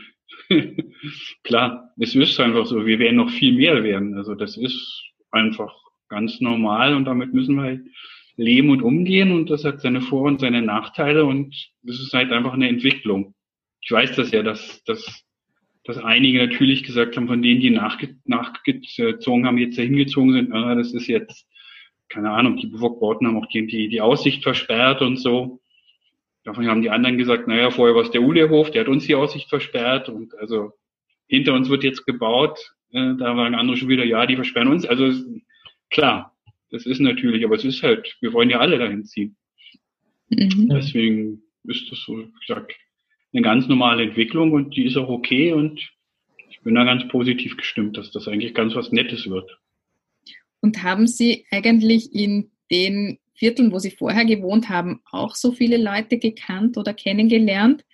klar. 1.43 1.93
Es 1.99 2.15
ist 2.15 2.39
einfach 2.39 2.65
so, 2.65 2.85
wir 2.85 2.99
werden 2.99 3.17
noch 3.17 3.29
viel 3.29 3.53
mehr 3.53 3.83
werden. 3.83 4.15
Also 4.15 4.35
das 4.35 4.57
ist 4.57 5.03
einfach 5.31 5.73
ganz 6.09 6.39
normal 6.41 6.95
und 6.95 7.05
damit 7.05 7.33
müssen 7.33 7.55
wir 7.55 7.63
halt 7.63 7.81
leben 8.35 8.69
und 8.69 8.81
umgehen 8.81 9.31
und 9.31 9.49
das 9.49 9.63
hat 9.63 9.81
seine 9.81 10.01
Vor- 10.01 10.27
und 10.27 10.39
seine 10.39 10.61
Nachteile 10.61 11.25
und 11.25 11.55
das 11.83 11.99
ist 11.99 12.13
halt 12.13 12.31
einfach 12.31 12.53
eine 12.53 12.69
Entwicklung. 12.69 13.33
Ich 13.81 13.91
weiß 13.91 14.15
das 14.15 14.31
ja, 14.31 14.43
dass, 14.43 14.83
dass, 14.83 15.23
dass 15.83 15.97
einige 15.97 16.39
natürlich 16.39 16.83
gesagt 16.83 17.17
haben, 17.17 17.27
von 17.27 17.41
denen, 17.41 17.61
die 17.61 17.71
nachge 17.71 18.15
nachgezogen 18.25 19.45
haben, 19.45 19.57
jetzt 19.57 19.77
dahin 19.77 19.95
gezogen 19.95 20.33
sind, 20.33 20.51
ah, 20.51 20.75
das 20.75 20.93
ist 20.93 21.07
jetzt 21.07 21.47
keine 22.09 22.31
Ahnung, 22.31 22.57
die 22.57 22.67
Befugbauten 22.67 23.27
haben 23.27 23.37
auch 23.37 23.47
die, 23.47 23.67
die, 23.67 23.89
die 23.89 24.01
Aussicht 24.01 24.43
versperrt 24.43 25.01
und 25.01 25.17
so. 25.17 25.61
Davon 26.43 26.67
haben 26.67 26.81
die 26.81 26.89
anderen 26.89 27.17
gesagt, 27.17 27.47
naja, 27.47 27.71
vorher 27.71 27.95
war 27.95 28.03
es 28.03 28.11
der 28.11 28.21
Ulehof, 28.21 28.71
der 28.71 28.81
hat 28.81 28.87
uns 28.87 29.05
die 29.05 29.15
Aussicht 29.15 29.49
versperrt 29.49 30.07
und 30.07 30.33
also 30.37 30.71
hinter 31.27 31.53
uns 31.53 31.69
wird 31.69 31.83
jetzt 31.83 32.05
gebaut. 32.05 32.57
Äh, 32.91 33.15
da 33.17 33.35
waren 33.35 33.55
andere 33.55 33.75
schon 33.77 33.89
wieder, 33.89 34.05
ja, 34.05 34.25
die 34.25 34.35
versperren 34.35 34.69
uns. 34.69 34.85
Also 34.85 35.11
klar, 35.89 36.35
das 36.71 36.85
ist 36.85 36.99
natürlich, 36.99 37.43
aber 37.43 37.55
es 37.55 37.65
ist 37.65 37.83
halt, 37.83 38.15
wir 38.21 38.33
wollen 38.33 38.49
ja 38.49 38.59
alle 38.59 38.77
dahin 38.77 39.03
ziehen. 39.03 39.35
Mhm. 40.29 40.69
Deswegen 40.69 41.43
ist 41.63 41.91
das 41.91 41.99
so, 42.01 42.19
ich 42.19 42.47
sag, 42.47 42.73
eine 43.33 43.41
ganz 43.41 43.67
normale 43.67 44.03
Entwicklung 44.03 44.53
und 44.53 44.75
die 44.75 44.85
ist 44.85 44.97
auch 44.97 45.09
okay 45.09 45.51
und 45.51 45.81
ich 46.49 46.61
bin 46.61 46.75
da 46.75 46.85
ganz 46.85 47.07
positiv 47.09 47.57
gestimmt, 47.57 47.97
dass 47.97 48.11
das 48.11 48.27
eigentlich 48.27 48.53
ganz 48.53 48.73
was 48.75 48.91
Nettes 48.91 49.29
wird. 49.29 49.59
Und 50.67 50.83
haben 50.83 51.07
Sie 51.07 51.45
eigentlich 51.49 52.13
in 52.13 52.51
den 52.69 53.19
Vierteln, 53.35 53.71
wo 53.71 53.79
Sie 53.79 53.91
vorher 53.91 54.25
gewohnt 54.25 54.67
haben, 54.67 54.99
auch 55.09 55.33
so 55.33 55.53
viele 55.53 55.77
Leute 55.77 56.17
gekannt 56.17 56.77
oder 56.77 56.93
kennengelernt? 56.93 57.85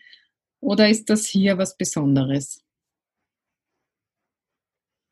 Oder 0.60 0.90
ist 0.90 1.08
das 1.12 1.28
hier 1.28 1.60
was 1.60 1.78
Besonderes? 1.78 2.64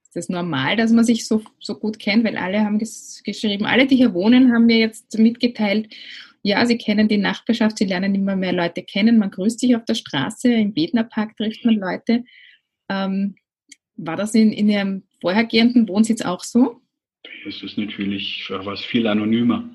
Ist 0.05 0.15
das 0.15 0.29
normal, 0.29 0.75
dass 0.75 0.91
man 0.91 1.05
sich 1.05 1.27
so, 1.27 1.43
so 1.59 1.75
gut 1.75 1.99
kennt? 1.99 2.23
Weil 2.23 2.35
alle 2.35 2.61
haben 2.61 2.79
ges 2.79 3.21
geschrieben, 3.23 3.67
alle, 3.67 3.85
die 3.85 3.97
hier 3.97 4.15
wohnen, 4.15 4.51
haben 4.51 4.65
mir 4.65 4.79
jetzt 4.79 5.19
mitgeteilt, 5.19 5.93
ja, 6.41 6.65
sie 6.65 6.79
kennen 6.79 7.07
die 7.07 7.17
Nachbarschaft, 7.17 7.77
sie 7.77 7.85
lernen 7.85 8.15
immer 8.15 8.35
mehr 8.35 8.53
Leute 8.53 8.81
kennen, 8.81 9.19
man 9.19 9.29
grüßt 9.29 9.59
sich 9.59 9.75
auf 9.75 9.85
der 9.85 9.93
Straße, 9.93 10.51
im 10.51 10.73
Bednerpark 10.73 11.37
trifft 11.37 11.63
man 11.63 11.75
Leute. 11.75 12.23
Ähm, 12.89 13.35
war 13.97 14.15
das 14.15 14.33
in, 14.33 14.51
in 14.51 14.67
Ihrem 14.67 15.03
vorhergehenden 15.19 15.87
Wohnsitz 15.87 16.23
auch 16.23 16.43
so? 16.43 16.81
Es 17.45 17.61
ist 17.63 17.77
natürlich 17.77 18.49
was 18.49 18.83
viel 18.83 19.07
anonymer. 19.07 19.69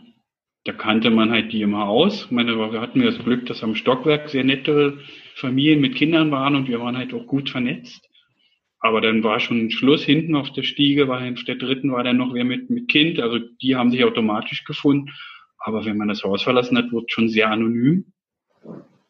Da 0.65 0.73
kannte 0.73 1.11
man 1.11 1.31
halt 1.31 1.53
die 1.53 1.63
immer 1.63 1.89
aus. 1.89 2.25
Ich 2.25 2.31
meine, 2.33 2.57
wir 2.57 2.81
hatten 2.81 3.01
das 3.01 3.19
Glück, 3.19 3.47
dass 3.47 3.63
am 3.63 3.77
Stockwerk 3.77 4.29
sehr 4.29 4.43
nette 4.43 4.99
Familien 5.37 5.81
mit 5.81 5.95
Kindern 5.95 6.31
waren 6.33 6.57
und 6.57 6.69
wir 6.69 6.81
waren 6.81 6.97
halt 6.97 7.15
auch 7.15 7.27
gut 7.27 7.51
vernetzt. 7.51 8.09
Aber 8.81 9.01
dann 9.01 9.23
war 9.23 9.41
schon 9.41 9.71
Schluss. 9.71 10.05
Hinten 10.05 10.35
auf 10.35 10.53
der 10.53 10.65
Stiege 10.65 11.09
war 11.09 11.23
auf 11.23 11.45
der 11.45 11.57
dritten 11.57 11.93
war 11.93 12.05
dann 12.05 12.17
noch 12.17 12.35
wer 12.35 12.45
mit, 12.45 12.69
mit 12.69 12.89
Kind. 12.89 13.21
Also 13.21 13.39
die 13.39 13.77
haben 13.77 13.91
sich 13.91 14.05
automatisch 14.05 14.65
gefunden. 14.65 15.13
Aber 15.59 15.85
wenn 15.85 15.97
man 15.97 16.09
das 16.09 16.25
Haus 16.25 16.43
verlassen 16.43 16.77
hat, 16.77 16.93
wird 16.93 17.11
schon 17.11 17.29
sehr 17.29 17.51
anonym. 17.51 18.13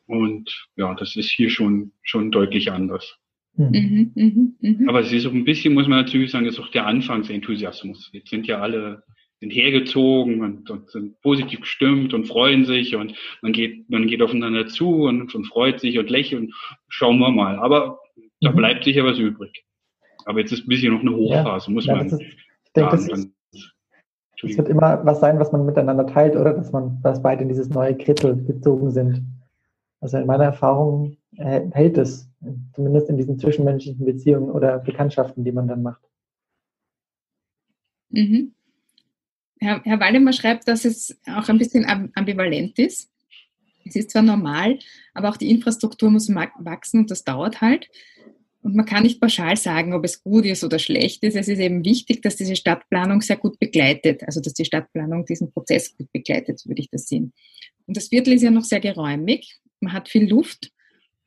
Und 0.06 0.68
ja, 0.76 0.94
das 0.94 1.16
ist 1.16 1.30
hier 1.30 1.50
schon, 1.50 1.92
schon 2.02 2.30
deutlich 2.30 2.70
anders. 2.70 3.18
Mhm, 3.56 4.12
mh, 4.14 4.48
mh. 4.60 4.88
Aber 4.88 5.00
es 5.00 5.12
ist 5.12 5.26
auch 5.26 5.32
ein 5.32 5.44
bisschen, 5.44 5.74
muss 5.74 5.88
man 5.88 6.00
natürlich 6.00 6.30
sagen, 6.30 6.46
ist 6.46 6.58
auch 6.58 6.70
der 6.70 6.86
Anfangsenthusiasmus. 6.86 8.10
Jetzt 8.12 8.30
sind 8.30 8.46
ja 8.46 8.60
alle 8.60 9.02
sind 9.40 9.50
hergezogen 9.50 10.40
und, 10.40 10.70
und 10.70 10.90
sind 10.90 11.20
positiv 11.20 11.60
gestimmt 11.60 12.14
und 12.14 12.26
freuen 12.26 12.64
sich 12.64 12.96
und 12.96 13.14
man 13.42 13.52
geht, 13.52 13.88
man 13.90 14.06
geht 14.06 14.22
aufeinander 14.22 14.66
zu 14.66 15.04
und, 15.04 15.34
und 15.34 15.44
freut 15.44 15.80
sich 15.80 15.98
und 15.98 16.08
lächelt 16.08 16.42
und 16.42 16.54
schauen 16.88 17.18
wir 17.18 17.30
mal. 17.30 17.58
Aber 17.58 17.98
da 18.40 18.50
mhm. 18.50 18.56
bleibt 18.56 18.84
sicher 18.84 19.04
was 19.04 19.18
übrig. 19.18 19.64
Aber 20.24 20.40
jetzt 20.40 20.52
ist 20.52 20.64
ein 20.64 20.68
bisschen 20.68 20.94
noch 20.94 21.00
eine 21.00 21.14
Hochphase, 21.14 21.68
ja, 21.68 21.72
muss 21.72 21.86
ja, 21.86 21.96
man. 21.96 22.06
Ist, 22.06 22.20
ich 22.20 22.72
denke, 22.74 22.90
das, 22.92 23.08
ist, 23.08 23.30
es 24.42 24.58
wird 24.58 24.68
immer 24.68 25.04
was 25.04 25.20
sein, 25.20 25.38
was 25.38 25.52
man 25.52 25.66
miteinander 25.66 26.06
teilt, 26.06 26.36
oder? 26.36 26.52
Dass 26.54 26.72
man, 26.72 27.00
dass 27.02 27.22
beide 27.22 27.42
in 27.42 27.48
dieses 27.48 27.68
neue 27.70 27.94
Kittel 27.94 28.44
gezogen 28.44 28.90
sind. 28.90 29.22
Also 30.06 30.18
in 30.18 30.26
meiner 30.26 30.44
Erfahrung 30.44 31.16
äh, 31.36 31.62
hält 31.72 31.98
es, 31.98 32.28
zumindest 32.76 33.10
in 33.10 33.16
diesen 33.16 33.40
zwischenmenschlichen 33.40 34.06
Beziehungen 34.06 34.52
oder 34.52 34.78
Bekanntschaften, 34.78 35.42
die 35.42 35.50
man 35.50 35.66
dann 35.66 35.82
macht. 35.82 36.00
Mhm. 38.10 38.52
Herr, 39.58 39.82
Herr 39.82 39.98
Waldemar 39.98 40.32
schreibt, 40.32 40.68
dass 40.68 40.84
es 40.84 41.18
auch 41.26 41.48
ein 41.48 41.58
bisschen 41.58 41.84
ambivalent 42.14 42.78
ist. 42.78 43.10
Es 43.84 43.96
ist 43.96 44.12
zwar 44.12 44.22
normal, 44.22 44.78
aber 45.12 45.28
auch 45.28 45.36
die 45.36 45.50
Infrastruktur 45.50 46.08
muss 46.08 46.32
wachsen 46.32 47.00
und 47.00 47.10
das 47.10 47.24
dauert 47.24 47.60
halt. 47.60 47.88
Und 48.62 48.76
man 48.76 48.86
kann 48.86 49.02
nicht 49.02 49.20
pauschal 49.20 49.56
sagen, 49.56 49.92
ob 49.92 50.04
es 50.04 50.22
gut 50.22 50.44
ist 50.44 50.62
oder 50.62 50.78
schlecht 50.78 51.24
ist. 51.24 51.34
Es 51.34 51.48
ist 51.48 51.58
eben 51.58 51.84
wichtig, 51.84 52.22
dass 52.22 52.36
diese 52.36 52.54
Stadtplanung 52.54 53.22
sehr 53.22 53.38
gut 53.38 53.58
begleitet, 53.58 54.22
also 54.22 54.40
dass 54.40 54.54
die 54.54 54.64
Stadtplanung 54.64 55.24
diesen 55.24 55.50
Prozess 55.50 55.96
gut 55.96 56.12
begleitet, 56.12 56.64
würde 56.64 56.80
ich 56.80 56.90
das 56.90 57.08
sehen. 57.08 57.32
Und 57.86 57.96
das 57.96 58.06
Viertel 58.06 58.34
ist 58.34 58.42
ja 58.42 58.52
noch 58.52 58.62
sehr 58.62 58.78
geräumig. 58.78 59.60
Man 59.86 59.92
hat 59.92 60.08
viel 60.08 60.28
Luft. 60.28 60.72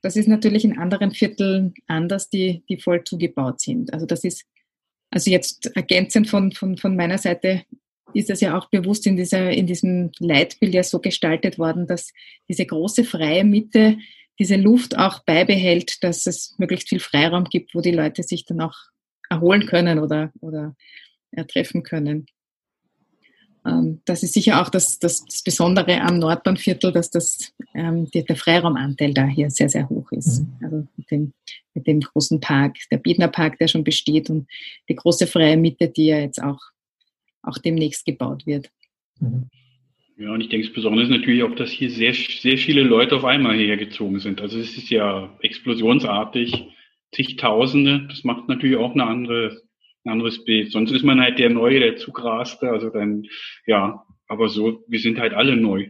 Das 0.02 0.18
ist 0.18 0.28
natürlich 0.28 0.66
in 0.66 0.78
anderen 0.78 1.12
Vierteln 1.12 1.74
anders, 1.88 2.30
die, 2.30 2.62
die 2.68 2.78
voll 2.78 3.06
zugebaut 3.06 3.62
sind. 3.62 3.94
Also 3.94 4.06
das 4.06 4.26
ist, 4.26 4.44
also 5.12 5.32
jetzt 5.32 5.72
ergänzend 5.78 6.28
von, 6.30 6.52
von, 6.52 6.76
von 6.78 6.98
meiner 6.98 7.18
Seite 7.18 7.64
ist 8.14 8.30
das 8.30 8.42
ja 8.42 8.58
auch 8.58 8.70
bewusst 8.70 9.08
in, 9.08 9.16
dieser, 9.16 9.50
in 9.52 9.66
diesem 9.66 10.12
Leitbild 10.20 10.74
ja 10.74 10.84
so 10.84 11.00
gestaltet 11.00 11.58
worden, 11.58 11.88
dass 11.88 12.12
diese 12.50 12.66
große 12.66 13.06
freie 13.06 13.46
Mitte 13.46 13.98
diese 14.40 14.58
Luft 14.58 14.98
auch 14.98 15.24
beibehält, 15.24 16.04
dass 16.04 16.26
es 16.26 16.56
möglichst 16.58 16.90
viel 16.90 17.00
Freiraum 17.00 17.46
gibt, 17.46 17.74
wo 17.74 17.80
die 17.80 17.92
Leute 17.92 18.24
sich 18.24 18.44
dann 18.44 18.60
auch 18.60 18.76
erholen 19.30 19.68
können 19.68 20.00
oder, 20.00 20.34
oder 20.42 20.76
treffen 21.48 21.84
können. 21.84 22.26
Ähm, 23.66 24.02
das 24.06 24.24
ist 24.24 24.34
sicher 24.34 24.62
auch 24.62 24.70
das, 24.70 25.00
das, 25.00 25.26
Besondere 25.44 26.02
am 26.02 26.20
Nordbahnviertel, 26.20 26.92
dass 26.92 27.10
das, 27.10 27.54
ähm, 27.74 28.10
der, 28.12 28.24
der, 28.24 28.36
Freiraumanteil 28.36 29.14
da 29.14 29.26
hier 29.26 29.50
sehr, 29.50 29.70
sehr 29.70 29.90
hoch 29.90 30.12
ist. 30.12 30.42
Mhm. 30.42 30.54
Also 30.64 30.88
mit 30.96 31.12
dem, 31.12 31.34
mit 31.74 31.88
dem 31.88 32.00
großen 32.00 32.40
Park, 32.40 32.78
der 32.92 32.98
Biedner 32.98 33.28
Park, 33.28 33.58
der 33.60 33.68
schon 33.68 33.84
besteht 33.84 34.30
und 34.30 34.48
die 34.88 34.96
große 34.96 35.28
freie 35.28 35.58
Mitte, 35.58 35.90
die 35.90 36.08
ja 36.08 36.20
jetzt 36.20 36.42
auch, 36.42 36.60
auch 37.42 37.58
demnächst 37.58 38.06
gebaut 38.06 38.46
wird. 38.46 38.70
Mhm. 39.20 39.50
Ja, 40.18 40.34
und 40.34 40.42
ich 40.42 40.50
denke, 40.50 40.68
das 40.68 40.76
Besondere 40.76 41.04
ist 41.04 41.12
natürlich 41.12 41.44
auch, 41.44 41.56
dass 41.56 41.72
hier 41.72 41.90
sehr, 41.90 42.14
sehr 42.14 42.58
viele 42.58 42.84
Leute 42.84 43.16
auf 43.16 43.24
einmal 43.24 43.56
hergezogen 43.56 44.20
sind. 44.20 44.42
Also 44.42 44.60
es 44.60 44.78
ist 44.78 44.90
ja 44.90 45.34
explosionsartig, 45.42 46.68
zigtausende. 47.14 48.06
Das 48.10 48.26
macht 48.26 48.50
natürlich 48.50 48.76
auch 48.76 48.94
eine 48.94 49.06
andere 49.06 49.62
ein 50.06 50.12
anderes 50.12 50.44
Bild. 50.44 50.72
Sonst 50.72 50.92
ist 50.92 51.04
man 51.04 51.20
halt 51.20 51.40
der 51.40 51.50
Neue, 51.50 51.80
der 51.80 51.98
Zugraste, 51.98 52.70
also 52.70 52.90
dann, 52.90 53.26
ja, 53.66 54.06
aber 54.28 54.50
so, 54.50 54.84
wir 54.88 55.00
sind 55.00 55.20
halt 55.20 55.34
alle 55.34 55.58
neu. 55.58 55.90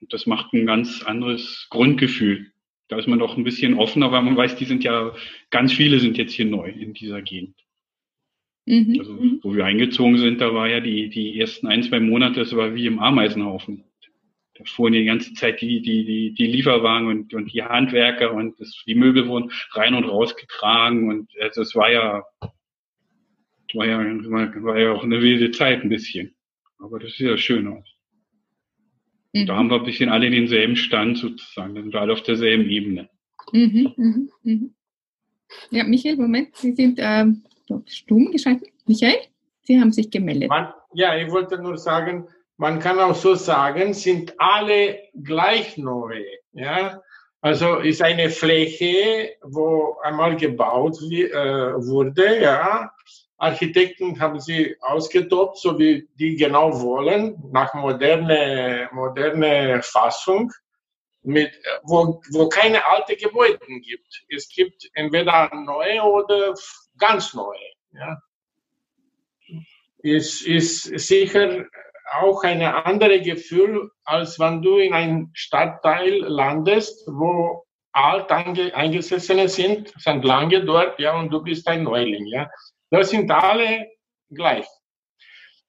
Und 0.00 0.12
das 0.12 0.26
macht 0.26 0.52
ein 0.52 0.66
ganz 0.66 1.02
anderes 1.02 1.66
Grundgefühl. 1.70 2.52
Da 2.88 2.98
ist 2.98 3.06
man 3.06 3.18
doch 3.18 3.36
ein 3.36 3.44
bisschen 3.44 3.74
offener, 3.74 4.10
weil 4.10 4.22
man 4.22 4.36
weiß, 4.36 4.56
die 4.56 4.64
sind 4.64 4.82
ja, 4.82 5.14
ganz 5.50 5.72
viele 5.72 6.00
sind 6.00 6.18
jetzt 6.18 6.32
hier 6.32 6.46
neu 6.46 6.70
in 6.70 6.92
dieser 6.94 7.22
Gegend. 7.22 7.54
Mhm. 8.66 8.96
Also, 8.98 9.12
mhm. 9.12 9.40
wo 9.42 9.54
wir 9.54 9.64
eingezogen 9.64 10.18
sind, 10.18 10.40
da 10.40 10.52
war 10.54 10.68
ja 10.68 10.80
die, 10.80 11.08
die 11.08 11.38
ersten 11.38 11.66
ein, 11.66 11.82
zwei 11.82 12.00
Monate, 12.00 12.40
das 12.40 12.56
war 12.56 12.74
wie 12.74 12.86
im 12.86 12.98
Ameisenhaufen. 12.98 13.84
Da 14.54 14.64
fuhren 14.64 14.92
die 14.92 15.04
ganze 15.04 15.32
Zeit 15.34 15.60
die, 15.60 15.80
die, 15.80 16.04
die, 16.04 16.34
die 16.34 16.46
Lieferwagen 16.46 17.06
und, 17.06 17.32
und 17.32 17.52
die 17.52 17.62
Handwerker 17.62 18.32
und 18.32 18.60
das, 18.60 18.82
die 18.86 18.94
Möbel 18.94 19.26
wurden 19.28 19.50
rein 19.72 19.94
und 19.94 20.04
raus 20.04 20.36
getragen 20.36 21.08
und 21.08 21.30
also 21.40 21.62
es 21.62 21.74
war 21.74 21.90
ja 21.90 22.24
war 23.74 23.86
ja, 23.86 23.98
war 23.98 24.78
ja 24.78 24.92
auch 24.92 25.04
eine 25.04 25.20
wilde 25.20 25.50
Zeit 25.50 25.82
ein 25.82 25.88
bisschen. 25.88 26.34
Aber 26.78 26.98
das 26.98 27.12
ist 27.12 27.20
ja 27.20 27.36
schön 27.36 27.68
auch. 27.68 27.84
Mhm. 29.32 29.46
Da 29.46 29.56
haben 29.56 29.70
wir 29.70 29.76
ein 29.76 29.84
bisschen 29.84 30.08
alle 30.08 30.26
in 30.26 30.32
denselben 30.32 30.76
Stand 30.76 31.18
sozusagen. 31.18 31.74
Da 31.74 31.82
sind 31.82 31.92
wir 31.92 32.00
alle 32.00 32.12
auf 32.12 32.22
derselben 32.22 32.68
Ebene. 32.68 33.08
Mhm, 33.52 33.92
mhm, 33.96 34.30
mhm. 34.42 34.74
Ja, 35.70 35.84
Michael, 35.84 36.16
Moment, 36.16 36.56
Sie 36.56 36.72
sind 36.72 36.98
ähm, 37.02 37.42
stumm 37.86 38.30
geschaltet. 38.30 38.68
Michael, 38.86 39.18
Sie 39.62 39.80
haben 39.80 39.92
sich 39.92 40.10
gemeldet. 40.10 40.48
Man, 40.48 40.72
ja, 40.94 41.16
ich 41.16 41.30
wollte 41.30 41.60
nur 41.60 41.76
sagen, 41.76 42.26
man 42.56 42.78
kann 42.78 42.98
auch 42.98 43.14
so 43.14 43.34
sagen, 43.34 43.94
sind 43.94 44.34
alle 44.38 44.98
gleich 45.14 45.78
neu. 45.78 46.22
Ja? 46.52 47.02
Also 47.40 47.76
ist 47.76 48.02
eine 48.02 48.30
Fläche, 48.30 49.30
wo 49.42 49.96
einmal 50.02 50.36
gebaut 50.36 50.98
äh, 51.00 51.74
wurde, 51.74 52.42
ja, 52.42 52.92
Architekten 53.40 54.20
haben 54.20 54.38
sie 54.38 54.76
ausgetobt, 54.80 55.58
so 55.58 55.78
wie 55.78 56.08
die 56.18 56.36
genau 56.36 56.80
wollen, 56.82 57.42
nach 57.50 57.72
moderne, 57.74 58.88
moderne 58.92 59.80
Fassung, 59.82 60.52
mit, 61.22 61.52
wo, 61.82 62.20
wo 62.32 62.48
keine 62.48 62.86
alte 62.86 63.16
Gebäude 63.16 63.58
gibt. 63.80 64.24
Es 64.28 64.48
gibt 64.48 64.90
entweder 64.94 65.50
neue 65.54 66.02
oder 66.02 66.54
ganz 66.98 67.34
neue. 67.34 67.58
Ja. 67.92 68.22
ist, 69.98 70.42
ist 70.46 70.82
sicher 70.98 71.64
auch 72.12 72.42
ein 72.44 72.62
anderes 72.62 73.24
Gefühl, 73.24 73.90
als 74.04 74.38
wenn 74.38 74.62
du 74.62 74.78
in 74.78 74.92
einem 74.92 75.30
Stadtteil 75.32 76.18
landest, 76.18 77.06
wo 77.06 77.64
alt 77.92 78.30
Eingesessene 78.30 79.48
sind, 79.48 79.92
sind 79.96 80.24
lange 80.24 80.64
dort, 80.64 80.98
ja, 80.98 81.18
und 81.18 81.30
du 81.30 81.42
bist 81.42 81.66
ein 81.68 81.84
Neuling, 81.84 82.26
ja. 82.26 82.48
Das 82.90 83.10
sind 83.10 83.30
alle 83.30 83.90
gleich. 84.30 84.66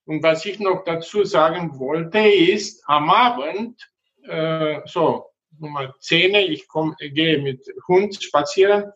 Und 0.05 0.23
was 0.23 0.45
ich 0.45 0.59
noch 0.59 0.83
dazu 0.83 1.23
sagen 1.23 1.79
wollte, 1.79 2.19
ist, 2.19 2.83
am 2.87 3.09
Abend, 3.09 3.79
äh, 4.23 4.81
so, 4.85 5.27
Nummer 5.59 5.95
10, 5.99 6.35
ich 6.35 6.67
komm, 6.67 6.95
gehe 6.99 7.39
mit 7.39 7.63
Hund 7.87 8.21
spazieren, 8.21 8.91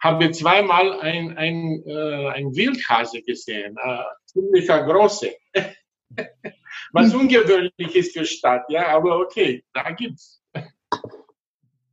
habe 0.00 0.30
zweimal 0.30 1.00
ein, 1.00 1.36
ein, 1.36 1.82
äh, 1.86 2.28
ein 2.28 2.54
Wildhase 2.54 3.22
gesehen, 3.22 3.76
äh, 3.82 4.04
ziemlicher 4.24 4.84
große. 4.84 5.34
Was 6.92 7.12
mhm. 7.12 7.20
ungewöhnlich 7.20 7.94
ist 7.94 8.16
für 8.16 8.24
Stadt, 8.24 8.64
ja, 8.68 8.88
aber 8.88 9.18
okay, 9.18 9.64
da 9.72 9.90
gibt's. 9.92 10.42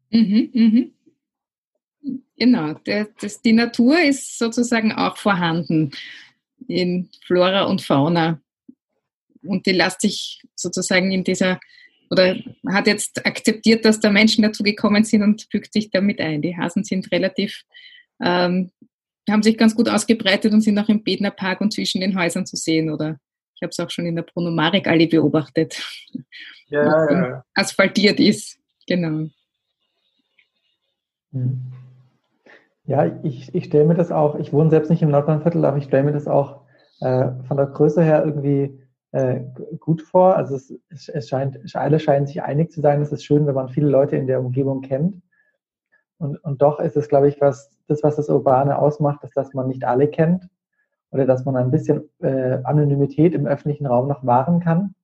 Mhm, 0.09 0.51
mhm. 0.53 0.95
Genau, 2.37 2.73
der, 2.73 3.09
das, 3.21 3.41
die 3.41 3.53
Natur 3.53 4.01
ist 4.01 4.39
sozusagen 4.39 4.91
auch 4.91 5.17
vorhanden 5.17 5.91
in 6.67 7.09
Flora 7.25 7.63
und 7.63 7.81
Fauna. 7.81 8.41
Und 9.43 9.65
die 9.65 9.73
lässt 9.73 10.01
sich 10.01 10.41
sozusagen 10.55 11.11
in 11.11 11.23
dieser, 11.23 11.59
oder 12.09 12.35
hat 12.69 12.87
jetzt 12.87 13.25
akzeptiert, 13.25 13.85
dass 13.85 13.99
da 13.99 14.09
Menschen 14.09 14.43
dazu 14.43 14.63
gekommen 14.63 15.03
sind 15.03 15.21
und 15.21 15.47
fügt 15.51 15.73
sich 15.73 15.91
damit 15.91 16.19
ein. 16.21 16.41
Die 16.41 16.57
Hasen 16.57 16.83
sind 16.83 17.11
relativ, 17.11 17.63
ähm, 18.21 18.71
haben 19.29 19.43
sich 19.43 19.57
ganz 19.57 19.75
gut 19.75 19.89
ausgebreitet 19.89 20.53
und 20.53 20.61
sind 20.61 20.79
auch 20.79 20.89
im 20.89 21.03
Bedner 21.03 21.31
Park 21.31 21.61
und 21.61 21.73
zwischen 21.73 22.01
den 22.01 22.17
Häusern 22.17 22.45
zu 22.45 22.55
sehen. 22.55 22.89
Oder 22.89 23.19
ich 23.55 23.61
habe 23.61 23.69
es 23.69 23.79
auch 23.79 23.89
schon 23.89 24.05
in 24.05 24.15
der 24.15 24.23
Pronomarik 24.23 24.87
alle 24.87 25.07
beobachtet, 25.07 25.81
ja, 26.67 27.11
ja. 27.11 27.45
asphaltiert 27.53 28.19
ist. 28.19 28.57
Genau. 28.87 29.29
Hm. 31.31 31.82
Ja, 32.85 33.05
ich, 33.23 33.53
ich 33.55 33.65
stelle 33.65 33.85
mir 33.85 33.95
das 33.95 34.11
auch, 34.11 34.35
ich 34.35 34.51
wohne 34.51 34.69
selbst 34.69 34.89
nicht 34.89 35.01
im 35.01 35.09
Nordbahnviertel, 35.09 35.63
aber 35.63 35.77
ich 35.77 35.85
stelle 35.85 36.03
mir 36.03 36.11
das 36.11 36.27
auch 36.27 36.61
äh, 36.99 37.29
von 37.47 37.57
der 37.57 37.67
Größe 37.67 38.03
her 38.03 38.25
irgendwie 38.25 38.77
äh, 39.11 39.41
gut 39.79 40.01
vor. 40.01 40.35
Also 40.35 40.55
es, 40.55 41.07
es 41.07 41.29
scheint, 41.29 41.59
alle 41.75 41.99
scheinen 41.99 42.27
sich 42.27 42.43
einig 42.43 42.71
zu 42.71 42.81
sein, 42.81 43.01
es 43.01 43.11
ist 43.11 43.23
schön, 43.23 43.47
wenn 43.47 43.55
man 43.55 43.69
viele 43.69 43.87
Leute 43.87 44.17
in 44.17 44.27
der 44.27 44.41
Umgebung 44.41 44.81
kennt. 44.81 45.21
Und, 46.17 46.43
und 46.43 46.61
doch 46.61 46.79
ist 46.79 46.97
es, 46.97 47.07
glaube 47.07 47.29
ich, 47.29 47.39
was, 47.39 47.71
das, 47.87 48.03
was 48.03 48.17
das 48.17 48.29
Urbane 48.29 48.77
ausmacht, 48.77 49.23
ist, 49.23 49.35
dass 49.37 49.53
man 49.53 49.67
nicht 49.67 49.85
alle 49.85 50.07
kennt 50.07 50.49
oder 51.11 51.25
dass 51.25 51.45
man 51.45 51.55
ein 51.55 51.71
bisschen 51.71 52.09
äh, 52.19 52.59
Anonymität 52.63 53.33
im 53.33 53.45
öffentlichen 53.45 53.85
Raum 53.85 54.07
noch 54.07 54.25
wahren 54.25 54.59
kann. 54.59 54.95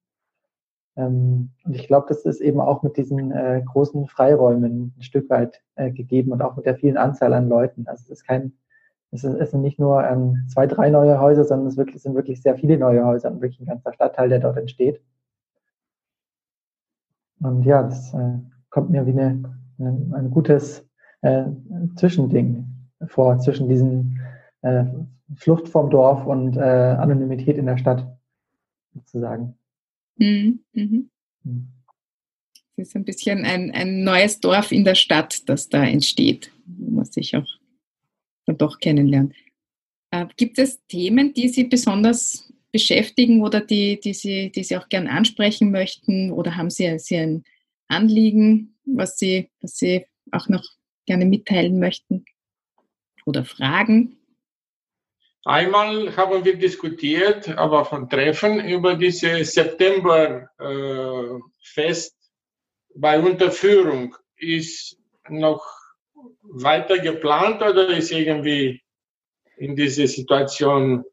Ähm, 0.99 1.51
und 1.63 1.75
ich 1.75 1.87
glaube, 1.87 2.07
das 2.09 2.25
ist 2.25 2.41
eben 2.41 2.59
auch 2.59 2.83
mit 2.83 2.97
diesen 2.97 3.31
äh, 3.31 3.63
großen 3.65 4.07
Freiräumen 4.07 4.93
ein 4.97 5.01
Stück 5.01 5.29
weit 5.29 5.61
äh, 5.75 5.91
gegeben 5.91 6.33
und 6.33 6.41
auch 6.41 6.57
mit 6.57 6.65
der 6.65 6.75
vielen 6.75 6.97
Anzahl 6.97 7.33
an 7.33 7.47
Leuten. 7.47 7.87
Also 7.87 8.03
es 8.03 8.09
ist 8.09 8.27
kein, 8.27 8.51
es, 9.11 9.23
ist, 9.23 9.35
es 9.35 9.51
sind 9.51 9.61
nicht 9.61 9.79
nur 9.79 10.03
ähm, 10.03 10.45
zwei, 10.49 10.67
drei 10.67 10.89
neue 10.89 11.21
Häuser, 11.21 11.45
sondern 11.45 11.67
es 11.67 11.77
wirklich, 11.77 12.03
sind 12.03 12.15
wirklich 12.15 12.41
sehr 12.41 12.57
viele 12.57 12.77
neue 12.77 13.05
Häuser 13.05 13.31
und 13.31 13.41
wirklich 13.41 13.61
ein 13.61 13.67
ganzer 13.67 13.93
Stadtteil, 13.93 14.27
der 14.27 14.39
dort 14.39 14.57
entsteht. 14.57 15.01
Und 17.41 17.63
ja, 17.63 17.83
das 17.83 18.13
äh, 18.13 18.39
kommt 18.69 18.89
mir 18.89 19.05
wie 19.05 19.11
eine, 19.11 19.41
ein, 19.79 20.13
ein 20.13 20.31
gutes 20.31 20.85
äh, 21.21 21.45
Zwischending 21.95 22.65
vor, 23.07 23.39
zwischen 23.39 23.69
diesen 23.69 24.19
äh, 24.63 24.83
Flucht 25.35 25.69
vom 25.69 25.89
Dorf 25.89 26.25
und 26.25 26.57
äh, 26.57 26.59
Anonymität 26.59 27.57
in 27.57 27.67
der 27.67 27.77
Stadt, 27.77 28.05
sozusagen. 28.93 29.58
Mhm. 30.19 30.59
Mhm. 30.73 31.09
Es 32.75 32.89
ist 32.89 32.95
ein 32.95 33.05
bisschen 33.05 33.45
ein, 33.45 33.71
ein 33.71 34.03
neues 34.03 34.39
Dorf 34.39 34.71
in 34.71 34.85
der 34.85 34.95
Stadt, 34.95 35.49
das 35.49 35.69
da 35.69 35.83
entsteht, 35.83 36.51
wo 36.65 36.91
man 36.91 37.05
sich 37.05 37.35
auch 37.35 37.47
dann 38.45 38.57
doch 38.57 38.79
kennenlernt. 38.79 39.33
Äh, 40.11 40.27
gibt 40.37 40.59
es 40.59 40.85
Themen, 40.87 41.33
die 41.33 41.49
Sie 41.49 41.65
besonders 41.65 42.53
beschäftigen 42.71 43.41
oder 43.41 43.61
die, 43.61 43.99
die, 43.99 44.13
Sie, 44.13 44.51
die 44.51 44.63
Sie 44.63 44.77
auch 44.77 44.89
gern 44.89 45.07
ansprechen 45.07 45.71
möchten? 45.71 46.31
Oder 46.31 46.55
haben 46.55 46.69
Sie, 46.69 46.97
Sie 46.99 47.17
ein 47.17 47.43
Anliegen, 47.87 48.75
was 48.85 49.17
Sie, 49.17 49.49
was 49.61 49.77
Sie 49.77 50.05
auch 50.31 50.47
noch 50.47 50.63
gerne 51.05 51.25
mitteilen 51.25 51.79
möchten? 51.79 52.25
Oder 53.25 53.45
Fragen? 53.45 54.18
Einmal 55.45 56.15
haben 56.17 56.43
wir 56.43 56.57
diskutiert, 56.57 57.49
aber 57.57 57.85
von 57.85 58.09
Treffen 58.09 58.59
über 58.59 58.95
dieses 58.95 59.53
Septemberfest 59.53 60.49
äh, 60.59 62.19
bei 62.95 63.19
Unterführung. 63.19 64.15
Ist 64.37 64.97
noch 65.27 65.65
weiter 66.41 66.97
geplant 66.99 67.61
oder 67.61 67.89
ist 67.89 68.11
irgendwie 68.11 68.81
in 69.57 69.75
diese 69.75 70.07
Situation? 70.07 71.05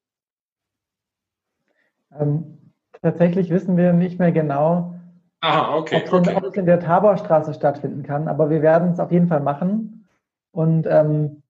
Ähm, 2.19 2.73
tatsächlich 3.03 3.51
wissen 3.51 3.77
wir 3.77 3.93
nicht 3.93 4.19
mehr 4.19 4.33
genau, 4.33 4.97
Aha, 5.41 5.77
okay, 5.77 5.97
ob, 5.97 6.21
es 6.23 6.29
in, 6.29 6.37
ob, 6.37 6.45
es 6.45 6.55
in, 6.55 6.67
der 6.67 6.81
Taborstraße 6.81 7.55
stattfinden 7.55 8.03
kann, 8.03 8.27
aber 8.27 8.51
wir 8.51 8.63
werden 8.63 8.93
es 8.93 9.01
auf 9.01 9.13
jeden 9.13 9.29
Fall 9.29 9.41
machen. 9.41 10.09
Und 10.51 10.87
ähm, 10.89 11.43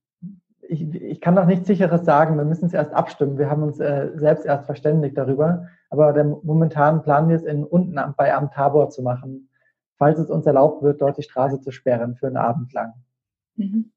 ich, 0.69 0.95
ich 0.95 1.21
kann 1.21 1.35
noch 1.35 1.47
nichts 1.47 1.67
Sicheres 1.67 2.05
sagen. 2.05 2.37
Wir 2.37 2.45
müssen 2.45 2.67
es 2.67 2.75
erst 2.75 2.93
abstimmen. 2.93 3.39
Wir 3.39 3.51
haben 3.51 3.63
uns 3.63 3.81
äh, 3.81 4.11
selbst 4.17 4.47
erst 4.47 4.67
verständigt 4.67 5.17
darüber. 5.17 5.67
Aber 5.91 6.13
der, 6.13 6.25
momentan 6.25 7.03
planen 7.03 7.29
wir 7.29 7.37
es 7.37 7.45
in, 7.45 7.65
unten 7.65 7.99
am, 7.99 8.15
bei 8.17 8.35
Amt 8.35 8.53
Tabor 8.53 8.91
zu 8.91 9.03
machen, 9.03 9.49
falls 9.97 10.19
es 10.19 10.31
uns 10.31 10.47
erlaubt 10.47 10.83
wird, 10.83 11.01
dort 11.01 11.19
die 11.19 11.23
Straße 11.23 11.61
zu 11.61 11.71
sperren 11.71 12.17
für 12.17 12.27
einen 12.27 12.37
Abend 12.37 12.73
lang. 12.73 12.95
Mhm. 13.57 13.91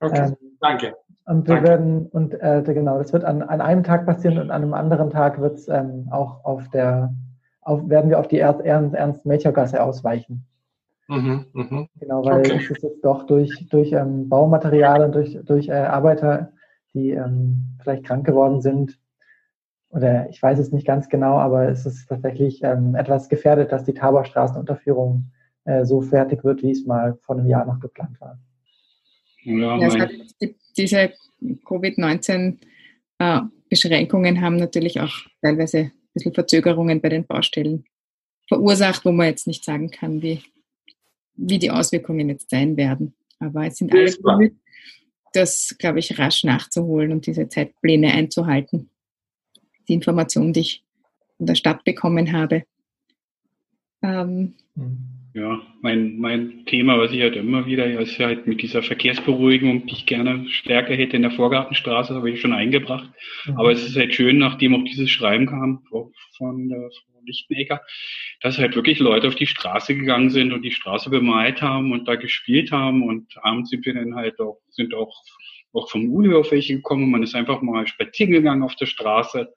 Okay, 0.00 0.28
ähm, 0.28 0.36
danke. 0.60 0.94
Und 1.26 1.46
wir 1.46 1.56
Danke. 1.56 1.68
werden, 1.68 2.06
und 2.06 2.34
äh, 2.40 2.62
genau, 2.64 2.98
das 2.98 3.12
wird 3.12 3.24
an, 3.24 3.42
an 3.42 3.60
einem 3.60 3.84
Tag 3.84 4.04
passieren 4.04 4.38
und 4.38 4.50
an 4.50 4.62
einem 4.62 4.74
anderen 4.74 5.10
Tag 5.10 5.40
wird 5.40 5.58
es 5.58 5.68
ähm, 5.68 6.08
auch 6.10 6.44
auf 6.44 6.68
der, 6.70 7.14
auf, 7.60 7.88
werden 7.88 8.10
wir 8.10 8.18
auf 8.18 8.26
die 8.26 8.40
Ernst-Melcher-Gasse 8.40 9.80
ausweichen. 9.82 10.44
Mhm, 11.10 11.44
mh. 11.52 11.86
Genau, 11.98 12.24
weil 12.24 12.38
okay. 12.38 12.56
es 12.56 12.70
ist 12.70 12.84
jetzt 12.84 13.04
doch 13.04 13.26
durch, 13.26 13.66
durch 13.68 13.92
ähm, 13.92 14.28
Baumaterial 14.28 15.04
und 15.04 15.12
durch, 15.12 15.36
durch 15.44 15.68
äh, 15.68 15.72
Arbeiter, 15.72 16.52
die 16.94 17.10
ähm, 17.10 17.76
vielleicht 17.82 18.04
krank 18.04 18.24
geworden 18.24 18.60
sind, 18.60 18.96
oder 19.90 20.30
ich 20.30 20.40
weiß 20.40 20.60
es 20.60 20.70
nicht 20.70 20.86
ganz 20.86 21.08
genau, 21.08 21.38
aber 21.38 21.68
es 21.68 21.84
ist 21.84 22.06
tatsächlich 22.06 22.62
ähm, 22.62 22.94
etwas 22.94 23.28
gefährdet, 23.28 23.72
dass 23.72 23.82
die 23.84 23.94
Taberstraßenunterführung 23.94 25.32
äh, 25.64 25.84
so 25.84 26.00
fertig 26.00 26.44
wird, 26.44 26.62
wie 26.62 26.70
es 26.70 26.86
mal 26.86 27.18
vor 27.22 27.36
einem 27.36 27.48
Jahr 27.48 27.66
noch 27.66 27.80
geplant 27.80 28.20
war. 28.20 28.38
Ja, 29.42 29.78
ja 29.78 29.98
hat, 29.98 30.10
diese 30.76 31.10
Covid-19-Beschränkungen 31.66 34.36
äh, 34.36 34.40
haben 34.40 34.56
natürlich 34.56 35.00
auch 35.00 35.26
teilweise 35.42 35.78
ein 35.78 35.90
bisschen 36.14 36.34
Verzögerungen 36.34 37.00
bei 37.00 37.08
den 37.08 37.26
Baustellen 37.26 37.84
verursacht, 38.46 39.04
wo 39.04 39.10
man 39.10 39.26
jetzt 39.26 39.48
nicht 39.48 39.64
sagen 39.64 39.90
kann, 39.90 40.22
wie, 40.22 40.40
wie 41.40 41.58
die 41.58 41.70
Auswirkungen 41.70 42.28
jetzt 42.28 42.50
sein 42.50 42.76
werden. 42.76 43.14
Aber 43.38 43.66
es 43.66 43.76
sind 43.76 43.92
alle 43.92 44.14
bemüht, 44.16 44.54
das, 45.32 45.74
glaube 45.78 46.00
ich, 46.00 46.18
rasch 46.18 46.44
nachzuholen 46.44 47.12
und 47.12 47.26
diese 47.26 47.48
Zeitpläne 47.48 48.12
einzuhalten. 48.12 48.90
Die 49.88 49.94
Information, 49.94 50.52
die 50.52 50.60
ich 50.60 50.84
von 51.36 51.46
der 51.46 51.54
Stadt 51.54 51.84
bekommen 51.84 52.32
habe. 52.32 52.64
Ähm, 54.02 54.54
ja, 55.32 55.60
mein, 55.80 56.18
mein 56.18 56.64
Thema, 56.66 56.98
was 56.98 57.12
ich 57.12 57.20
halt 57.20 57.36
immer 57.36 57.64
wieder, 57.66 57.86
ist 58.00 58.18
halt 58.18 58.46
mit 58.46 58.62
dieser 58.62 58.82
Verkehrsberuhigung, 58.82 59.86
die 59.86 59.92
ich 59.92 60.06
gerne 60.06 60.48
stärker 60.48 60.94
hätte 60.94 61.16
in 61.16 61.22
der 61.22 61.30
Vorgartenstraße, 61.30 62.14
habe 62.14 62.30
ich 62.30 62.40
schon 62.40 62.52
eingebracht. 62.52 63.08
Mhm. 63.46 63.58
Aber 63.58 63.70
es 63.70 63.86
ist 63.86 63.96
halt 63.96 64.14
schön, 64.14 64.38
nachdem 64.38 64.74
auch 64.74 64.84
dieses 64.84 65.10
Schreiben 65.10 65.46
kam 65.46 65.84
von 66.36 66.68
der 66.68 66.90
Lichtenegger, 67.24 67.80
dass 68.40 68.58
halt 68.58 68.74
wirklich 68.74 68.98
Leute 68.98 69.28
auf 69.28 69.34
die 69.34 69.46
Straße 69.46 69.94
gegangen 69.94 70.30
sind 70.30 70.52
und 70.52 70.62
die 70.62 70.72
Straße 70.72 71.10
bemalt 71.10 71.62
haben 71.62 71.92
und 71.92 72.08
da 72.08 72.16
gespielt 72.16 72.72
haben 72.72 73.02
und 73.02 73.32
abends 73.42 73.70
sind 73.70 73.86
wir 73.86 73.94
dann 73.94 74.16
halt 74.16 74.40
auch, 74.40 74.58
sind 74.70 74.94
auch, 74.94 75.22
auch 75.72 75.88
vom 75.90 76.10
Uli 76.10 76.34
auf 76.34 76.50
welche 76.50 76.74
gekommen 76.74 77.10
man 77.10 77.22
ist 77.22 77.34
einfach 77.34 77.62
mal 77.62 77.86
spazieren 77.86 78.32
gegangen 78.32 78.62
auf 78.62 78.74
der 78.74 78.86
Straße. 78.86 79.52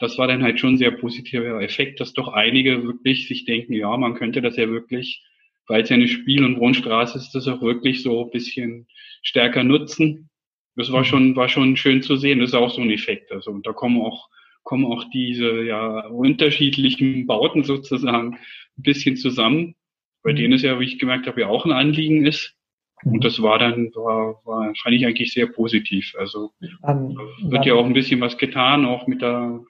Das 0.00 0.18
war 0.18 0.26
dann 0.26 0.42
halt 0.42 0.58
schon 0.58 0.74
ein 0.74 0.78
sehr 0.78 0.90
positiver 0.90 1.62
Effekt, 1.62 2.00
dass 2.00 2.12
doch 2.12 2.28
einige 2.28 2.82
wirklich 2.82 3.28
sich 3.28 3.44
denken, 3.44 3.74
ja, 3.74 3.96
man 3.96 4.14
könnte 4.14 4.42
das 4.42 4.56
ja 4.56 4.68
wirklich, 4.68 5.22
weil 5.66 5.82
es 5.82 5.90
ja 5.90 5.96
eine 5.96 6.08
Spiel- 6.08 6.44
und 6.44 6.58
Wohnstraße 6.58 7.18
ist, 7.18 7.32
das 7.32 7.46
auch 7.46 7.62
wirklich 7.62 8.02
so 8.02 8.24
ein 8.24 8.30
bisschen 8.30 8.86
stärker 9.22 9.62
nutzen. 9.62 10.30
Das 10.76 10.90
war 10.90 11.04
schon, 11.04 11.36
war 11.36 11.48
schon 11.48 11.76
schön 11.76 12.02
zu 12.02 12.16
sehen. 12.16 12.38
Das 12.40 12.50
ist 12.50 12.54
auch 12.54 12.70
so 12.70 12.80
ein 12.80 12.90
Effekt. 12.90 13.30
Also, 13.30 13.50
und 13.50 13.66
da 13.66 13.72
kommen 13.72 14.00
auch 14.00 14.28
kommen 14.62 14.86
auch 14.86 15.04
diese 15.12 15.64
ja, 15.64 16.06
unterschiedlichen 16.06 17.26
Bauten 17.26 17.64
sozusagen 17.64 18.34
ein 18.34 18.82
bisschen 18.82 19.16
zusammen, 19.16 19.74
bei 20.22 20.32
denen 20.32 20.52
es 20.52 20.62
ja, 20.62 20.78
wie 20.78 20.84
ich 20.84 20.98
gemerkt 20.98 21.26
habe, 21.26 21.40
ja 21.40 21.48
auch 21.48 21.64
ein 21.64 21.72
Anliegen 21.72 22.26
ist. 22.26 22.54
Und 23.02 23.24
das 23.24 23.40
war 23.40 23.58
dann, 23.58 23.90
war, 23.94 24.40
war, 24.44 24.74
fand 24.82 24.94
ich 24.94 25.06
eigentlich 25.06 25.32
sehr 25.32 25.46
positiv. 25.46 26.14
Also 26.18 26.52
um, 26.82 27.16
wird 27.42 27.64
ja. 27.64 27.74
ja 27.74 27.80
auch 27.80 27.86
ein 27.86 27.94
bisschen 27.94 28.20
was 28.20 28.36
getan, 28.36 28.84
auch 28.84 29.06
mit 29.06 29.22
der 29.22 29.60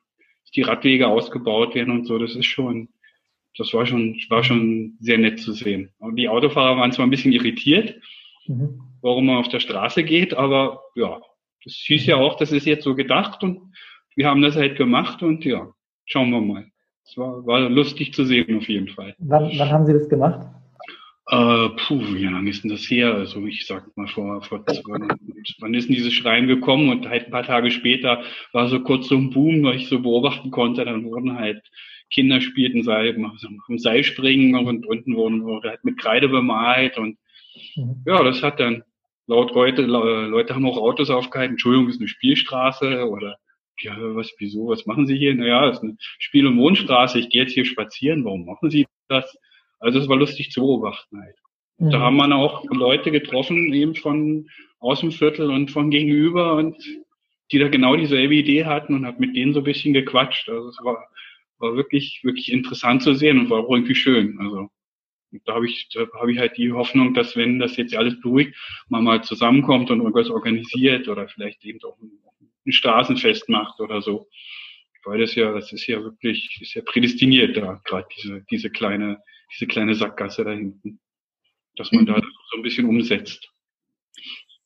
die 0.54 0.62
Radwege 0.62 1.08
ausgebaut 1.08 1.74
werden 1.74 1.90
und 1.92 2.06
so. 2.06 2.18
Das 2.18 2.34
ist 2.34 2.46
schon, 2.46 2.88
das 3.56 3.72
war 3.72 3.86
schon, 3.86 4.16
war 4.28 4.44
schon 4.44 4.96
sehr 5.00 5.18
nett 5.18 5.40
zu 5.40 5.52
sehen. 5.52 5.90
Und 5.98 6.16
die 6.16 6.28
Autofahrer 6.28 6.76
waren 6.76 6.92
zwar 6.92 7.06
ein 7.06 7.10
bisschen 7.10 7.32
irritiert, 7.32 8.00
mhm. 8.46 8.80
warum 9.02 9.26
man 9.26 9.36
auf 9.36 9.48
der 9.48 9.60
Straße 9.60 10.02
geht, 10.04 10.34
aber 10.34 10.82
ja, 10.94 11.20
das 11.64 11.74
hieß 11.74 12.06
ja 12.06 12.16
auch, 12.16 12.36
das 12.36 12.52
ist 12.52 12.66
jetzt 12.66 12.84
so 12.84 12.94
gedacht 12.94 13.42
und 13.42 13.72
wir 14.16 14.28
haben 14.28 14.42
das 14.42 14.56
halt 14.56 14.76
gemacht 14.76 15.22
und 15.22 15.44
ja, 15.44 15.72
schauen 16.06 16.30
wir 16.30 16.40
mal. 16.40 16.66
Es 17.04 17.16
war, 17.16 17.44
war 17.46 17.60
lustig 17.68 18.14
zu 18.14 18.24
sehen 18.24 18.56
auf 18.56 18.68
jeden 18.68 18.88
Fall. 18.88 19.14
Wann, 19.18 19.50
wann 19.56 19.70
haben 19.70 19.86
Sie 19.86 19.92
das 19.92 20.08
gemacht? 20.08 20.46
Äh, 21.30 21.68
puh, 21.76 22.02
wie 22.14 22.24
lange 22.24 22.50
ist 22.50 22.64
denn 22.64 22.70
das 22.70 22.90
her? 22.90 23.14
Also 23.14 23.46
ich 23.46 23.64
sag 23.64 23.96
mal 23.96 24.08
vor, 24.08 24.42
vor 24.42 24.64
wann 24.66 25.74
ist 25.74 25.88
denn 25.88 25.94
dieses 25.94 26.12
Schreien 26.12 26.48
gekommen? 26.48 26.88
Und 26.88 27.08
halt 27.08 27.26
ein 27.26 27.30
paar 27.30 27.44
Tage 27.44 27.70
später 27.70 28.24
war 28.52 28.68
so 28.68 28.80
kurz 28.80 29.08
so 29.08 29.16
ein 29.16 29.30
Boom, 29.30 29.62
weil 29.62 29.76
ich 29.76 29.88
so 29.88 30.00
beobachten 30.00 30.50
konnte. 30.50 30.84
Dann 30.84 31.04
wurden 31.04 31.38
halt 31.38 31.62
Kinder 32.10 32.40
spielten 32.40 32.82
Seil, 32.82 33.16
am 33.16 33.78
Seilspringen 33.78 34.66
und 34.66 34.84
unten 34.86 35.14
wurden, 35.14 35.44
wurde 35.44 35.70
halt 35.70 35.84
mit 35.84 35.98
Kreide 35.98 36.28
bemalt 36.28 36.98
und 36.98 37.16
mhm. 37.76 38.02
ja, 38.04 38.24
das 38.24 38.42
hat 38.42 38.58
dann 38.58 38.82
laut 39.28 39.54
Leute, 39.54 39.82
Leute 39.82 40.54
haben 40.56 40.66
auch 40.66 40.78
Autos 40.78 41.10
aufgehalten. 41.10 41.52
Entschuldigung, 41.52 41.88
ist 41.88 42.00
eine 42.00 42.08
Spielstraße 42.08 43.08
oder 43.08 43.38
ja, 43.78 43.94
was, 43.96 44.32
wieso, 44.38 44.66
was 44.66 44.86
machen 44.86 45.06
Sie 45.06 45.16
hier? 45.16 45.34
Naja, 45.36 45.68
es 45.68 45.76
ist 45.76 45.84
eine 45.84 45.96
Spiel- 46.18 46.48
und 46.48 46.58
Wohnstraße, 46.58 47.20
ich 47.20 47.30
gehe 47.30 47.42
jetzt 47.42 47.54
hier 47.54 47.64
spazieren, 47.64 48.24
warum 48.24 48.44
machen 48.44 48.70
Sie 48.70 48.86
das? 49.08 49.38
Also 49.80 49.98
es 49.98 50.08
war 50.08 50.16
lustig 50.16 50.52
zu 50.52 50.60
beobachten 50.60 51.20
halt. 51.20 51.36
Mhm. 51.78 51.90
Da 51.90 52.00
haben 52.00 52.16
wir 52.16 52.34
auch 52.36 52.64
Leute 52.70 53.10
getroffen, 53.10 53.72
eben 53.72 53.94
von 53.94 54.48
aus 54.78 55.00
dem 55.00 55.10
Viertel 55.10 55.50
und 55.50 55.70
von 55.70 55.90
gegenüber 55.90 56.54
und 56.54 56.76
die 57.52 57.58
da 57.58 57.68
genau 57.68 57.96
dieselbe 57.96 58.34
Idee 58.34 58.64
hatten 58.64 58.94
und 58.94 59.06
hat 59.06 59.18
mit 59.18 59.34
denen 59.34 59.52
so 59.52 59.60
ein 59.60 59.64
bisschen 59.64 59.92
gequatscht. 59.92 60.48
Also 60.48 60.68
es 60.68 60.78
war, 60.84 61.08
war 61.58 61.74
wirklich, 61.74 62.20
wirklich 62.22 62.52
interessant 62.52 63.02
zu 63.02 63.14
sehen 63.14 63.38
und 63.38 63.50
war 63.50 63.64
auch 63.64 63.70
irgendwie 63.70 63.94
schön. 63.94 64.38
Also 64.38 64.70
da 65.44 65.54
habe 65.54 65.66
ich, 65.66 65.88
da 65.92 66.06
habe 66.18 66.32
ich 66.32 66.38
halt 66.38 66.56
die 66.56 66.72
Hoffnung, 66.72 67.14
dass 67.14 67.36
wenn 67.36 67.58
das 67.58 67.76
jetzt 67.76 67.96
alles 67.96 68.20
beruhigt, 68.20 68.56
man 68.88 69.04
mal 69.04 69.22
zusammenkommt 69.22 69.90
und 69.90 70.00
irgendwas 70.00 70.30
organisiert 70.30 71.08
oder 71.08 71.28
vielleicht 71.28 71.64
eben 71.64 71.78
auch 71.84 71.98
ein, 72.00 72.10
ein 72.66 72.72
Straßenfest 72.72 73.48
macht 73.48 73.80
oder 73.80 74.02
so. 74.02 74.28
Weil 75.04 75.20
das 75.20 75.34
ja, 75.34 75.52
das 75.52 75.72
ist 75.72 75.86
ja 75.86 76.02
wirklich, 76.02 76.58
ist 76.60 76.74
ja 76.74 76.82
prädestiniert 76.82 77.56
da, 77.56 77.80
gerade 77.84 78.06
diese, 78.16 78.44
diese 78.50 78.70
kleine, 78.70 79.18
diese 79.54 79.66
kleine 79.66 79.94
Sackgasse 79.94 80.44
da 80.44 80.52
hinten. 80.52 81.00
Dass 81.76 81.90
man 81.92 82.02
mhm. 82.02 82.08
da 82.08 82.22
so 82.50 82.56
ein 82.56 82.62
bisschen 82.62 82.86
umsetzt. 82.86 83.50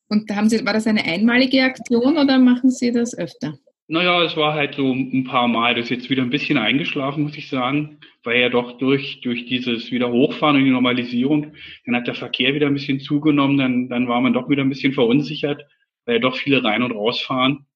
Und 0.08 0.30
haben 0.30 0.48
Sie, 0.48 0.64
war 0.64 0.72
das 0.72 0.86
eine 0.86 1.04
einmalige 1.04 1.62
Aktion 1.62 2.18
oder 2.18 2.38
machen 2.38 2.70
Sie 2.70 2.92
das 2.92 3.16
öfter? 3.16 3.58
Naja, 3.86 4.22
es 4.22 4.36
war 4.36 4.54
halt 4.54 4.76
so 4.76 4.92
ein 4.92 5.24
paar 5.24 5.46
Mal. 5.46 5.74
Das 5.74 5.84
ist 5.84 5.90
jetzt 5.90 6.10
wieder 6.10 6.22
ein 6.22 6.30
bisschen 6.30 6.56
eingeschlafen, 6.56 7.24
muss 7.24 7.36
ich 7.36 7.48
sagen, 7.48 7.98
weil 8.22 8.40
ja 8.40 8.48
doch 8.48 8.78
durch, 8.78 9.20
durch 9.20 9.44
dieses 9.46 9.90
wieder 9.90 10.10
Hochfahren 10.10 10.56
und 10.56 10.64
die 10.64 10.70
Normalisierung, 10.70 11.52
dann 11.84 11.96
hat 11.96 12.06
der 12.06 12.14
Verkehr 12.14 12.54
wieder 12.54 12.66
ein 12.66 12.74
bisschen 12.74 13.00
zugenommen, 13.00 13.58
dann, 13.58 13.88
dann 13.90 14.08
war 14.08 14.22
man 14.22 14.32
doch 14.32 14.48
wieder 14.48 14.62
ein 14.62 14.70
bisschen 14.70 14.94
verunsichert, 14.94 15.66
weil 16.06 16.16
ja 16.16 16.20
doch 16.20 16.36
viele 16.36 16.64
rein 16.64 16.82
und 16.82 16.92
rausfahren. 16.92 17.66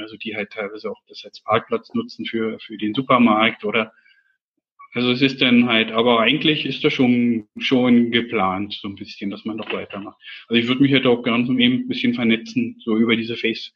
Also 0.00 0.16
die 0.16 0.36
halt 0.36 0.50
teilweise 0.50 0.90
auch 0.90 1.00
das 1.08 1.24
als 1.24 1.40
Parkplatz 1.40 1.92
nutzen 1.94 2.26
für, 2.26 2.58
für 2.60 2.76
den 2.76 2.94
Supermarkt 2.94 3.64
oder 3.64 3.92
also 4.94 5.10
es 5.12 5.20
ist 5.20 5.42
dann 5.42 5.68
halt, 5.68 5.92
aber 5.92 6.20
eigentlich 6.20 6.64
ist 6.64 6.82
das 6.82 6.94
schon, 6.94 7.46
schon 7.58 8.10
geplant, 8.10 8.72
so 8.72 8.88
ein 8.88 8.94
bisschen, 8.94 9.30
dass 9.30 9.44
man 9.44 9.58
doch 9.58 9.70
weitermacht. 9.72 10.16
Also 10.48 10.60
ich 10.60 10.66
würde 10.66 10.82
mich 10.82 10.92
halt 10.92 11.06
auch 11.06 11.22
gerne 11.22 11.46
so 11.46 11.52
eben 11.52 11.80
ein 11.80 11.88
bisschen 11.88 12.14
vernetzen, 12.14 12.80
so 12.82 12.96
über 12.96 13.14
diese 13.14 13.36
Face, 13.36 13.72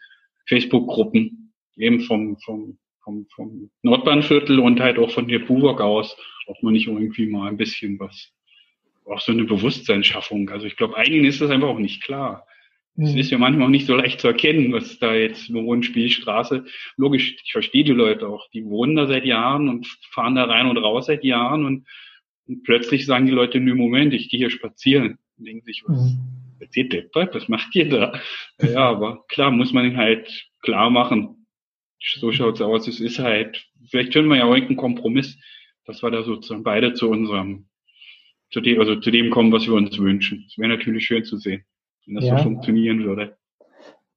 Facebook-Gruppen, 0.47 1.53
eben 1.77 2.01
vom, 2.01 2.39
vom, 2.39 2.79
vom, 3.05 3.27
vom 3.35 3.71
Nordbahnviertel 3.83 4.59
und 4.59 4.81
halt 4.81 4.99
auch 4.99 5.11
von 5.11 5.29
der 5.29 5.41
Buwok 5.41 5.81
aus, 5.81 6.17
ob 6.47 6.63
man 6.63 6.73
nicht 6.73 6.87
irgendwie 6.87 7.27
mal 7.27 7.49
ein 7.49 7.59
bisschen 7.59 7.99
was, 8.01 8.33
auch 9.05 9.21
so 9.21 9.33
eine 9.33 9.45
Bewusstseinsschaffung. 9.45 10.49
Also 10.49 10.67
ich 10.67 10.77
glaube, 10.77 10.97
einigen 10.97 11.27
ist 11.27 11.41
das 11.41 11.51
einfach 11.51 11.69
auch 11.69 11.79
nicht 11.79 12.03
klar. 12.03 12.47
Es 12.97 13.13
mhm. 13.13 13.19
ist 13.19 13.31
ja 13.31 13.39
manchmal 13.39 13.67
auch 13.67 13.71
nicht 13.71 13.87
so 13.87 13.95
leicht 13.95 14.21
zu 14.21 14.29
erkennen, 14.29 14.73
was 14.73 14.99
da 14.99 15.15
jetzt 15.15 15.53
wohnt, 15.53 15.87
Spielstraße. 15.87 16.67
Logisch, 16.97 17.37
ich 17.43 17.53
verstehe 17.53 17.85
die 17.85 17.93
Leute 17.93 18.29
auch. 18.29 18.51
Die 18.51 18.65
wohnen 18.67 18.97
da 18.97 19.07
seit 19.07 19.25
Jahren 19.25 19.69
und 19.69 19.87
fahren 20.11 20.35
da 20.35 20.45
rein 20.45 20.67
und 20.67 20.77
raus 20.77 21.07
seit 21.07 21.25
Jahren 21.25 21.65
und, 21.65 21.87
und 22.47 22.63
plötzlich 22.65 23.07
sagen 23.07 23.27
die 23.27 23.33
Leute, 23.33 23.61
nö, 23.61 23.75
Moment, 23.75 24.13
ich 24.13 24.29
gehe 24.29 24.39
hier 24.39 24.51
spazieren. 24.51 25.19
Und 25.39 25.47
denken 25.47 25.65
sich, 25.65 25.83
was, 25.87 26.13
mhm. 26.13 26.19
erzählt 26.61 26.93
der 26.93 27.05
was 27.15 27.49
macht 27.49 27.75
ihr 27.75 27.89
da? 27.89 28.21
Ja, 28.61 28.91
aber 28.91 29.25
klar, 29.29 29.51
muss 29.51 29.73
man 29.73 29.97
halt 29.97 30.51
klar 30.61 30.91
machen. 30.91 31.47
So 32.17 32.31
schaut's 32.31 32.61
aus. 32.61 32.89
Es 32.89 33.01
ist 33.01 33.19
halt, 33.19 33.65
vielleicht 33.89 34.13
können 34.13 34.29
wir 34.29 34.37
ja 34.37 34.45
auch 34.45 34.53
irgendeinen 34.53 34.77
Kompromiss, 34.77 35.39
dass 35.87 36.03
wir 36.03 36.11
da 36.11 36.23
sozusagen 36.23 36.63
beide 36.63 36.93
zu 36.93 37.09
unserem, 37.09 37.69
zu 38.51 38.61
dem, 38.61 38.81
also 38.81 38.97
zu 38.97 39.11
dem 39.11 39.31
kommen, 39.31 39.51
was 39.51 39.67
wir 39.67 39.75
uns 39.75 39.97
wünschen. 39.99 40.45
Das 40.47 40.59
wäre 40.59 40.69
natürlich 40.69 41.07
schön 41.07 41.25
zu 41.25 41.39
sehen 41.39 41.65
wenn 42.07 42.17
das 42.17 42.25
ja. 42.25 42.39
so 42.39 42.45
funktionieren 42.45 43.05
würde. 43.05 43.37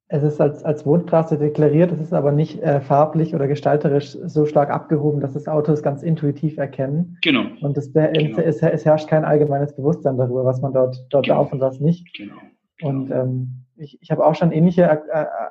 Es 0.08 0.22
ist 0.22 0.40
als, 0.40 0.64
als 0.64 0.86
Wohnstraße 0.86 1.40
deklariert, 1.40 1.92
es 1.92 2.00
ist 2.00 2.14
aber 2.14 2.32
nicht 2.32 2.62
äh, 2.62 2.80
farblich 2.80 3.34
oder 3.34 3.48
gestalterisch 3.48 4.12
so 4.12 4.46
stark 4.46 4.70
abgehoben, 4.70 5.20
dass 5.20 5.34
das 5.34 5.48
Autos 5.48 5.82
ganz 5.82 6.04
intuitiv 6.04 6.58
erkennen. 6.58 7.18
Genau. 7.24 7.46
Und 7.62 7.76
es, 7.76 7.92
genau. 7.92 8.40
es, 8.40 8.62
es, 8.62 8.86
herrscht 8.86 9.10
kein 9.10 9.26
allgemeines 9.26 9.76
Bewusstsein 9.76 10.18
darüber, 10.18 10.46
was 10.46 10.62
man 10.62 10.74
dort, 10.74 11.08
dort 11.10 11.26
genau. 11.26 11.44
darf 11.44 11.54
und 11.54 11.60
was 11.60 11.80
nicht. 11.80 12.16
Genau. 12.16 12.36
genau. 12.78 12.90
Und 12.92 13.12
ähm, 13.12 13.66
ich, 13.78 14.00
ich 14.00 14.12
habe 14.12 14.24
auch 14.24 14.36
schon 14.36 14.52
ähnliche 14.52 14.90
Ak 14.90 15.04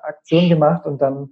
Aktionen 0.03 0.49
gemacht 0.49 0.87
und 0.87 1.03
dann 1.03 1.31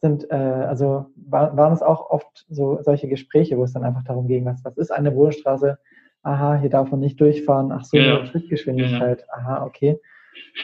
sind, 0.00 0.30
äh, 0.30 0.34
also 0.34 1.06
war, 1.14 1.54
waren 1.58 1.74
es 1.74 1.82
auch 1.82 2.08
oft 2.08 2.46
so 2.48 2.78
solche 2.80 3.08
Gespräche, 3.08 3.58
wo 3.58 3.64
es 3.64 3.74
dann 3.74 3.84
einfach 3.84 4.04
darum 4.04 4.28
ging, 4.28 4.46
was, 4.46 4.64
was 4.64 4.78
ist 4.78 4.90
eine 4.92 5.14
Wohnstraße? 5.14 5.78
Aha, 6.22 6.56
hier 6.56 6.70
darf 6.70 6.90
man 6.90 7.00
nicht 7.00 7.20
durchfahren. 7.20 7.70
Ach 7.70 7.84
so, 7.84 7.98
ja, 7.98 8.24
Schrittgeschwindigkeit. 8.24 9.20
Ja, 9.20 9.26
ja. 9.26 9.32
Aha, 9.34 9.64
okay 9.66 10.00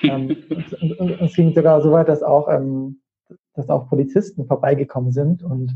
ähm, 0.02 0.36
und, 0.80 0.98
und, 0.98 1.20
es 1.20 1.34
ging 1.34 1.54
sogar 1.54 1.80
so 1.80 1.92
weit, 1.92 2.08
dass 2.08 2.22
auch, 2.22 2.48
ähm, 2.48 3.00
dass 3.54 3.68
auch 3.68 3.88
Polizisten 3.88 4.46
vorbeigekommen 4.46 5.12
sind 5.12 5.42
und 5.42 5.72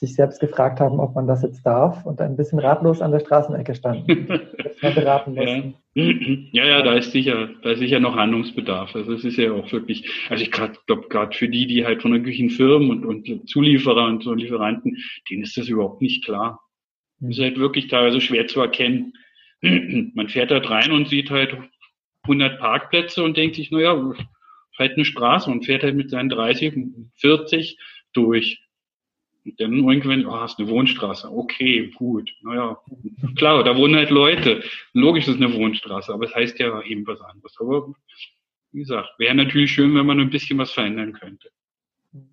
sich 0.00 0.14
selbst 0.14 0.40
gefragt 0.40 0.80
haben, 0.80 0.98
ob 0.98 1.14
man 1.14 1.26
das 1.26 1.42
jetzt 1.42 1.64
darf 1.64 2.06
und 2.06 2.22
ein 2.22 2.36
bisschen 2.36 2.58
ratlos 2.58 3.02
an 3.02 3.12
der 3.12 3.20
Straßenecke 3.20 3.74
standen. 3.74 4.26
beraten 4.80 5.34
mussten. 5.34 5.74
Ja. 5.94 6.64
ja, 6.64 6.66
ja, 6.66 6.82
da 6.82 6.94
ist 6.94 7.12
sicher, 7.12 7.50
da 7.62 7.72
ist 7.72 7.80
sicher 7.80 8.00
noch 8.00 8.16
Handlungsbedarf. 8.16 8.94
Also 8.96 9.12
es 9.12 9.24
ist 9.24 9.36
ja 9.36 9.52
auch 9.52 9.70
wirklich, 9.70 10.08
also 10.30 10.42
ich 10.42 10.50
glaube 10.50 10.78
gerade 11.10 11.36
für 11.36 11.48
die, 11.48 11.66
die 11.66 11.84
halt 11.84 12.00
von 12.00 12.12
irgendwelchen 12.12 12.48
Firmen 12.48 13.04
und, 13.04 13.04
und 13.04 13.48
Zulieferer 13.48 14.06
und 14.06 14.22
so 14.22 14.32
Lieferanten, 14.32 14.96
denen 15.28 15.42
ist 15.42 15.56
das 15.58 15.68
überhaupt 15.68 16.00
nicht 16.00 16.24
klar. 16.24 16.60
Das 17.18 17.26
hm. 17.26 17.30
ist 17.30 17.40
halt 17.40 17.58
wirklich 17.58 17.88
teilweise 17.88 18.22
schwer 18.22 18.46
zu 18.46 18.60
erkennen. 18.60 19.12
Man 19.60 20.28
fährt 20.28 20.50
halt 20.50 20.70
rein 20.70 20.92
und 20.92 21.08
sieht 21.08 21.30
halt 21.30 21.56
100 22.22 22.58
Parkplätze 22.58 23.22
und 23.22 23.36
denkt 23.36 23.56
sich, 23.56 23.70
naja, 23.70 24.14
halt 24.78 24.94
eine 24.94 25.04
Straße 25.04 25.50
und 25.50 25.64
fährt 25.64 25.82
halt 25.82 25.96
mit 25.96 26.10
seinen 26.10 26.28
30, 26.28 26.74
40 27.16 27.78
durch. 28.12 28.66
Und 29.44 29.58
dann 29.60 29.72
irgendwann, 29.72 30.26
ah, 30.26 30.42
oh, 30.42 30.44
ist 30.44 30.58
eine 30.58 30.68
Wohnstraße. 30.68 31.30
Okay, 31.30 31.90
gut. 31.94 32.30
Naja, 32.42 32.78
klar, 33.36 33.64
da 33.64 33.76
wohnen 33.76 33.96
halt 33.96 34.10
Leute. 34.10 34.62
Logisch 34.92 35.28
ist 35.28 35.36
eine 35.36 35.52
Wohnstraße, 35.54 36.12
aber 36.12 36.26
es 36.26 36.34
heißt 36.34 36.58
ja 36.58 36.82
eben 36.82 37.06
was 37.06 37.20
anderes. 37.20 37.56
Aber 37.58 37.94
wie 38.72 38.80
gesagt, 38.80 39.10
wäre 39.18 39.34
natürlich 39.34 39.72
schön, 39.72 39.94
wenn 39.94 40.06
man 40.06 40.20
ein 40.20 40.30
bisschen 40.30 40.58
was 40.58 40.72
verändern 40.72 41.12
könnte. 41.12 41.50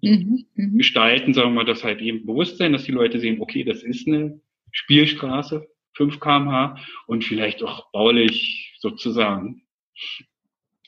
Mhm, 0.01 0.45
mhm. 0.55 0.77
Gestalten, 0.77 1.33
sagen 1.33 1.49
wir 1.49 1.63
mal, 1.63 1.65
das 1.65 1.83
halt 1.83 2.01
eben 2.01 2.25
Bewusstsein, 2.25 2.73
dass 2.73 2.83
die 2.83 2.91
Leute 2.91 3.19
sehen, 3.19 3.41
okay, 3.41 3.63
das 3.63 3.83
ist 3.83 4.07
eine 4.07 4.41
Spielstraße, 4.71 5.67
5 5.93 6.19
kmh 6.19 6.77
und 7.05 7.23
vielleicht 7.23 7.63
auch 7.63 7.91
baulich 7.91 8.75
sozusagen 8.79 9.63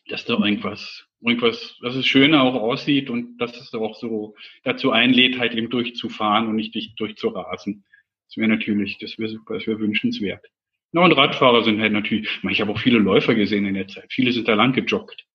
dass 0.07 0.25
da 0.25 0.33
irgendwas, 0.33 1.05
irgendwas, 1.21 1.77
dass 1.81 1.95
es 1.95 2.05
schöner 2.05 2.43
auch 2.43 2.55
aussieht 2.55 3.09
und 3.09 3.37
dass 3.37 3.59
es 3.59 3.73
auch 3.73 3.95
so 3.95 4.35
dazu 4.63 4.91
einlädt, 4.91 5.37
halt 5.37 5.53
eben 5.53 5.69
durchzufahren 5.69 6.47
und 6.47 6.55
nicht 6.55 6.75
durchzurasen. 6.99 7.85
Das 8.27 8.37
wäre 8.37 8.47
natürlich, 8.47 8.97
das 8.99 9.17
wäre 9.17 9.29
super, 9.29 9.55
das 9.55 9.67
wäre 9.67 9.79
wünschenswert. 9.79 10.45
Ja, 10.91 11.01
und 11.01 11.11
Radfahrer 11.11 11.63
sind 11.63 11.79
halt 11.79 11.93
natürlich, 11.93 12.27
ich 12.49 12.61
habe 12.61 12.71
auch 12.71 12.79
viele 12.79 12.97
Läufer 12.97 13.35
gesehen 13.35 13.65
in 13.65 13.75
der 13.75 13.87
Zeit. 13.87 14.11
Viele 14.11 14.31
sind 14.31 14.47
da 14.47 14.55
lang 14.55 14.73
gejoggt. 14.73 15.25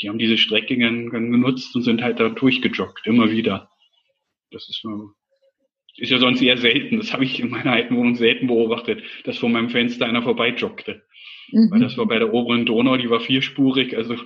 Die 0.00 0.08
haben 0.08 0.18
diese 0.18 0.38
Strecke 0.38 0.76
genutzt 0.76 1.74
und 1.76 1.82
sind 1.82 2.02
halt 2.02 2.20
da 2.20 2.30
durchgejoggt, 2.30 3.06
immer 3.06 3.30
wieder. 3.30 3.70
Das 4.50 4.68
ist, 4.68 4.82
ist 5.96 6.10
ja 6.10 6.18
sonst 6.18 6.40
eher 6.42 6.56
selten. 6.56 6.96
Das 6.98 7.12
habe 7.12 7.24
ich 7.24 7.38
in 7.38 7.50
meiner 7.50 7.72
alten 7.72 7.96
Wohnung 7.96 8.14
selten 8.14 8.46
beobachtet, 8.46 9.02
dass 9.24 9.38
vor 9.38 9.50
meinem 9.50 9.70
Fenster 9.70 10.06
einer 10.06 10.22
vorbeijoggte. 10.22 11.04
Mhm. 11.54 11.70
Weil 11.70 11.80
das 11.80 11.96
war 11.96 12.06
bei 12.06 12.18
der 12.18 12.32
oberen 12.32 12.66
Donau, 12.66 12.96
die 12.96 13.08
war 13.08 13.20
vierspurig, 13.20 13.96
also 13.96 14.16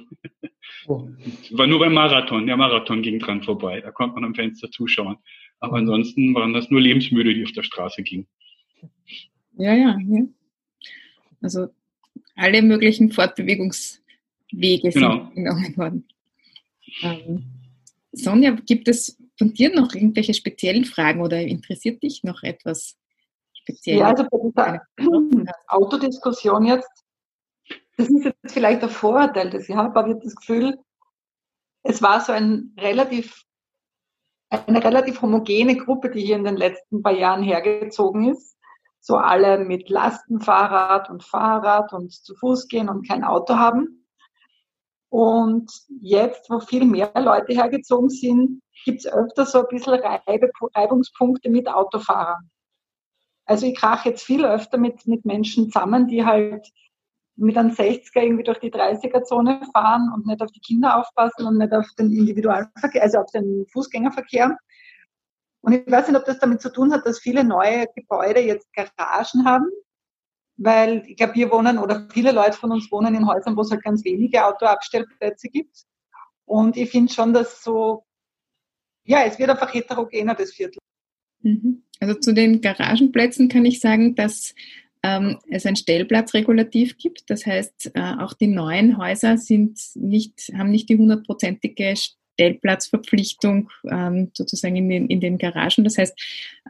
oh. 0.87 1.09
war 1.51 1.67
nur 1.67 1.79
beim 1.79 1.95
Marathon. 1.95 2.47
Der 2.47 2.57
Marathon 2.57 3.03
ging 3.03 3.19
dran 3.19 3.43
vorbei. 3.43 3.81
Da 3.81 3.91
konnte 3.91 4.15
man 4.15 4.25
am 4.25 4.35
Fenster 4.35 4.71
zuschauen. 4.71 5.17
Aber 5.61 5.81
mhm. 5.81 5.89
ansonsten 5.91 6.35
waren 6.35 6.55
das 6.55 6.71
nur 6.71 6.81
Lebensmüde, 6.81 7.35
die 7.35 7.45
auf 7.45 7.53
der 7.53 7.63
Straße 7.63 8.03
gingen. 8.03 8.27
Ja, 9.57 9.75
ja, 9.75 9.99
ja. 9.99 10.23
Also 11.41 11.69
alle 12.35 12.63
möglichen 12.63 13.13
Fortbewegungswege 13.13 14.91
genau. 14.91 15.25
sind 15.25 15.35
genommen 15.35 15.77
worden. 15.77 16.09
Ähm, 17.03 17.45
Sonja, 18.13 18.53
gibt 18.53 18.89
es 18.89 19.19
von 19.37 19.53
dir 19.53 19.75
noch 19.75 19.95
irgendwelche 19.95 20.35
speziellen 20.35 20.85
Fragen 20.85 21.21
oder 21.21 21.41
interessiert 21.41 22.03
dich 22.03 22.25
noch 22.25 22.43
etwas 22.43 22.97
speziell? 23.53 23.99
Ja, 23.99 24.11
also 24.11 24.25
bei 24.31 24.39
dieser 24.97 25.53
Autodiskussion 25.69 26.65
jetzt, 26.65 27.05
das 27.99 28.09
ist 28.09 28.25
jetzt 28.25 28.53
vielleicht 28.53 28.83
ein 28.83 28.91
Vorurteil, 28.91 29.51
das 29.51 29.69
ich 29.69 29.75
habe, 29.75 29.99
aber 29.99 30.09
ich 30.09 30.15
habe 30.15 30.25
das 30.25 30.37
Gefühl, 30.37 30.79
es 31.83 32.01
war 32.01 32.21
so 32.21 32.33
ein 32.33 32.75
relativ, 32.79 33.43
eine 34.51 34.83
relativ 34.83 35.21
homogene 35.21 35.77
Gruppe, 35.77 36.11
die 36.11 36.25
hier 36.25 36.37
in 36.37 36.45
den 36.45 36.57
letzten 36.57 37.03
paar 37.03 37.13
Jahren 37.13 37.43
hergezogen 37.43 38.31
ist. 38.31 38.57
So 39.01 39.17
alle 39.17 39.59
mit 39.59 39.89
Lastenfahrrad 39.91 41.11
und 41.11 41.25
Fahrrad 41.25 41.93
und 41.93 42.13
zu 42.13 42.35
Fuß 42.37 42.69
gehen 42.69 42.89
und 42.89 43.07
kein 43.07 43.25
Auto 43.25 43.57
haben. 43.57 44.07
Und 45.11 45.73
jetzt, 46.01 46.51
wo 46.51 46.61
viel 46.61 46.85
mehr 46.85 47.11
Leute 47.17 47.55
hergezogen 47.55 48.11
sind, 48.11 48.61
gibt 48.85 49.01
es 49.01 49.07
öfter 49.07 49.45
so 49.47 49.61
ein 49.61 49.69
bisschen 49.71 50.01
Reibungspunkte 50.75 51.51
mit 51.51 51.69
Autofahrern. 51.69 52.51
Also 53.45 53.67
ich 53.67 53.77
krache 53.77 54.11
jetzt 54.11 54.23
viel 54.23 54.45
öfter 54.45 54.77
mit, 54.77 55.07
mit 55.07 55.25
Menschen 55.25 55.71
zusammen, 55.71 56.07
die 56.07 56.25
halt 56.25 56.71
mit 57.39 57.57
einem 57.57 57.71
60er 57.71 58.21
irgendwie 58.21 58.43
durch 58.43 58.59
die 58.59 58.71
30er-Zone 58.71 59.61
fahren 59.73 60.11
und 60.13 60.27
nicht 60.27 60.43
auf 60.43 60.51
die 60.51 60.61
Kinder 60.61 60.99
aufpassen 60.99 61.47
und 61.47 61.59
nicht 61.59 61.73
auf 61.73 61.87
den 61.99 62.11
Individualverkehr, 62.13 63.03
also 63.03 63.19
auf 63.19 63.31
den 63.31 63.65
Fußgängerverkehr. 63.73 64.59
Und 65.61 65.73
ich 65.73 65.91
weiß 65.91 66.09
nicht, 66.09 66.17
ob 66.17 66.25
das 66.25 66.41
damit 66.41 66.61
zu 66.61 66.73
tun 66.73 66.93
hat, 66.93 67.07
dass 67.07 67.21
viele 67.21 67.45
neue 67.45 67.87
Gebäude 67.95 68.41
jetzt 68.41 68.73
Garagen 68.73 69.45
haben, 69.45 69.69
weil 70.57 71.05
ich 71.07 71.17
glaube, 71.17 71.35
wir 71.35 71.51
wohnen 71.53 71.79
oder 71.79 72.09
viele 72.13 72.33
Leute 72.33 72.57
von 72.57 72.73
uns 72.73 72.91
wohnen 72.91 73.15
in 73.15 73.29
Häusern, 73.29 73.57
wo 73.57 73.61
es 73.61 73.71
halt 73.71 73.85
ganz 73.85 74.05
wenige 74.05 74.45
Autoabstellplätze 74.45 75.49
gibt. 75.49 75.85
Und 76.45 76.77
ich 76.77 76.91
finde 76.91 77.13
schon, 77.13 77.33
dass 77.33 77.63
so, 77.63 78.05
ja, 79.05 79.23
es 79.25 79.39
wird 79.39 79.51
einfach 79.51 79.73
heterogener, 79.73 80.35
das 80.35 80.53
Viertel. 80.53 80.79
Mhm. 81.43 81.85
Also 82.01 82.15
zu 82.15 82.35
den 82.35 82.61
Garagenplätzen 82.61 83.49
kann 83.49 83.65
ich 83.65 83.79
sagen, 83.79 84.17
dass 84.17 84.55
ähm, 85.03 85.39
es 85.49 85.67
ein 85.67 85.77
Stellplatzregulativ 85.77 86.99
gibt. 86.99 87.31
Das 87.31 87.47
heißt, 87.47 87.93
äh, 87.95 88.15
auch 88.19 88.33
die 88.33 88.49
neuen 88.49 88.99
Häuser 88.99 89.39
sind 89.39 89.79
nicht, 89.95 90.53
haben 90.57 90.71
nicht 90.71 90.89
die 90.89 90.97
hundertprozentige 90.97 91.95
Stellplatzverpflichtung 91.97 93.71
ähm, 93.91 94.31
sozusagen 94.33 94.77
in 94.77 94.89
den, 94.89 95.07
in 95.09 95.21
den 95.21 95.39
Garagen. 95.39 95.85
Das 95.85 95.99
heißt, 95.99 96.19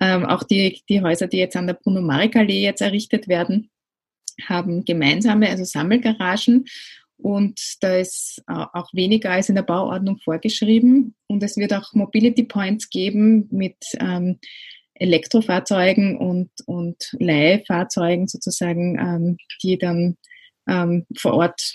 ähm, 0.01 0.24
auch 0.26 0.43
die, 0.43 0.83
die 0.89 1.03
Häuser, 1.03 1.26
die 1.26 1.39
jetzt 1.39 1.57
an 1.57 1.66
der 1.66 1.74
Bruno-Marek-Allee 1.74 2.62
jetzt 2.62 2.81
errichtet 2.81 3.29
werden, 3.29 3.70
haben 4.47 4.85
gemeinsame, 4.85 5.49
also 5.49 5.64
Sammelgaragen. 5.64 6.66
Und 7.20 7.61
da 7.81 7.97
ist 7.97 8.43
auch 8.47 8.95
weniger 8.95 9.33
als 9.33 9.49
in 9.49 9.57
der 9.57 9.62
Bauordnung 9.62 10.18
vorgeschrieben. 10.18 11.16
Und 11.26 11.43
es 11.43 11.57
wird 11.57 11.74
auch 11.74 11.93
Mobility 11.93 12.45
Points 12.45 12.89
geben 12.91 13.49
mit 13.51 13.76
ähm, 13.99 14.39
Elektrofahrzeugen 14.99 16.16
und, 16.16 16.51
und 16.66 16.96
Leihfahrzeugen 17.18 18.26
sozusagen, 18.26 18.99
ähm, 18.99 19.36
die 19.62 19.78
dann 19.78 20.16
ähm, 20.68 21.07
vor 21.16 21.34
Ort 21.34 21.72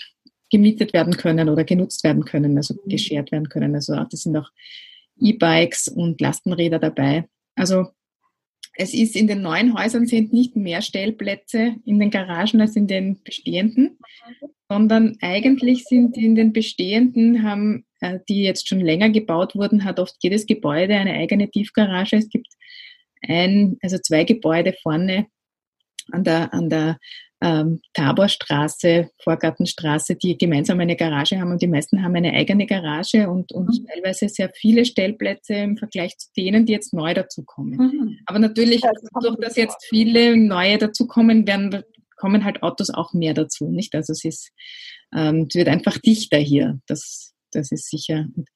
gemietet 0.50 0.92
werden 0.92 1.16
können 1.16 1.48
oder 1.48 1.64
genutzt 1.64 2.04
werden 2.04 2.24
können, 2.24 2.56
also 2.56 2.74
mhm. 2.74 2.88
geschert 2.88 3.32
werden 3.32 3.48
können. 3.48 3.74
Also 3.74 3.94
das 3.94 4.20
sind 4.20 4.36
auch 4.36 4.50
E-Bikes 5.20 5.88
und 5.88 6.20
Lastenräder 6.20 6.78
dabei. 6.78 7.24
Also 7.56 7.86
es 8.76 8.92
ist 8.92 9.14
in 9.14 9.28
den 9.28 9.42
neuen 9.42 9.78
Häusern 9.78 10.06
sind 10.06 10.32
nicht 10.32 10.56
mehr 10.56 10.82
Stellplätze 10.82 11.76
in 11.84 11.98
den 11.98 12.10
Garagen 12.10 12.60
als 12.60 12.74
in 12.74 12.86
den 12.86 13.22
bestehenden, 13.22 13.98
sondern 14.68 15.16
eigentlich 15.20 15.84
sind 15.84 16.16
in 16.16 16.34
den 16.34 16.52
bestehenden 16.52 17.44
haben, 17.44 17.84
äh, 18.00 18.18
die 18.28 18.42
jetzt 18.42 18.68
schon 18.68 18.80
länger 18.80 19.10
gebaut 19.10 19.54
wurden, 19.54 19.84
hat 19.84 20.00
oft 20.00 20.16
jedes 20.20 20.46
Gebäude 20.46 20.94
eine 20.94 21.12
eigene 21.14 21.48
Tiefgarage. 21.48 22.16
Es 22.16 22.28
gibt 22.28 22.48
ein, 23.28 23.76
also 23.82 23.98
zwei 23.98 24.24
Gebäude 24.24 24.74
vorne 24.82 25.26
an 26.12 26.24
der, 26.24 26.52
an 26.52 26.68
der 26.68 26.98
ähm, 27.44 27.80
Taborstraße, 27.92 29.10
Vorgartenstraße, 29.22 30.16
die 30.16 30.38
gemeinsam 30.38 30.80
eine 30.80 30.96
Garage 30.96 31.38
haben 31.38 31.52
und 31.52 31.60
die 31.60 31.66
meisten 31.66 32.02
haben 32.02 32.16
eine 32.16 32.32
eigene 32.32 32.66
Garage 32.66 33.28
und, 33.28 33.52
und 33.52 33.66
mhm. 33.66 33.86
teilweise 33.86 34.28
sehr 34.28 34.50
viele 34.54 34.84
Stellplätze 34.84 35.54
im 35.54 35.76
Vergleich 35.76 36.16
zu 36.16 36.28
denen, 36.36 36.64
die 36.64 36.72
jetzt 36.72 36.94
neu 36.94 37.12
dazukommen. 37.12 37.76
Mhm. 37.76 38.18
Aber 38.26 38.38
natürlich, 38.38 38.80
ja, 38.82 38.90
das 38.92 39.10
durch 39.22 39.36
dass 39.40 39.56
jetzt 39.56 39.84
viele 39.88 40.36
neue 40.36 40.78
dazukommen, 40.78 41.46
werden, 41.46 41.82
kommen 42.16 42.44
halt 42.44 42.62
Autos 42.62 42.88
auch 42.88 43.12
mehr 43.12 43.34
dazu, 43.34 43.68
nicht? 43.68 43.94
Also 43.94 44.12
es 44.12 44.24
ist, 44.24 44.50
ähm, 45.14 45.46
es 45.48 45.54
wird 45.54 45.68
einfach 45.68 45.98
dichter 45.98 46.38
hier. 46.38 46.80
Das, 46.86 47.34
das 47.52 47.72
ist 47.72 47.90
sicher. 47.90 48.26
Und, 48.36 48.48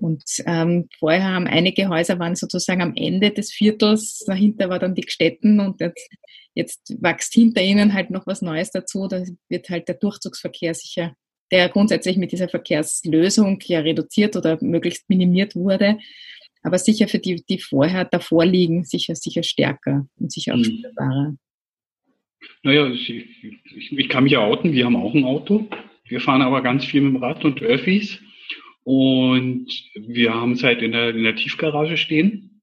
und 0.00 0.22
ähm, 0.46 0.88
vorher 0.98 1.24
haben 1.24 1.46
einige 1.46 1.88
Häuser 1.88 2.18
waren 2.18 2.36
sozusagen 2.36 2.82
am 2.82 2.94
Ende 2.94 3.30
des 3.30 3.52
Viertels, 3.52 4.24
dahinter 4.26 4.68
war 4.68 4.78
dann 4.78 4.94
die 4.94 5.02
Gstetten 5.02 5.58
und 5.58 5.80
jetzt, 5.80 6.08
jetzt 6.54 7.02
wächst 7.02 7.34
hinter 7.34 7.62
ihnen 7.62 7.94
halt 7.94 8.10
noch 8.10 8.26
was 8.26 8.40
Neues 8.40 8.70
dazu. 8.70 9.08
Da 9.08 9.24
wird 9.48 9.68
halt 9.70 9.88
der 9.88 9.96
Durchzugsverkehr 9.96 10.74
sicher, 10.74 11.14
der 11.50 11.68
grundsätzlich 11.68 12.16
mit 12.16 12.30
dieser 12.30 12.48
Verkehrslösung 12.48 13.58
ja 13.64 13.80
reduziert 13.80 14.36
oder 14.36 14.58
möglichst 14.60 15.08
minimiert 15.10 15.56
wurde, 15.56 15.98
aber 16.62 16.78
sicher 16.78 17.08
für 17.08 17.18
die, 17.18 17.42
die 17.48 17.58
vorher 17.58 18.04
davor 18.04 18.44
liegen, 18.44 18.84
sicher, 18.84 19.16
sicher 19.16 19.42
stärker 19.42 20.06
und 20.16 20.30
sicher 20.30 20.54
auch 20.54 20.58
mhm. 20.58 20.64
spürbarer. 20.64 21.34
Naja, 22.62 22.88
ich, 22.88 23.10
ich, 23.10 23.92
ich 23.98 24.08
kann 24.08 24.24
mich 24.24 24.32
ja 24.32 24.40
outen, 24.40 24.72
wir 24.72 24.84
haben 24.84 24.96
auch 24.96 25.14
ein 25.14 25.24
Auto. 25.24 25.68
Wir 26.06 26.20
fahren 26.20 26.42
aber 26.42 26.62
ganz 26.62 26.84
viel 26.84 27.00
mit 27.00 27.14
dem 27.14 27.22
Rad 27.22 27.44
und 27.44 27.60
Öffis. 27.62 28.20
Und 28.90 29.68
wir 29.96 30.32
haben 30.32 30.52
es 30.52 30.62
halt 30.62 30.80
in 30.80 30.92
der, 30.92 31.10
in 31.10 31.22
der 31.22 31.36
Tiefgarage 31.36 31.98
stehen. 31.98 32.62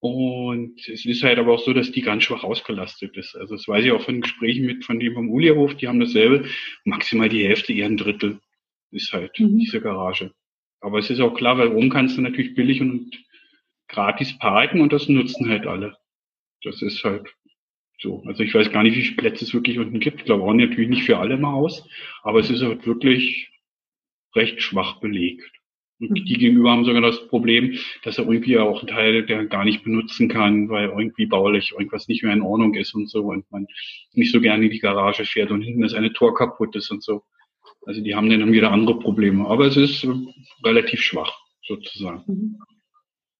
Und 0.00 0.88
es 0.88 1.04
ist 1.04 1.22
halt 1.22 1.38
aber 1.38 1.52
auch 1.52 1.64
so, 1.64 1.72
dass 1.72 1.92
die 1.92 2.02
ganz 2.02 2.24
schwach 2.24 2.42
ausgelastet 2.42 3.16
ist. 3.16 3.36
Also 3.36 3.54
das 3.54 3.68
weiß 3.68 3.84
ich 3.84 3.92
auch 3.92 4.02
von 4.02 4.22
Gesprächen 4.22 4.66
mit 4.66 4.84
von 4.84 4.98
dem 4.98 5.14
vom 5.14 5.30
Ulierhof, 5.30 5.76
die 5.76 5.86
haben 5.86 6.00
dasselbe. 6.00 6.48
Maximal 6.84 7.28
die 7.28 7.46
Hälfte, 7.46 7.72
eher 7.72 7.86
ein 7.86 7.96
Drittel 7.96 8.40
ist 8.90 9.12
halt 9.12 9.38
mhm. 9.38 9.56
diese 9.60 9.80
Garage. 9.80 10.32
Aber 10.80 10.98
es 10.98 11.10
ist 11.10 11.20
auch 11.20 11.34
klar, 11.34 11.56
weil 11.58 11.68
oben 11.68 11.90
kannst 11.90 12.16
du 12.16 12.22
natürlich 12.22 12.56
billig 12.56 12.80
und 12.80 13.16
gratis 13.86 14.36
parken 14.38 14.80
und 14.80 14.92
das 14.92 15.08
nutzen 15.08 15.48
halt 15.48 15.68
alle. 15.68 15.96
Das 16.64 16.82
ist 16.82 17.04
halt 17.04 17.32
so. 18.00 18.24
Also 18.26 18.42
ich 18.42 18.52
weiß 18.52 18.72
gar 18.72 18.82
nicht, 18.82 18.96
wie 18.96 19.02
viele 19.02 19.16
Plätze 19.16 19.44
es 19.44 19.54
wirklich 19.54 19.78
unten 19.78 20.00
gibt. 20.00 20.18
Ich 20.18 20.24
glaube 20.24 20.42
auch 20.42 20.52
natürlich 20.52 20.90
nicht 20.90 21.04
für 21.04 21.18
alle 21.18 21.34
im 21.34 21.46
Haus. 21.46 21.88
Aber 22.24 22.40
es 22.40 22.50
ist 22.50 22.62
halt 22.62 22.84
wirklich 22.84 23.48
recht 24.36 24.62
schwach 24.62 25.00
belegt. 25.00 25.50
Und 25.98 26.10
mhm. 26.10 26.24
die 26.26 26.34
gegenüber 26.34 26.70
haben 26.70 26.84
sogar 26.84 27.00
das 27.00 27.26
Problem, 27.28 27.78
dass 28.02 28.18
er 28.18 28.26
irgendwie 28.26 28.58
auch 28.58 28.80
einen 28.80 28.88
Teil 28.88 29.24
der 29.24 29.46
gar 29.46 29.64
nicht 29.64 29.82
benutzen 29.82 30.28
kann, 30.28 30.68
weil 30.68 30.88
irgendwie 30.90 31.26
baulich 31.26 31.72
irgendwas 31.72 32.06
nicht 32.08 32.22
mehr 32.22 32.34
in 32.34 32.42
Ordnung 32.42 32.74
ist 32.74 32.94
und 32.94 33.08
so 33.08 33.24
und 33.24 33.50
man 33.50 33.66
nicht 34.12 34.30
so 34.30 34.40
gerne 34.40 34.64
in 34.66 34.70
die 34.70 34.78
Garage 34.78 35.24
fährt 35.24 35.50
und 35.50 35.62
hinten 35.62 35.84
ist 35.84 35.94
eine 35.94 36.12
Tor 36.12 36.34
kaputt 36.34 36.76
ist 36.76 36.90
und 36.90 37.02
so. 37.02 37.22
Also 37.86 38.02
die 38.02 38.14
haben 38.14 38.28
dann 38.28 38.52
wieder 38.52 38.72
andere 38.72 38.98
Probleme. 38.98 39.46
Aber 39.46 39.66
es 39.66 39.76
ist 39.76 40.06
relativ 40.64 41.00
schwach, 41.00 41.32
sozusagen. 41.62 42.58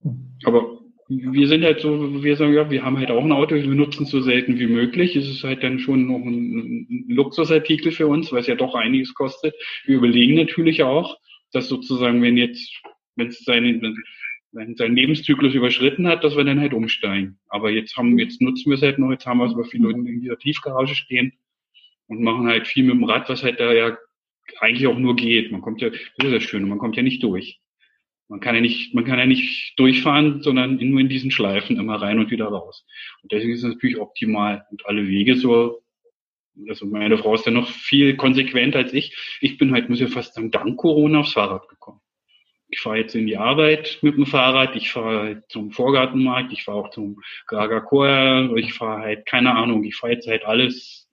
Mhm. 0.02 0.38
Aber 0.44 0.85
wir 1.08 1.46
sind 1.46 1.62
halt 1.62 1.80
so, 1.80 2.22
wir 2.22 2.36
sagen, 2.36 2.54
ja, 2.54 2.68
wir 2.68 2.82
haben 2.82 2.98
halt 2.98 3.10
auch 3.10 3.22
ein 3.22 3.32
Auto, 3.32 3.54
wir 3.54 3.64
nutzen 3.66 4.04
es 4.04 4.10
so 4.10 4.20
selten 4.20 4.58
wie 4.58 4.66
möglich. 4.66 5.14
Es 5.14 5.28
ist 5.28 5.44
halt 5.44 5.62
dann 5.62 5.78
schon 5.78 6.06
noch 6.06 6.18
ein, 6.18 7.06
Luxusartikel 7.08 7.92
für 7.92 8.08
uns, 8.08 8.32
weil 8.32 8.40
es 8.40 8.48
ja 8.48 8.56
doch 8.56 8.74
einiges 8.74 9.14
kostet. 9.14 9.54
Wir 9.84 9.96
überlegen 9.96 10.34
natürlich 10.34 10.82
auch, 10.82 11.16
dass 11.52 11.68
sozusagen, 11.68 12.22
wenn 12.22 12.36
jetzt, 12.36 12.82
wenn 13.14 13.28
es 13.28 13.44
seinen, 13.44 13.96
seinen 14.52 14.96
Lebenszyklus 14.96 15.54
überschritten 15.54 16.08
hat, 16.08 16.24
dass 16.24 16.36
wir 16.36 16.44
dann 16.44 16.60
halt 16.60 16.74
umsteigen. 16.74 17.38
Aber 17.48 17.70
jetzt 17.70 17.96
haben, 17.96 18.18
jetzt 18.18 18.42
nutzen 18.42 18.70
wir 18.70 18.76
es 18.76 18.82
halt 18.82 18.98
noch, 18.98 19.10
jetzt 19.10 19.26
haben 19.26 19.38
wir 19.38 19.46
es 19.46 19.52
aber 19.52 19.64
viele 19.64 19.90
in 19.90 20.20
dieser 20.20 20.38
Tiefgarage 20.38 20.96
stehen 20.96 21.32
und 22.08 22.22
machen 22.22 22.48
halt 22.48 22.66
viel 22.66 22.84
mit 22.84 22.94
dem 22.94 23.04
Rad, 23.04 23.28
was 23.28 23.44
halt 23.44 23.60
da 23.60 23.72
ja 23.72 23.96
eigentlich 24.60 24.86
auch 24.88 24.98
nur 24.98 25.14
geht. 25.14 25.52
Man 25.52 25.60
kommt 25.60 25.80
ja, 25.80 25.90
das 25.90 26.00
ist 26.24 26.32
das 26.32 26.42
Schöne, 26.42 26.66
man 26.66 26.78
kommt 26.78 26.96
ja 26.96 27.02
nicht 27.02 27.22
durch. 27.22 27.60
Man 28.28 28.40
kann 28.40 28.56
ja 28.56 28.60
nicht, 28.60 28.94
man 28.94 29.04
kann 29.04 29.18
ja 29.18 29.26
nicht 29.26 29.78
durchfahren, 29.78 30.42
sondern 30.42 30.76
nur 30.76 31.00
in 31.00 31.08
diesen 31.08 31.30
Schleifen 31.30 31.78
immer 31.78 32.00
rein 32.02 32.18
und 32.18 32.30
wieder 32.30 32.46
raus. 32.46 32.84
Und 33.22 33.30
deswegen 33.30 33.52
ist 33.52 33.62
es 33.62 33.74
natürlich 33.74 33.98
optimal. 33.98 34.66
Und 34.70 34.84
alle 34.86 35.06
Wege 35.06 35.36
so, 35.36 35.82
also 36.68 36.86
meine 36.86 37.18
Frau 37.18 37.34
ist 37.34 37.46
ja 37.46 37.52
noch 37.52 37.68
viel 37.68 38.16
konsequenter 38.16 38.80
als 38.80 38.92
ich. 38.92 39.16
Ich 39.40 39.58
bin 39.58 39.72
halt, 39.72 39.88
muss 39.88 40.00
ja 40.00 40.08
fast 40.08 40.34
sagen, 40.34 40.50
dank 40.50 40.76
Corona 40.76 41.20
aufs 41.20 41.34
Fahrrad 41.34 41.68
gekommen. 41.68 42.00
Ich 42.68 42.80
fahre 42.80 42.98
jetzt 42.98 43.14
in 43.14 43.28
die 43.28 43.36
Arbeit 43.36 43.98
mit 44.02 44.16
dem 44.16 44.26
Fahrrad, 44.26 44.74
ich 44.74 44.90
fahre 44.90 45.20
halt 45.20 45.44
zum 45.48 45.70
Vorgartenmarkt, 45.70 46.52
ich 46.52 46.64
fahre 46.64 46.78
auch 46.78 46.90
zum 46.90 47.20
Gagakoa, 47.46 48.56
ich 48.56 48.72
fahre 48.72 49.02
halt, 49.02 49.26
keine 49.26 49.54
Ahnung, 49.54 49.84
ich 49.84 49.94
fahre 49.94 50.14
jetzt 50.14 50.26
halt 50.26 50.44
alles 50.44 51.08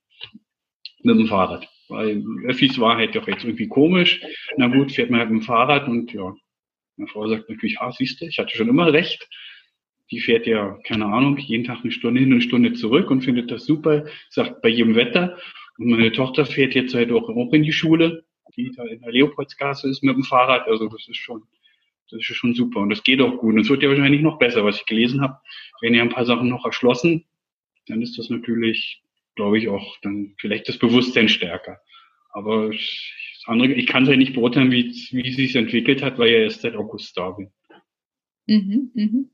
mit 1.04 1.16
dem 1.16 1.28
Fahrrad. 1.28 1.68
Weil 1.88 2.24
Öffis 2.46 2.80
war 2.80 2.96
halt 2.96 3.14
doch 3.14 3.28
jetzt 3.28 3.44
irgendwie 3.44 3.68
komisch. 3.68 4.20
Na 4.56 4.66
gut, 4.66 4.90
fährt 4.90 5.10
man 5.10 5.20
halt 5.20 5.30
mit 5.30 5.42
dem 5.42 5.46
Fahrrad 5.46 5.86
und 5.86 6.12
ja, 6.12 6.34
meine 6.96 7.08
Frau 7.08 7.28
sagt 7.28 7.48
natürlich, 7.48 7.80
ah, 7.80 7.92
siehst 7.92 8.20
du, 8.20 8.26
ich 8.26 8.38
hatte 8.38 8.56
schon 8.56 8.68
immer 8.68 8.92
recht. 8.92 9.28
Die 10.10 10.20
fährt 10.20 10.46
ja, 10.46 10.78
keine 10.86 11.06
Ahnung, 11.06 11.38
jeden 11.38 11.64
Tag 11.64 11.80
eine 11.82 11.90
Stunde 11.90 12.20
hin 12.20 12.28
und 12.28 12.34
eine 12.34 12.42
Stunde 12.42 12.72
zurück 12.74 13.10
und 13.10 13.22
findet 13.22 13.50
das 13.50 13.64
super, 13.64 14.04
sagt 14.28 14.60
bei 14.62 14.68
jedem 14.68 14.94
Wetter. 14.94 15.38
Und 15.78 15.86
meine 15.86 16.12
Tochter 16.12 16.46
fährt 16.46 16.74
jetzt 16.74 16.94
halt 16.94 17.10
auch, 17.10 17.28
in 17.52 17.62
die 17.62 17.72
Schule, 17.72 18.24
die 18.56 18.70
da 18.76 18.84
in 18.84 19.00
der 19.00 19.12
Leopoldsgasse 19.12 19.88
ist 19.88 20.02
mit 20.02 20.14
dem 20.14 20.22
Fahrrad. 20.24 20.68
Also 20.68 20.88
das 20.88 21.08
ist 21.08 21.16
schon, 21.16 21.42
Das 22.10 22.20
ist 22.20 22.36
schon 22.36 22.54
super 22.54 22.80
und 22.80 22.90
das 22.90 23.02
geht 23.02 23.20
auch 23.20 23.38
gut. 23.38 23.54
Und 23.54 23.60
es 23.60 23.70
wird 23.70 23.82
ja 23.82 23.88
wahrscheinlich 23.88 24.20
noch 24.20 24.38
besser, 24.38 24.64
was 24.64 24.76
ich 24.76 24.86
gelesen 24.86 25.20
habe. 25.20 25.38
Wenn 25.80 25.94
ihr 25.94 26.02
ein 26.02 26.10
paar 26.10 26.26
Sachen 26.26 26.48
noch 26.48 26.64
erschlossen, 26.64 27.24
dann 27.88 28.02
ist 28.02 28.18
das 28.18 28.30
natürlich, 28.30 29.02
glaube 29.34 29.58
ich, 29.58 29.68
auch 29.68 29.96
dann 30.02 30.34
vielleicht 30.38 30.68
das 30.68 30.78
Bewusstsein 30.78 31.28
stärker. 31.28 31.80
Aber 32.30 32.68
das 32.68 32.80
andere, 33.46 33.72
ich 33.72 33.86
kann 33.86 34.04
es 34.04 34.10
ja 34.10 34.16
nicht 34.16 34.34
beurteilen, 34.34 34.70
wie, 34.70 34.90
wie 35.10 35.28
es 35.28 35.36
sich 35.36 35.56
entwickelt 35.56 36.02
hat, 36.02 36.18
weil 36.18 36.28
ich 36.28 36.34
ja 36.34 36.40
erst 36.40 36.60
seit 36.62 36.74
August 36.76 37.16
da 37.16 37.30
bin. 37.30 37.50
Mhm, 38.46 38.90
mhm. 38.94 39.30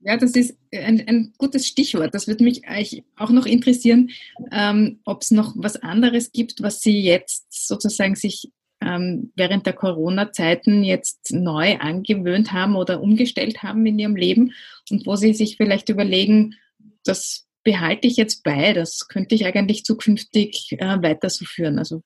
Ja, 0.00 0.16
das 0.16 0.32
ist 0.32 0.56
ein, 0.72 1.06
ein, 1.06 1.32
gutes 1.36 1.66
Stichwort. 1.66 2.14
Das 2.14 2.26
würde 2.26 2.44
mich 2.44 2.66
eigentlich 2.66 3.04
auch 3.16 3.30
noch 3.30 3.46
interessieren, 3.46 4.10
ähm, 4.50 5.00
ob 5.04 5.22
es 5.22 5.30
noch 5.30 5.54
was 5.56 5.76
anderes 5.76 6.32
gibt, 6.32 6.62
was 6.62 6.80
Sie 6.80 7.00
jetzt 7.00 7.66
sozusagen 7.66 8.14
sich 8.14 8.50
ähm, 8.80 9.32
während 9.34 9.66
der 9.66 9.72
Corona-Zeiten 9.72 10.84
jetzt 10.84 11.32
neu 11.32 11.76
angewöhnt 11.78 12.52
haben 12.52 12.76
oder 12.76 13.02
umgestellt 13.02 13.62
haben 13.62 13.84
in 13.86 13.98
Ihrem 13.98 14.16
Leben 14.16 14.52
und 14.90 15.04
wo 15.04 15.16
Sie 15.16 15.34
sich 15.34 15.56
vielleicht 15.56 15.88
überlegen, 15.88 16.54
das 17.04 17.47
behalte 17.64 18.06
ich 18.06 18.16
jetzt 18.16 18.44
bei, 18.44 18.72
das 18.72 19.08
könnte 19.08 19.34
ich 19.34 19.44
eigentlich 19.44 19.84
zukünftig 19.84 20.76
äh, 20.78 21.02
weiter 21.02 21.28
so 21.28 21.44
führen. 21.44 21.78
Also 21.78 22.02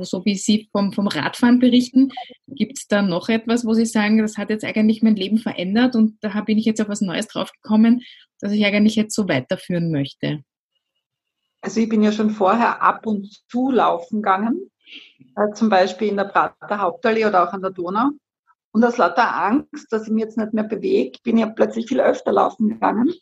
so 0.00 0.24
wie 0.24 0.36
Sie 0.36 0.68
vom, 0.70 0.92
vom 0.92 1.06
Radfahren 1.06 1.58
berichten, 1.58 2.10
gibt 2.46 2.78
es 2.78 2.86
da 2.86 3.02
noch 3.02 3.28
etwas, 3.28 3.64
wo 3.64 3.74
Sie 3.74 3.86
sagen, 3.86 4.18
das 4.18 4.38
hat 4.38 4.50
jetzt 4.50 4.64
eigentlich 4.64 5.02
mein 5.02 5.16
Leben 5.16 5.38
verändert 5.38 5.96
und 5.96 6.18
da 6.20 6.40
bin 6.42 6.58
ich 6.58 6.64
jetzt 6.64 6.80
auf 6.80 6.88
was 6.88 7.00
Neues 7.00 7.26
draufgekommen, 7.28 8.02
dass 8.40 8.52
ich 8.52 8.64
eigentlich 8.64 8.96
jetzt 8.96 9.14
so 9.14 9.28
weiterführen 9.28 9.90
möchte? 9.90 10.44
Also 11.62 11.80
ich 11.80 11.88
bin 11.88 12.02
ja 12.02 12.12
schon 12.12 12.30
vorher 12.30 12.82
ab 12.82 13.06
und 13.06 13.28
zu 13.48 13.70
laufen 13.70 14.16
gegangen, 14.16 14.70
äh, 15.36 15.52
zum 15.54 15.68
Beispiel 15.68 16.08
in 16.08 16.16
der 16.16 16.24
Prater 16.24 16.78
Hauptallee 16.78 17.24
oder 17.24 17.48
auch 17.48 17.52
an 17.52 17.62
der 17.62 17.70
Donau. 17.70 18.10
Und 18.72 18.84
aus 18.84 18.96
lauter 18.96 19.36
Angst, 19.36 19.86
dass 19.90 20.06
ich 20.06 20.12
mich 20.12 20.24
jetzt 20.24 20.38
nicht 20.38 20.54
mehr 20.54 20.64
bewege, 20.64 21.18
bin 21.22 21.36
ich 21.36 21.44
ja 21.44 21.50
plötzlich 21.50 21.86
viel 21.86 22.00
öfter 22.00 22.32
laufen 22.32 22.70
gegangen. 22.70 23.12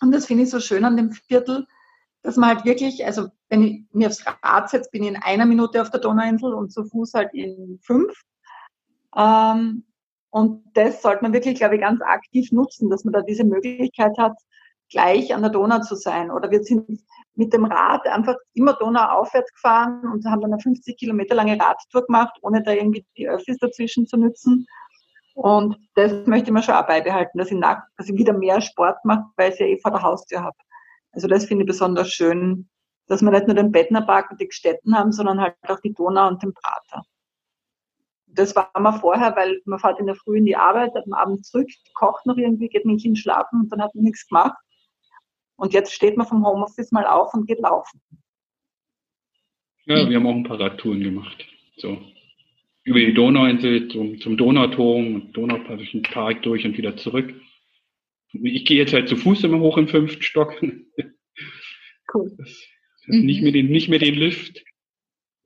Und 0.00 0.12
das 0.12 0.26
finde 0.26 0.44
ich 0.44 0.50
so 0.50 0.60
schön 0.60 0.84
an 0.84 0.96
dem 0.96 1.12
Viertel, 1.12 1.66
dass 2.22 2.36
man 2.36 2.56
halt 2.56 2.64
wirklich, 2.64 3.04
also 3.06 3.28
wenn 3.48 3.62
ich 3.62 3.84
mir 3.92 4.08
aufs 4.08 4.24
Rad 4.42 4.68
setze, 4.68 4.90
bin 4.90 5.04
ich 5.04 5.10
in 5.10 5.16
einer 5.16 5.46
Minute 5.46 5.80
auf 5.80 5.90
der 5.90 6.00
Donauinsel 6.00 6.52
und 6.52 6.72
zu 6.72 6.84
Fuß 6.84 7.14
halt 7.14 7.32
in 7.32 7.78
fünf. 7.82 8.12
Ähm, 9.16 9.84
und 10.30 10.64
das 10.74 11.02
sollte 11.02 11.22
man 11.22 11.32
wirklich, 11.32 11.56
glaube 11.56 11.76
ich, 11.76 11.80
ganz 11.80 12.02
aktiv 12.02 12.52
nutzen, 12.52 12.90
dass 12.90 13.04
man 13.04 13.12
da 13.12 13.22
diese 13.22 13.44
Möglichkeit 13.44 14.18
hat, 14.18 14.36
gleich 14.90 15.34
an 15.34 15.42
der 15.42 15.50
Donau 15.50 15.80
zu 15.80 15.94
sein. 15.94 16.30
Oder 16.30 16.50
wir 16.50 16.62
sind 16.62 17.00
mit 17.34 17.52
dem 17.52 17.64
Rad 17.64 18.06
einfach 18.06 18.36
immer 18.54 18.74
Donau 18.74 19.04
aufwärts 19.04 19.52
gefahren 19.52 20.02
und 20.12 20.24
haben 20.26 20.40
dann 20.40 20.52
eine 20.52 20.60
50 20.60 20.96
Kilometer 20.96 21.34
lange 21.34 21.58
Radtour 21.58 22.06
gemacht, 22.06 22.36
ohne 22.42 22.62
da 22.62 22.72
irgendwie 22.72 23.04
die 23.16 23.28
Öffis 23.28 23.58
dazwischen 23.58 24.06
zu 24.06 24.16
nutzen. 24.16 24.66
Und 25.36 25.76
das 25.96 26.26
möchte 26.26 26.50
mir 26.50 26.62
schon 26.62 26.76
auch 26.76 26.86
beibehalten, 26.86 27.36
dass 27.36 27.50
ich, 27.50 27.58
nach, 27.58 27.82
dass 27.98 28.08
ich 28.08 28.16
wieder 28.16 28.32
mehr 28.32 28.58
Sport 28.62 29.04
mache, 29.04 29.26
weil 29.36 29.52
ich 29.52 29.58
ja 29.58 29.66
eh 29.66 29.78
vor 29.78 29.90
der 29.90 30.00
Haustür 30.00 30.42
habe. 30.42 30.56
Also 31.12 31.28
das 31.28 31.44
finde 31.44 31.64
ich 31.64 31.68
besonders 31.68 32.10
schön, 32.10 32.70
dass 33.06 33.20
wir 33.20 33.30
nicht 33.30 33.46
nur 33.46 33.54
den 33.54 33.70
Bettnerpark 33.70 34.30
und 34.30 34.40
die 34.40 34.48
Gstetten 34.48 34.96
haben, 34.96 35.12
sondern 35.12 35.38
halt 35.38 35.54
auch 35.68 35.78
die 35.80 35.92
Donau 35.92 36.28
und 36.28 36.42
den 36.42 36.54
Prater. 36.54 37.04
Das 38.28 38.56
war 38.56 38.70
man 38.78 38.98
vorher, 38.98 39.36
weil 39.36 39.60
man 39.66 39.78
fährt 39.78 40.00
in 40.00 40.06
der 40.06 40.14
Früh 40.14 40.38
in 40.38 40.46
die 40.46 40.56
Arbeit, 40.56 40.92
am 40.96 41.12
Abend 41.12 41.44
zurück, 41.44 41.68
kocht 41.92 42.24
noch 42.24 42.38
irgendwie, 42.38 42.68
geht 42.68 42.84
dem 42.84 42.96
Kind 42.96 43.18
schlafen 43.18 43.60
und 43.60 43.68
dann 43.70 43.82
hat 43.82 43.94
man 43.94 44.04
nichts 44.04 44.26
gemacht. 44.26 44.56
Und 45.56 45.74
jetzt 45.74 45.92
steht 45.92 46.16
man 46.16 46.26
vom 46.26 46.46
Homeoffice 46.46 46.92
mal 46.92 47.06
auf 47.06 47.34
und 47.34 47.46
geht 47.46 47.60
laufen. 47.60 48.00
Ja, 49.84 50.08
wir 50.08 50.16
haben 50.16 50.26
auch 50.26 50.34
ein 50.34 50.44
paar 50.44 50.60
Radtouren 50.60 51.00
gemacht. 51.00 51.44
So 51.76 51.98
über 52.86 53.00
die 53.00 53.12
Donauinsel 53.12 53.88
zum, 53.88 54.20
zum 54.20 54.36
Donauturm 54.36 55.16
und 55.16 55.36
Donauparkischen 55.36 56.02
Park 56.02 56.42
durch 56.42 56.64
und 56.64 56.78
wieder 56.78 56.96
zurück. 56.96 57.34
Ich 58.32 58.64
gehe 58.64 58.78
jetzt 58.78 58.92
halt 58.92 59.08
zu 59.08 59.16
Fuß 59.16 59.42
immer 59.44 59.58
hoch 59.58 59.76
im 59.76 59.88
fünften 59.88 60.22
Stock. 60.22 60.54
Cool. 62.14 62.32
Das, 62.38 62.64
das 63.06 63.16
mhm. 63.16 63.26
nicht, 63.26 63.42
mehr 63.42 63.50
den, 63.50 63.66
nicht 63.66 63.88
mehr 63.88 63.98
den 63.98 64.14
Lift. 64.14 64.62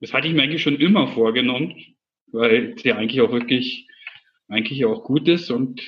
Das 0.01 0.13
hatte 0.13 0.29
ich 0.29 0.35
mir 0.35 0.43
eigentlich 0.43 0.63
schon 0.63 0.79
immer 0.79 1.09
vorgenommen, 1.09 1.75
weil 2.27 2.75
es 2.77 2.83
ja 2.85 2.97
eigentlich 2.97 3.23
auch 3.23 3.33
wirklich, 3.33 3.89
eigentlich 4.49 4.85
auch 4.85 5.03
gut 5.03 5.27
ist 5.27 5.51
und 5.51 5.81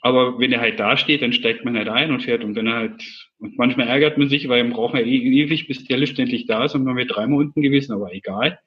aber 0.00 0.38
wenn 0.38 0.52
er 0.52 0.60
halt 0.60 0.80
da 0.80 0.96
steht, 0.96 1.20
dann 1.20 1.34
steigt 1.34 1.66
man 1.66 1.76
halt 1.76 1.88
ein 1.88 2.10
und 2.10 2.22
fährt 2.22 2.42
und 2.42 2.54
wenn 2.54 2.66
er 2.66 2.76
halt, 2.76 3.28
und 3.38 3.58
manchmal 3.58 3.86
ärgert 3.86 4.16
man 4.16 4.30
sich, 4.30 4.48
weil 4.48 4.64
man 4.64 4.72
braucht 4.72 4.94
ja 4.94 5.00
e-, 5.00 5.42
ewig, 5.42 5.68
bis 5.68 5.84
der 5.84 5.98
Lift 5.98 6.18
endlich 6.18 6.46
da 6.46 6.64
ist 6.64 6.74
und 6.74 6.86
dann 6.86 6.96
wäre 6.96 7.06
dreimal 7.06 7.40
unten 7.40 7.60
gewesen, 7.60 7.92
aber 7.92 8.14
egal. 8.14 8.58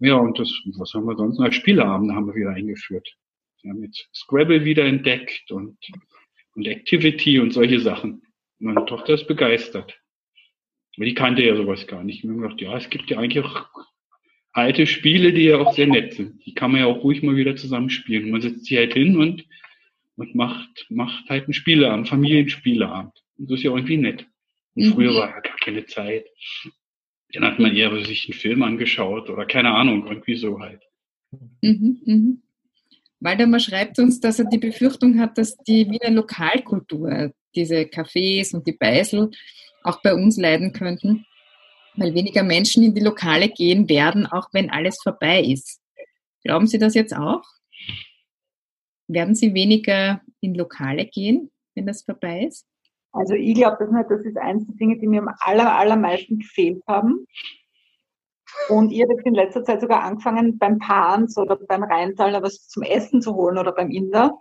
Ja, 0.00 0.14
und 0.14 0.38
das, 0.38 0.48
was 0.76 0.92
haben 0.94 1.06
wir 1.06 1.16
sonst 1.16 1.38
noch? 1.38 1.46
Als 1.46 1.56
Spieleabende 1.56 2.14
haben 2.14 2.26
wir 2.26 2.34
wieder 2.34 2.50
eingeführt. 2.50 3.08
Wir 3.62 3.72
haben 3.72 3.82
jetzt 3.82 4.08
Scrabble 4.14 4.64
wieder 4.64 4.84
entdeckt 4.84 5.50
und, 5.50 5.76
und 6.54 6.66
Activity 6.66 7.40
und 7.40 7.52
solche 7.52 7.80
Sachen. 7.80 8.22
Meine 8.58 8.84
Tochter 8.86 9.14
ist 9.14 9.26
begeistert. 9.26 9.98
Aber 10.96 11.04
die 11.04 11.14
kannte 11.14 11.42
ja 11.42 11.56
sowas 11.56 11.86
gar 11.86 12.04
nicht. 12.04 12.22
Wir 12.22 12.30
haben 12.30 12.40
gedacht, 12.40 12.60
ja, 12.60 12.76
es 12.76 12.90
gibt 12.90 13.10
ja 13.10 13.18
eigentlich 13.18 13.44
auch 13.44 13.66
alte 14.52 14.86
Spiele, 14.86 15.32
die 15.32 15.44
ja 15.44 15.58
auch 15.58 15.72
sehr 15.72 15.86
nett 15.86 16.14
sind. 16.14 16.44
Die 16.44 16.54
kann 16.54 16.72
man 16.72 16.80
ja 16.80 16.86
auch 16.86 17.02
ruhig 17.02 17.22
mal 17.22 17.36
wieder 17.36 17.56
zusammenspielen. 17.56 18.30
Man 18.30 18.40
setzt 18.40 18.64
sich 18.64 18.76
halt 18.76 18.94
hin 18.94 19.16
und, 19.16 19.44
und 20.16 20.34
macht, 20.34 20.86
macht 20.90 21.28
halt 21.28 21.44
einen 21.44 21.54
Spieleabend, 21.54 22.08
Familienspieleabend. 22.08 23.12
Und 23.36 23.50
das 23.50 23.58
ist 23.58 23.64
ja 23.64 23.70
irgendwie 23.70 23.96
nett. 23.96 24.26
Und 24.74 24.86
mhm. 24.86 24.92
früher 24.92 25.14
war 25.14 25.30
ja 25.30 25.40
gar 25.40 25.56
keine 25.56 25.86
Zeit. 25.86 26.26
Dann 27.32 27.44
hat 27.44 27.58
man 27.58 27.76
eher 27.76 27.90
sich 28.04 28.28
einen 28.28 28.38
Film 28.38 28.62
angeschaut 28.62 29.28
oder 29.28 29.44
keine 29.44 29.74
Ahnung, 29.74 30.06
irgendwie 30.06 30.36
so 30.36 30.60
halt. 30.60 30.82
Mhm, 31.60 32.00
mhm. 32.04 32.42
Waldemar 33.20 33.60
schreibt 33.60 33.98
uns, 33.98 34.20
dass 34.20 34.38
er 34.38 34.46
die 34.46 34.58
Befürchtung 34.58 35.18
hat, 35.18 35.36
dass 35.38 35.56
die 35.56 35.90
Wiener 35.90 36.10
Lokalkultur, 36.10 37.32
diese 37.54 37.80
Cafés 37.82 38.54
und 38.54 38.66
die 38.66 38.72
Beisel, 38.72 39.30
auch 39.82 40.00
bei 40.02 40.14
uns 40.14 40.36
leiden 40.36 40.72
könnten, 40.72 41.26
weil 41.96 42.14
weniger 42.14 42.42
Menschen 42.42 42.82
in 42.82 42.94
die 42.94 43.00
Lokale 43.00 43.48
gehen 43.48 43.88
werden, 43.88 44.26
auch 44.26 44.48
wenn 44.52 44.70
alles 44.70 45.00
vorbei 45.02 45.42
ist. 45.42 45.80
Glauben 46.44 46.66
Sie 46.66 46.78
das 46.78 46.94
jetzt 46.94 47.14
auch? 47.14 47.42
Werden 49.08 49.34
Sie 49.34 49.54
weniger 49.54 50.20
in 50.40 50.54
Lokale 50.54 51.06
gehen, 51.06 51.50
wenn 51.74 51.86
das 51.86 52.02
vorbei 52.02 52.44
ist? 52.44 52.66
Also 53.12 53.34
ich 53.34 53.54
glaube, 53.54 53.76
das, 54.08 54.20
ist 54.20 54.36
eins 54.36 54.66
der 54.66 54.76
Dinge, 54.76 54.98
die 54.98 55.06
mir 55.06 55.22
am 55.22 55.34
aller, 55.40 55.76
allermeisten 55.76 56.38
gefehlt 56.38 56.82
haben. 56.86 57.26
Und 58.68 58.92
ich 58.92 59.02
habe 59.02 59.14
jetzt 59.14 59.26
in 59.26 59.34
letzter 59.34 59.64
Zeit 59.64 59.80
sogar 59.80 60.02
angefangen, 60.02 60.58
beim 60.58 60.78
Pans 60.78 61.36
oder 61.36 61.56
beim 61.56 61.82
Rheintaler 61.82 62.42
was 62.42 62.68
zum 62.68 62.82
Essen 62.82 63.22
zu 63.22 63.34
holen 63.34 63.58
oder 63.58 63.72
beim 63.72 63.90
Inder, 63.90 64.40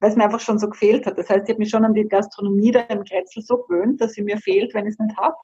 weil 0.00 0.10
es 0.10 0.16
mir 0.16 0.24
einfach 0.24 0.40
schon 0.40 0.58
so 0.58 0.68
gefehlt 0.68 1.06
hat. 1.06 1.18
Das 1.18 1.28
heißt, 1.28 1.44
ich 1.44 1.50
habe 1.50 1.58
mich 1.58 1.70
schon 1.70 1.84
an 1.84 1.94
die 1.94 2.08
Gastronomie 2.08 2.70
da 2.70 2.80
im 2.80 3.04
Kretzel 3.04 3.42
so 3.42 3.58
gewöhnt, 3.58 4.00
dass 4.00 4.12
sie 4.12 4.22
mir 4.22 4.38
fehlt, 4.38 4.74
wenn 4.74 4.86
ich 4.86 4.92
es 4.92 4.98
nicht 4.98 5.16
habe. 5.16 5.36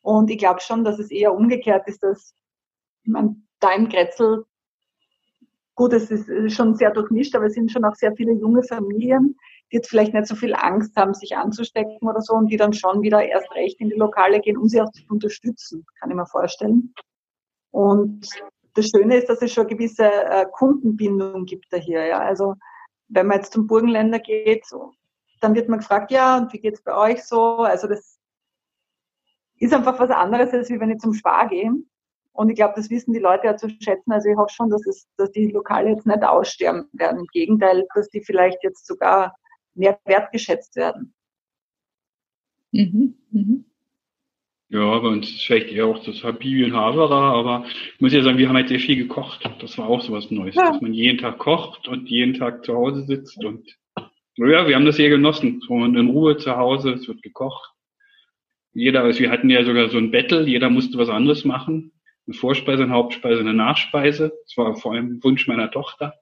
Und 0.00 0.30
ich 0.30 0.38
glaube 0.38 0.60
schon, 0.60 0.84
dass 0.84 0.98
es 0.98 1.10
eher 1.10 1.34
umgekehrt 1.34 1.86
ist, 1.86 2.02
dass 2.02 2.34
ich 3.04 3.10
meine, 3.10 3.36
da 3.60 3.72
im 3.72 3.88
Kretzel, 3.88 4.44
gut, 5.74 5.92
es 5.92 6.10
ist 6.10 6.54
schon 6.54 6.74
sehr 6.74 6.90
durchmischt, 6.90 7.34
aber 7.34 7.46
es 7.46 7.54
sind 7.54 7.70
schon 7.70 7.84
auch 7.84 7.94
sehr 7.94 8.14
viele 8.16 8.32
junge 8.32 8.62
Familien, 8.62 9.36
die 9.72 9.76
jetzt 9.76 9.88
vielleicht 9.88 10.12
nicht 10.12 10.26
so 10.26 10.36
viel 10.36 10.54
Angst 10.54 10.94
haben, 10.96 11.14
sich 11.14 11.36
anzustecken 11.36 12.06
oder 12.06 12.20
so 12.20 12.34
und 12.34 12.48
die 12.48 12.58
dann 12.58 12.74
schon 12.74 13.00
wieder 13.00 13.24
erst 13.24 13.50
recht 13.54 13.80
in 13.80 13.88
die 13.88 13.96
Lokale 13.96 14.40
gehen, 14.40 14.58
um 14.58 14.68
sie 14.68 14.80
auch 14.82 14.92
zu 14.92 15.02
unterstützen, 15.08 15.86
kann 15.98 16.10
ich 16.10 16.16
mir 16.16 16.26
vorstellen. 16.26 16.94
Und 17.70 18.28
das 18.74 18.88
Schöne 18.88 19.16
ist, 19.16 19.28
dass 19.28 19.40
es 19.40 19.52
schon 19.52 19.66
eine 19.66 19.76
gewisse 19.76 20.04
äh, 20.04 20.46
Kundenbindung 20.52 21.46
gibt 21.46 21.72
da 21.72 21.78
hier. 21.78 22.04
Ja. 22.04 22.20
Also 22.20 22.54
wenn 23.08 23.26
man 23.26 23.38
jetzt 23.38 23.52
zum 23.52 23.66
Burgenländer 23.66 24.18
geht, 24.18 24.66
so, 24.66 24.92
dann 25.40 25.54
wird 25.54 25.68
man 25.68 25.80
gefragt, 25.80 26.10
ja, 26.10 26.36
und 26.36 26.52
wie 26.52 26.60
geht's 26.60 26.82
bei 26.82 26.94
euch 26.94 27.24
so? 27.24 27.58
Also 27.58 27.88
das 27.88 28.18
ist 29.58 29.72
einfach 29.72 29.98
was 29.98 30.10
anderes, 30.10 30.52
als 30.52 30.68
wenn 30.68 30.90
ich 30.90 30.98
zum 30.98 31.14
Spar 31.14 31.48
gehe. 31.48 31.72
Und 32.34 32.48
ich 32.48 32.56
glaube, 32.56 32.74
das 32.76 32.90
wissen 32.90 33.12
die 33.12 33.20
Leute 33.20 33.46
ja 33.46 33.56
zu 33.56 33.68
schätzen. 33.68 34.12
Also 34.12 34.28
ich 34.28 34.36
hoffe 34.36 34.52
schon, 34.52 34.70
dass, 34.70 34.86
es, 34.86 35.06
dass 35.16 35.30
die 35.32 35.50
Lokale 35.50 35.90
jetzt 35.90 36.06
nicht 36.06 36.22
aussterben 36.22 36.88
werden. 36.92 37.20
Im 37.20 37.26
Gegenteil, 37.32 37.86
dass 37.94 38.08
die 38.08 38.22
vielleicht 38.22 38.62
jetzt 38.62 38.86
sogar 38.86 39.34
mehr 39.74 39.98
wertgeschätzt 40.04 40.76
werden. 40.76 41.14
Mhm. 42.72 43.14
Mhm. 43.30 43.64
Ja, 44.68 44.98
bei 45.00 45.08
uns 45.08 45.28
ist 45.28 45.42
vielleicht 45.44 45.68
eher 45.68 45.86
auch 45.86 46.02
das 46.02 46.24
Habibi 46.24 46.64
und 46.64 46.72
Havara, 46.72 47.32
aber 47.32 47.66
ich 47.66 48.00
muss 48.00 48.14
ja 48.14 48.22
sagen, 48.22 48.38
wir 48.38 48.48
haben 48.48 48.56
halt 48.56 48.68
sehr 48.68 48.80
viel 48.80 48.96
gekocht. 48.96 49.44
Das 49.60 49.76
war 49.76 49.86
auch 49.86 50.00
so 50.00 50.14
was 50.14 50.30
Neues, 50.30 50.54
ja. 50.54 50.70
dass 50.70 50.80
man 50.80 50.94
jeden 50.94 51.18
Tag 51.18 51.38
kocht 51.38 51.88
und 51.88 52.08
jeden 52.08 52.32
Tag 52.32 52.64
zu 52.64 52.74
Hause 52.74 53.04
sitzt 53.04 53.44
und 53.44 53.76
ja, 54.38 54.66
wir 54.66 54.74
haben 54.74 54.86
das 54.86 54.96
sehr 54.96 55.10
genossen. 55.10 55.60
So 55.66 55.84
in 55.84 56.08
Ruhe 56.08 56.38
zu 56.38 56.56
Hause, 56.56 56.92
es 56.92 57.06
wird 57.06 57.22
gekocht. 57.22 57.70
Jeder, 58.72 59.02
also 59.02 59.20
wir 59.20 59.30
hatten 59.30 59.50
ja 59.50 59.62
sogar 59.64 59.90
so 59.90 59.98
ein 59.98 60.10
Battle, 60.10 60.46
jeder 60.46 60.70
musste 60.70 60.96
was 60.96 61.10
anderes 61.10 61.44
machen. 61.44 61.92
Eine 62.26 62.34
Vorspeise, 62.34 62.84
eine 62.84 62.92
Hauptspeise, 62.92 63.40
eine 63.40 63.52
Nachspeise. 63.52 64.32
Das 64.44 64.56
war 64.56 64.74
vor 64.76 64.92
allem 64.92 65.16
ein 65.16 65.24
Wunsch 65.24 65.46
meiner 65.48 65.70
Tochter. 65.70 66.14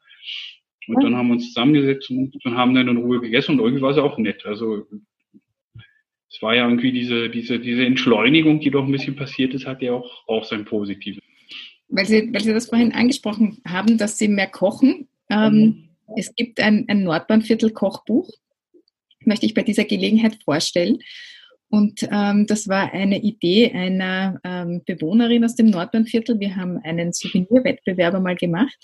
Und 0.86 1.02
dann 1.02 1.16
haben 1.16 1.28
wir 1.28 1.34
uns 1.34 1.48
zusammengesetzt 1.48 2.10
und, 2.10 2.34
haben 2.44 2.74
dann 2.74 2.88
in 2.88 2.96
Ruhe 2.96 3.20
gegessen 3.20 3.52
und 3.52 3.60
irgendwie 3.60 3.82
war 3.82 3.90
es 3.90 3.98
auch 3.98 4.18
nett. 4.18 4.44
Also 4.46 4.86
es 6.30 6.40
war 6.40 6.54
ja 6.54 6.64
irgendwie 6.64 6.92
diese, 6.92 7.28
diese, 7.28 7.58
diese 7.58 7.84
Entschleunigung, 7.84 8.60
die 8.60 8.70
doch 8.70 8.84
ein 8.84 8.92
bisschen 8.92 9.16
passiert 9.16 9.52
ist, 9.54 9.66
hat 9.66 9.82
ja 9.82 9.92
auch, 9.92 10.26
auch 10.26 10.44
sein 10.44 10.64
Positives. 10.64 11.22
Weil 11.88 12.06
Sie, 12.06 12.32
weil 12.32 12.40
Sie 12.40 12.52
das 12.52 12.68
vorhin 12.68 12.92
angesprochen 12.92 13.60
haben, 13.66 13.98
dass 13.98 14.18
Sie 14.18 14.28
mehr 14.28 14.46
kochen, 14.46 15.08
Ähm, 15.30 15.54
mhm. 15.54 15.90
Es 16.16 16.34
gibt 16.34 16.60
ein, 16.60 16.86
ein 16.88 17.04
Nordbahnviertel-Kochbuch, 17.04 18.28
möchte 19.24 19.46
ich 19.46 19.54
bei 19.54 19.62
dieser 19.62 19.84
Gelegenheit 19.84 20.38
vorstellen. 20.44 20.98
Und 21.68 22.02
ähm, 22.10 22.46
das 22.48 22.66
war 22.66 22.92
eine 22.92 23.22
Idee 23.22 23.70
einer 23.70 24.40
ähm, 24.42 24.82
Bewohnerin 24.84 25.44
aus 25.44 25.54
dem 25.54 25.70
Nordbahnviertel. 25.70 26.40
Wir 26.40 26.56
haben 26.56 26.78
einen 26.78 27.12
Souvenirwettbewerb 27.12 28.14
einmal 28.14 28.34
gemacht 28.34 28.76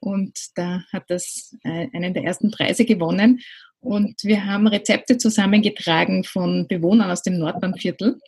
und 0.00 0.38
da 0.56 0.82
hat 0.92 1.04
das 1.08 1.56
äh, 1.62 1.88
einen 1.92 2.14
der 2.14 2.24
ersten 2.24 2.50
Preise 2.50 2.84
gewonnen. 2.84 3.40
Und 3.80 4.24
wir 4.24 4.44
haben 4.44 4.66
Rezepte 4.66 5.16
zusammengetragen 5.16 6.24
von 6.24 6.66
Bewohnern 6.68 7.10
aus 7.10 7.22
dem 7.22 7.38
Nordbahnviertel. 7.38 8.18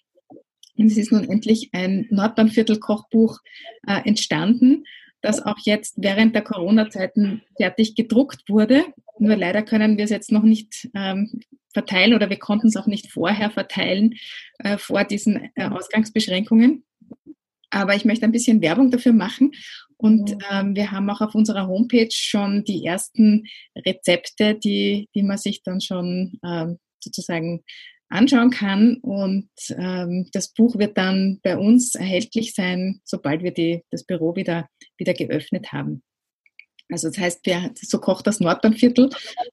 Und 0.76 0.86
es 0.86 0.96
ist 0.96 1.12
nun 1.12 1.28
endlich 1.28 1.70
ein 1.72 2.06
Nordbahnviertel-Kochbuch 2.10 3.38
äh, 3.86 4.06
entstanden, 4.06 4.84
das 5.20 5.44
auch 5.44 5.58
jetzt 5.64 5.94
während 5.98 6.34
der 6.34 6.42
Corona-Zeiten 6.42 7.42
fertig 7.56 7.94
gedruckt 7.94 8.48
wurde. 8.48 8.84
Nur 9.18 9.36
leider 9.36 9.62
können 9.62 9.96
wir 9.96 10.04
es 10.04 10.10
jetzt 10.10 10.32
noch 10.32 10.42
nicht 10.42 10.88
ähm, 10.94 11.40
verteilen 11.72 12.14
oder 12.14 12.28
wir 12.28 12.38
konnten 12.38 12.68
es 12.68 12.76
auch 12.76 12.86
nicht 12.86 13.10
vorher 13.10 13.50
verteilen 13.50 14.14
äh, 14.58 14.78
vor 14.78 15.04
diesen 15.04 15.50
äh, 15.54 15.68
Ausgangsbeschränkungen. 15.68 16.84
Aber 17.70 17.94
ich 17.94 18.04
möchte 18.04 18.26
ein 18.26 18.32
bisschen 18.32 18.60
Werbung 18.60 18.90
dafür 18.90 19.12
machen. 19.12 19.52
Und 20.02 20.36
ähm, 20.50 20.74
wir 20.74 20.90
haben 20.90 21.08
auch 21.10 21.20
auf 21.20 21.36
unserer 21.36 21.68
Homepage 21.68 22.10
schon 22.10 22.64
die 22.64 22.84
ersten 22.84 23.44
Rezepte, 23.86 24.56
die, 24.56 25.08
die 25.14 25.22
man 25.22 25.38
sich 25.38 25.62
dann 25.62 25.80
schon 25.80 26.40
ähm, 26.44 26.78
sozusagen 26.98 27.62
anschauen 28.08 28.50
kann. 28.50 28.96
Und 28.96 29.48
ähm, 29.70 30.28
das 30.32 30.52
Buch 30.52 30.76
wird 30.76 30.98
dann 30.98 31.38
bei 31.44 31.56
uns 31.56 31.94
erhältlich 31.94 32.52
sein, 32.52 33.00
sobald 33.04 33.44
wir 33.44 33.52
die, 33.52 33.84
das 33.92 34.02
Büro 34.02 34.34
wieder, 34.34 34.68
wieder 34.98 35.14
geöffnet 35.14 35.70
haben. 35.70 36.02
Also 36.90 37.06
das 37.08 37.18
heißt, 37.18 37.46
wir, 37.46 37.70
so 37.80 38.00
kocht 38.00 38.26
das 38.26 38.40
Nordbahnviertel 38.40 39.08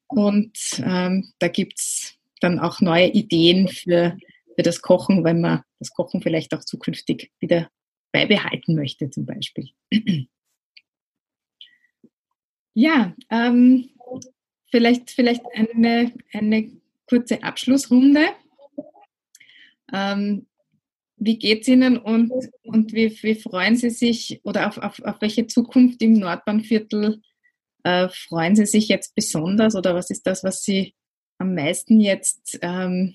und 0.07 0.57
ähm, 0.83 1.31
da 1.37 1.47
gibt's 1.47 2.15
dann 2.41 2.57
auch 2.57 2.81
neue 2.81 3.07
Ideen 3.07 3.67
für, 3.67 4.17
für 4.55 4.63
das 4.63 4.81
Kochen, 4.81 5.23
wenn 5.23 5.41
man 5.41 5.61
das 5.77 5.91
Kochen 5.91 6.23
vielleicht 6.23 6.55
auch 6.55 6.65
zukünftig 6.65 7.31
wieder 7.39 7.69
beibehalten 8.11 8.73
möchte 8.73 9.11
zum 9.11 9.27
Beispiel. 9.27 9.69
Ja, 12.79 13.13
ähm, 13.29 13.89
vielleicht, 14.71 15.11
vielleicht 15.11 15.43
eine, 15.53 16.13
eine 16.31 16.71
kurze 17.07 17.43
Abschlussrunde. 17.43 18.21
Ähm, 19.91 20.47
wie 21.17 21.37
geht 21.37 21.63
es 21.63 21.67
Ihnen 21.67 21.97
und, 21.97 22.31
und 22.63 22.93
wie, 22.93 23.21
wie 23.21 23.35
freuen 23.35 23.75
Sie 23.75 23.89
sich 23.89 24.39
oder 24.45 24.69
auf, 24.69 24.77
auf, 24.77 25.01
auf 25.03 25.19
welche 25.19 25.45
Zukunft 25.45 26.01
im 26.01 26.13
Nordbahnviertel 26.13 27.21
äh, 27.83 28.07
freuen 28.07 28.55
Sie 28.55 28.65
sich 28.65 28.87
jetzt 28.87 29.13
besonders 29.13 29.75
oder 29.75 29.93
was 29.93 30.09
ist 30.09 30.25
das, 30.25 30.45
was 30.45 30.63
Sie 30.63 30.95
am 31.37 31.55
meisten 31.55 31.99
jetzt 31.99 32.59
ähm, 32.61 33.13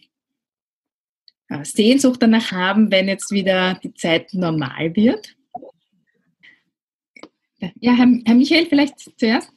Sehnsucht 1.63 2.23
danach 2.23 2.53
haben, 2.53 2.91
wenn 2.91 3.09
jetzt 3.09 3.31
wieder 3.31 3.81
die 3.83 3.95
Zeit 3.95 4.35
normal 4.35 4.95
wird? 4.95 5.35
Ja, 7.81 7.93
Herr, 7.93 8.09
Herr 8.27 8.35
Michael, 8.35 8.67
vielleicht 8.67 8.99
zuerst. 9.19 9.54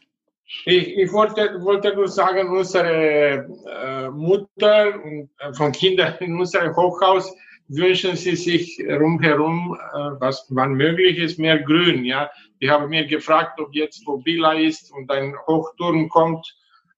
Ich, 0.65 0.97
ich 0.97 1.11
wollte, 1.11 1.61
wollte 1.61 1.93
nur 1.93 2.07
sagen, 2.07 2.49
unsere 2.49 3.47
äh, 3.69 4.09
Mutter 4.09 5.03
und 5.03 5.29
äh, 5.39 5.53
von 5.53 5.73
Kindern 5.73 6.15
in 6.19 6.39
unserem 6.39 6.73
Hochhaus 6.73 7.35
wünschen 7.67 8.15
sie 8.15 8.37
sich 8.37 8.79
rundherum, 8.79 9.77
äh, 9.77 9.97
was 10.21 10.47
wann 10.49 10.73
möglich 10.75 11.17
ist, 11.17 11.37
mehr 11.37 11.59
Grün. 11.59 12.05
Ja, 12.05 12.29
die 12.61 12.69
haben 12.69 12.89
mir 12.89 13.05
gefragt, 13.05 13.59
ob 13.59 13.75
jetzt, 13.75 14.03
wo 14.05 14.19
Bila 14.19 14.53
ist 14.53 14.89
und 14.93 15.11
ein 15.11 15.35
Hochturm 15.47 16.07
kommt, 16.07 16.47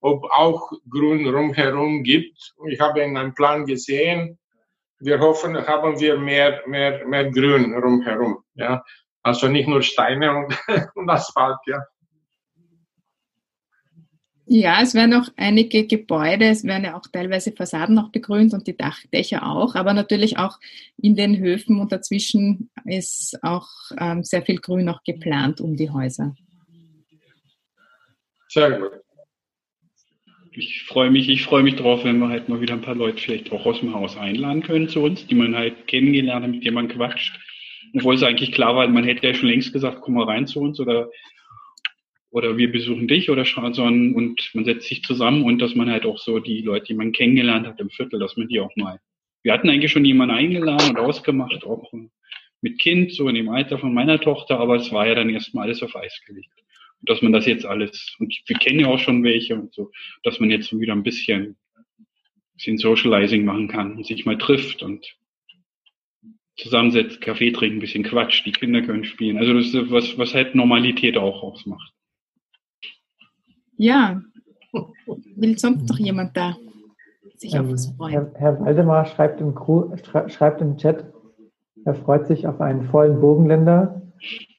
ob 0.02 0.24
auch 0.32 0.72
Grün 0.88 1.28
rundherum 1.28 2.04
gibt. 2.04 2.54
Ich 2.68 2.80
habe 2.80 3.02
einen 3.02 3.34
Plan 3.34 3.66
gesehen. 3.66 4.38
Wir 5.00 5.20
hoffen, 5.20 5.58
haben 5.66 6.00
wir 6.00 6.20
mehr, 6.20 6.62
mehr, 6.68 7.04
mehr 7.08 7.32
Grün 7.32 7.74
rundherum. 7.74 8.44
Ja, 8.54 8.84
also 9.24 9.48
nicht 9.48 9.68
nur 9.68 9.82
Steine 9.82 10.38
und, 10.38 10.56
und 10.96 11.10
Asphalt. 11.10 11.58
Ja. 11.66 11.84
Ja, 14.52 14.82
es 14.82 14.96
werden 14.96 15.14
auch 15.14 15.28
einige 15.38 15.86
Gebäude, 15.86 16.46
es 16.46 16.64
werden 16.64 16.84
ja 16.84 16.98
auch 16.98 17.06
teilweise 17.14 17.52
Fassaden 17.52 17.94
noch 17.94 18.10
begrünt 18.12 18.52
und 18.52 18.66
die 18.66 18.76
Dachdächer 18.76 19.46
auch, 19.46 19.76
aber 19.76 19.94
natürlich 19.94 20.40
auch 20.40 20.58
in 20.98 21.16
den 21.16 21.38
Höfen 21.38 21.80
und 21.80 21.92
dazwischen 21.92 22.72
ist 22.84 23.38
auch 23.44 23.68
ähm, 24.00 24.24
sehr 24.24 24.42
viel 24.42 24.56
Grün 24.56 24.86
noch 24.86 25.04
geplant 25.04 25.62
um 25.62 25.78
die 25.78 25.92
Häuser. 25.92 26.34
Sehr 28.48 28.80
gut. 28.80 28.92
Ich 30.54 30.82
freue 30.82 31.12
mich, 31.12 31.30
ich 31.30 31.44
freue 31.44 31.62
mich 31.62 31.76
drauf, 31.76 32.04
wenn 32.04 32.18
wir 32.18 32.30
halt 32.30 32.50
mal 32.50 32.60
wieder 32.60 32.74
ein 32.74 32.82
paar 32.82 32.96
Leute 32.96 33.22
vielleicht 33.22 33.52
auch 33.52 33.68
aus 33.68 33.82
dem 33.82 33.94
Haus 33.94 34.18
einladen 34.18 34.64
können 34.64 34.90
zu 34.90 35.02
uns, 35.02 35.28
die 35.28 35.36
man 35.36 35.56
halt 35.56 35.86
kennengelernt 35.86 36.44
hat, 36.44 36.52
mit 36.52 36.66
denen 36.66 36.74
man 36.74 36.88
quatscht. 36.88 37.40
Obwohl 37.96 38.16
es 38.16 38.24
eigentlich 38.24 38.52
klar 38.52 38.76
war, 38.76 38.88
man 38.88 39.04
hätte 39.04 39.28
ja 39.28 39.36
schon 39.36 39.50
längst 39.50 39.74
gesagt, 39.74 40.02
komm 40.02 40.16
mal 40.16 40.26
rein 40.26 40.48
zu 40.48 40.60
uns 40.60 40.80
oder 40.80 41.12
oder 42.32 42.58
wir 42.58 42.72
besuchen 42.72 43.08
dich 43.08 43.30
oder 43.30 43.46
sondern 43.46 44.14
und 44.14 44.52
man 44.54 44.66
setzt 44.66 44.88
sich 44.88 45.04
zusammen 45.04 45.44
und 45.44 45.60
dass 45.60 45.76
man 45.76 45.90
halt 45.90 46.06
auch 46.06 46.18
so 46.18 46.40
die 46.40 46.62
Leute, 46.62 46.88
die 46.88 46.94
man 46.94 47.12
kennengelernt 47.12 47.68
hat 47.68 47.80
im 47.80 47.90
Viertel, 47.90 48.20
dass 48.20 48.38
man 48.38 48.48
die 48.48 48.60
auch 48.60 48.76
mal. 48.76 49.00
Wir 49.42 49.54
hatten 49.54 49.70
eigentlich 49.70 49.92
schon 49.92 50.06
jemanden 50.06 50.36
eingeladen 50.36 50.90
und 50.90 51.00
ausgemacht, 51.00 51.64
auch 51.64 51.92
mit 52.62 52.80
Kind, 52.80 53.14
so 53.14 53.28
in 53.30 53.36
dem 53.36 53.50
Alter 53.50 53.80
von 53.80 53.94
meiner 53.94 54.20
Tochter, 54.20 54.60
aber 54.60 54.76
es 54.76 54.92
war 54.92 55.08
ja 55.08 55.16
dann 55.16 55.30
erstmal 55.30 55.66
alles 55.66 55.82
auf 55.82 55.96
Eis 55.96 56.22
gelegt. 56.26 56.52
Und 57.00 57.10
dass 57.10 57.22
man 57.22 57.32
das 57.32 57.46
jetzt 57.46 57.66
alles, 57.66 58.16
und 58.20 58.38
wir 58.46 58.58
kennen 58.58 58.82
ja 58.82 58.88
auch 58.88 59.00
schon 59.00 59.24
welche 59.24 59.56
und 59.56 59.74
so, 59.74 59.92
dass 60.24 60.40
man 60.40 60.52
jetzt 60.52 60.78
wieder 60.78 60.94
ein 60.94 61.04
bisschen, 61.04 61.58
bisschen 62.54 62.78
Socializing 62.78 63.46
machen 63.46 63.70
kann 63.70 63.96
und 63.96 64.06
sich 64.06 64.26
mal 64.26 64.38
trifft 64.38 64.84
und 64.84 65.08
zusammensetzt, 66.58 67.22
Kaffee 67.22 67.52
trinken, 67.52 67.78
ein 67.78 67.82
bisschen 67.82 68.04
Quatsch, 68.04 68.44
die 68.46 68.52
Kinder 68.52 68.82
können 68.82 69.06
spielen. 69.06 69.38
Also 69.38 69.54
das 69.54 69.68
ist 69.68 69.92
was, 69.92 70.18
was 70.18 70.34
halt 70.34 70.56
Normalität 70.56 71.18
auch 71.18 71.42
ausmacht. 71.42 71.94
Ja. 73.80 74.22
Will 75.38 75.58
sonst 75.58 75.90
noch 75.90 75.98
jemand 75.98 76.36
da 76.36 76.58
sich 77.38 77.56
ähm, 77.56 77.66
auf 77.66 77.72
was 77.72 77.88
freuen? 77.96 78.12
Herr, 78.12 78.32
Herr 78.36 78.60
Waldemar 78.60 79.06
schreibt 79.06 79.40
im, 79.40 79.56
schreibt 80.28 80.62
im 80.62 80.76
Chat, 80.78 81.06
er 81.86 81.96
freut 81.96 82.28
sich 82.28 82.46
auf 82.46 82.60
einen 82.60 82.90
vollen 82.90 83.22
Bogenländer 83.22 84.02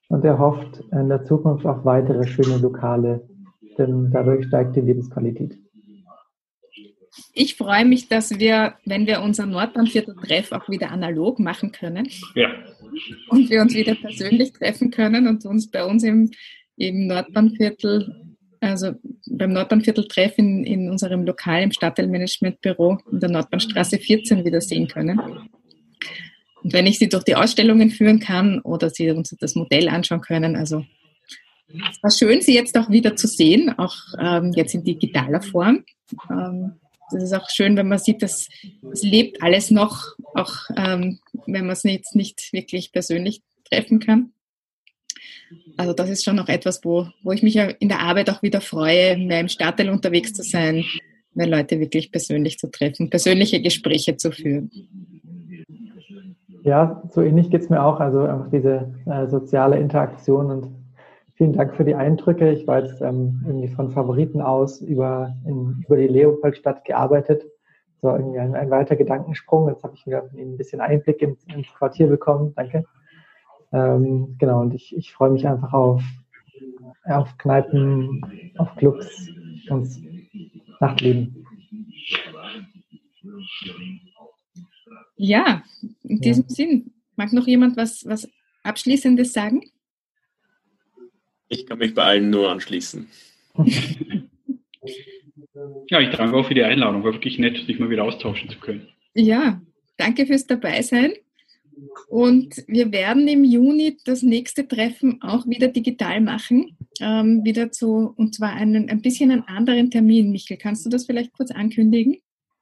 und 0.09 0.25
er 0.25 0.39
hofft 0.39 0.83
in 0.91 1.11
der 1.11 1.23
Zukunft 1.25 1.67
auf 1.67 1.85
weitere 1.85 2.27
schöne 2.27 2.57
Lokale, 2.57 3.29
denn 3.77 4.11
dadurch 4.11 4.47
steigt 4.47 4.75
die 4.75 4.81
Lebensqualität. 4.81 5.59
Ich 7.35 7.57
freue 7.57 7.85
mich, 7.85 8.09
dass 8.09 8.39
wir, 8.39 8.75
wenn 8.87 9.07
wir 9.07 9.21
unser 9.21 9.45
Nordbahnviertel-Treff 9.45 10.53
auch 10.53 10.69
wieder 10.71 10.91
analog 10.91 11.39
machen 11.39 11.73
können. 11.73 12.09
Ja. 12.35 12.49
Und 13.29 13.51
wir 13.51 13.61
uns 13.61 13.75
wieder 13.75 13.95
persönlich 13.97 14.53
treffen 14.55 14.91
können 14.91 15.29
und 15.29 15.45
uns 15.45 15.71
bei 15.71 15.85
uns 15.85 16.05
im, 16.05 16.31
im 16.77 17.07
Nordbahnviertel 17.07 18.30
also 18.61 18.93
beim 19.27 19.53
Nordbahnviertel-Treff 19.53 20.37
in, 20.37 20.65
in 20.65 20.91
unserem 20.91 21.25
Lokal 21.25 21.63
im 21.63 21.73
Stadtteilmanagementbüro 21.73 22.99
in 23.11 23.21
der 23.21 23.31
Nordbahnstraße 23.31 23.99
14 23.99 24.45
wieder 24.45 24.61
sehen 24.61 24.89
können. 24.89 25.19
Und 26.63 26.73
wenn 26.73 26.87
ich 26.87 26.99
Sie 26.99 27.09
durch 27.09 27.25
die 27.25 27.37
Ausstellungen 27.37 27.91
führen 27.91 28.21
kann 28.21 28.61
oder 28.61 28.91
Sie 28.91 29.11
uns 29.11 29.35
das 29.39 29.55
Modell 29.55 29.89
anschauen 29.89 30.21
können, 30.21 30.57
also 30.57 30.85
es 31.69 32.03
war 32.03 32.11
schön, 32.11 32.43
Sie 32.43 32.55
jetzt 32.55 32.77
auch 32.77 32.91
wieder 32.91 33.17
zu 33.17 33.29
sehen, 33.29 33.79
auch 33.79 33.95
ähm, 34.19 34.53
jetzt 34.55 34.75
in 34.75 34.85
digitaler 34.85 35.41
Form. 35.41 35.85
Ähm, 36.31 36.73
das 37.13 37.25
ist 37.25 37.33
auch 37.33 37.49
schön, 37.49 37.77
wenn 37.77 37.89
man 37.89 37.99
sieht, 37.99 38.23
dass 38.23 38.49
es 38.93 39.03
lebt 39.03 39.43
alles 39.43 39.71
noch, 39.71 40.15
auch 40.35 40.55
ähm, 40.77 41.19
wenn 41.47 41.67
man 41.67 41.73
es 41.73 41.83
jetzt 41.83 42.15
nicht 42.15 42.53
wirklich 42.53 42.93
persönlich 42.93 43.43
treffen 43.71 44.01
kann. 44.01 44.33
Also 45.77 45.93
das 45.93 46.11
ist 46.11 46.25
schon 46.25 46.37
noch 46.37 46.49
etwas, 46.49 46.85
wo, 46.85 47.07
wo 47.23 47.33
ich 47.33 47.43
mich 47.43 47.57
in 47.57 47.89
der 47.89 48.01
Arbeit 48.01 48.31
auch 48.31 48.43
wieder 48.43 48.61
freue, 48.61 49.17
mehr 49.17 49.41
im 49.41 49.49
Stadtteil 49.49 49.91
unterwegs 49.91 50.33
zu 50.33 50.43
sein, 50.43 50.85
mehr 51.35 51.47
Leute 51.47 51.81
wirklich 51.81 52.13
persönlich 52.13 52.59
zu 52.59 52.71
treffen, 52.71 53.11
persönliche 53.11 53.61
Gespräche 53.61 54.17
zu 54.17 54.31
führen. 54.31 54.71
Ja, 56.63 57.03
so 57.11 57.23
ähnlich 57.23 57.51
geht 57.51 57.63
es 57.63 57.71
mir 57.71 57.83
auch. 57.83 58.01
Also 58.01 58.21
einfach 58.21 58.51
diese 58.51 58.93
äh, 59.07 59.27
soziale 59.29 59.79
Interaktion 59.79 60.51
und 60.51 60.69
vielen 61.35 61.55
Dank 61.55 61.75
für 61.75 61.85
die 61.85 61.95
Eindrücke. 61.95 62.53
Ich 62.53 62.67
war 62.67 62.85
jetzt 62.85 63.01
ähm, 63.01 63.43
irgendwie 63.47 63.69
von 63.69 63.91
Favoriten 63.91 64.43
aus 64.43 64.83
über, 64.83 65.35
in, 65.47 65.83
über 65.87 65.97
die 65.97 66.09
Leopoldstadt 66.09 66.85
gearbeitet. 66.85 67.45
So 68.03 68.11
irgendwie 68.11 68.39
ein, 68.39 68.55
ein 68.55 68.71
weiter 68.71 68.97
Gedankensprung. 68.97 69.69
Jetzt 69.69 69.83
habe 69.83 69.95
ich 69.95 70.07
Ihnen 70.07 70.53
ein 70.53 70.57
bisschen 70.59 70.81
Einblick 70.81 71.23
ins, 71.23 71.45
ins 71.45 71.73
Quartier 71.73 72.09
bekommen. 72.09 72.53
Danke. 72.55 72.85
Ähm, 73.73 74.37
genau, 74.39 74.63
und 74.63 74.75
ich, 74.75 74.97
ich 74.97 75.13
freue 75.13 75.31
mich 75.31 75.47
einfach 75.47 75.73
auf, 75.73 76.03
auf 77.05 77.37
Kneipen, 77.39 78.53
auf 78.57 78.75
Clubs 78.77 79.29
und 79.69 79.89
Nachtleben. 80.81 81.47
Ja, 85.17 85.63
in 86.03 86.21
diesem 86.21 86.45
ja. 86.49 86.55
Sinn, 86.55 86.93
mag 87.17 87.33
noch 87.33 87.47
jemand 87.47 87.77
was, 87.77 88.07
was 88.07 88.29
Abschließendes 88.63 89.33
sagen? 89.33 89.63
Ich 91.49 91.67
kann 91.67 91.79
mich 91.79 91.95
bei 91.95 92.05
allen 92.05 92.31
nur 92.31 92.51
anschließen. 92.51 93.09
ja, 95.89 96.01
ich 96.01 96.11
danke 96.11 96.37
auch 96.37 96.47
für 96.47 96.55
die 96.55 96.63
Einladung. 96.63 97.05
War 97.05 97.13
wirklich 97.13 97.39
nett, 97.39 97.59
sich 97.67 97.79
mal 97.79 97.91
wieder 97.91 98.05
austauschen 98.05 98.49
zu 98.49 98.59
können. 98.59 98.89
Ja, 99.15 99.61
danke 99.97 100.27
fürs 100.27 100.47
Dabeisein. 100.47 101.13
Und 102.09 102.65
wir 102.67 102.93
werden 102.93 103.27
im 103.29 103.45
Juni 103.45 103.97
das 104.05 104.23
nächste 104.23 104.67
Treffen 104.67 105.21
auch 105.23 105.47
wieder 105.47 105.69
digital 105.69 106.21
machen. 106.21 106.77
Ähm, 107.01 107.45
wieder 107.45 107.71
zu, 107.71 108.13
und 108.17 108.35
zwar 108.35 108.51
einen, 108.51 108.91
ein 108.91 109.01
bisschen 109.01 109.31
einen 109.31 109.47
anderen 109.49 109.91
Termin. 109.91 110.31
Michael, 110.31 110.59
kannst 110.59 110.85
du 110.85 110.91
das 110.91 111.07
vielleicht 111.07 111.33
kurz 111.33 111.51
ankündigen? 111.51 112.17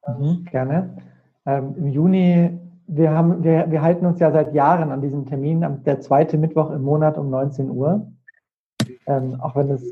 Mhm, 0.07 0.45
gerne. 0.45 0.97
Ähm, 1.45 1.75
Im 1.77 1.87
Juni, 1.87 2.49
wir, 2.87 3.11
haben, 3.11 3.43
wir, 3.43 3.69
wir 3.69 3.81
halten 3.81 4.05
uns 4.05 4.19
ja 4.19 4.31
seit 4.31 4.53
Jahren 4.53 4.91
an 4.91 5.01
diesem 5.01 5.25
Termin, 5.25 5.65
der 5.85 5.99
zweite 5.99 6.37
Mittwoch 6.37 6.71
im 6.71 6.83
Monat 6.83 7.17
um 7.17 7.29
19 7.29 7.69
Uhr. 7.69 8.11
Ähm, 9.07 9.39
auch 9.41 9.55
wenn 9.55 9.69
es 9.71 9.83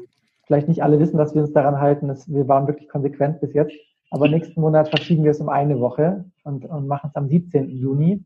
vielleicht 0.46 0.68
nicht 0.68 0.84
alle 0.84 1.00
wissen, 1.00 1.18
dass 1.18 1.36
wir 1.36 1.42
uns 1.42 1.54
daran 1.54 1.80
halten. 1.80 2.08
Das, 2.08 2.32
wir 2.32 2.48
waren 2.48 2.68
wirklich 2.68 2.90
konsequent 2.90 3.42
bis 3.42 3.54
jetzt. 3.54 3.74
Aber 4.10 4.30
nächsten 4.30 4.62
Monat 4.62 4.88
verschieben 4.90 5.24
wir 5.24 5.32
es 5.32 5.42
um 5.42 5.50
eine 5.50 5.80
Woche 5.80 6.26
und, 6.44 6.66
und 6.66 6.88
machen 6.88 7.10
es 7.10 7.16
am 7.16 7.28
17. 7.28 7.70
Juni. 7.70 8.24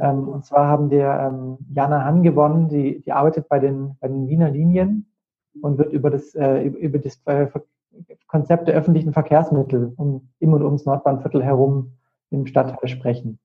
Ähm, 0.00 0.28
und 0.28 0.44
zwar 0.44 0.66
haben 0.68 0.90
wir 0.90 1.06
ähm, 1.06 1.58
Jana 1.72 2.04
Hahn 2.04 2.22
gewonnen, 2.22 2.68
die, 2.68 3.00
die 3.00 3.12
arbeitet 3.12 3.48
bei 3.48 3.58
den, 3.58 3.96
bei 4.00 4.08
den 4.08 4.28
Wiener 4.28 4.50
Linien 4.50 5.06
und 5.62 5.78
wird 5.78 5.92
über 5.92 6.10
das, 6.10 6.34
äh, 6.34 6.64
über 6.64 6.98
das 6.98 7.20
äh, 7.24 7.48
Konzept 8.26 8.68
der 8.68 8.74
öffentlichen 8.74 9.12
Verkehrsmittel 9.12 9.94
um, 9.96 10.28
im 10.38 10.52
und 10.52 10.62
ums 10.62 10.84
Nordbahnviertel 10.84 11.42
herum 11.42 11.92
im 12.30 12.46
Stadtteil 12.46 12.88
sprechen. 12.88 13.38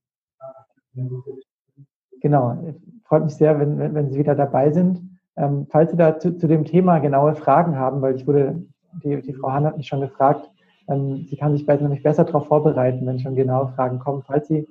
Genau, 2.22 2.58
freut 3.04 3.24
mich 3.24 3.36
sehr, 3.36 3.60
wenn, 3.60 3.78
wenn, 3.80 3.94
wenn 3.94 4.10
Sie 4.10 4.20
wieder 4.20 4.36
dabei 4.36 4.72
sind. 4.72 5.02
Ähm, 5.38 5.68
falls 5.70 5.92
Sie 5.92 5.98
da 5.98 6.20
zu, 6.20 6.32
dem 6.32 6.66
Thema 6.66 7.00
genaue 7.00 7.36
Fragen 7.36 7.78
haben, 7.78 8.02
weil 8.02 8.16
ich 8.16 8.28
wurde, 8.28 8.62
die, 9.04 9.22
die 9.22 9.34
Frau 9.34 9.52
Hahn 9.52 9.66
hat 9.66 9.78
mich 9.78 9.88
schon 9.88 10.02
gefragt, 10.02 10.50
ähm, 10.90 11.26
sie 11.30 11.38
kann 11.38 11.56
sich 11.56 11.66
nämlich 11.66 12.04
besser 12.04 12.26
darauf 12.26 12.48
vorbereiten, 12.48 13.06
wenn 13.06 13.20
schon 13.20 13.36
genaue 13.36 13.70
Fragen 13.70 14.00
kommen. 14.00 14.24
Falls 14.24 14.48
Sie 14.48 14.68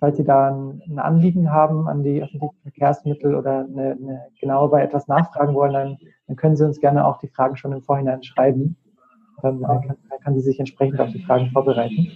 falls 0.00 0.16
Sie 0.16 0.24
da 0.24 0.48
ein, 0.48 0.82
ein 0.88 0.98
Anliegen 0.98 1.52
haben 1.52 1.86
an 1.86 2.02
die 2.02 2.22
öffentlichen 2.22 2.58
Verkehrsmittel 2.62 3.34
oder 3.34 3.60
eine, 3.60 3.92
eine 3.92 4.26
genauer 4.40 4.70
bei 4.70 4.82
etwas 4.82 5.06
nachfragen 5.06 5.54
wollen, 5.54 5.74
dann, 5.74 5.98
dann, 6.26 6.36
können 6.36 6.56
Sie 6.56 6.64
uns 6.64 6.80
gerne 6.80 7.06
auch 7.06 7.18
die 7.18 7.28
Fragen 7.28 7.56
schon 7.56 7.72
im 7.72 7.82
Vorhinein 7.82 8.22
schreiben. 8.22 8.76
Dann, 9.42 9.60
dann, 9.60 9.80
kann, 9.82 9.96
dann 10.08 10.20
kann 10.20 10.34
sie 10.34 10.42
sich 10.42 10.58
entsprechend 10.58 11.00
auf 11.00 11.10
die 11.10 11.22
Fragen 11.22 11.50
vorbereiten. 11.50 12.08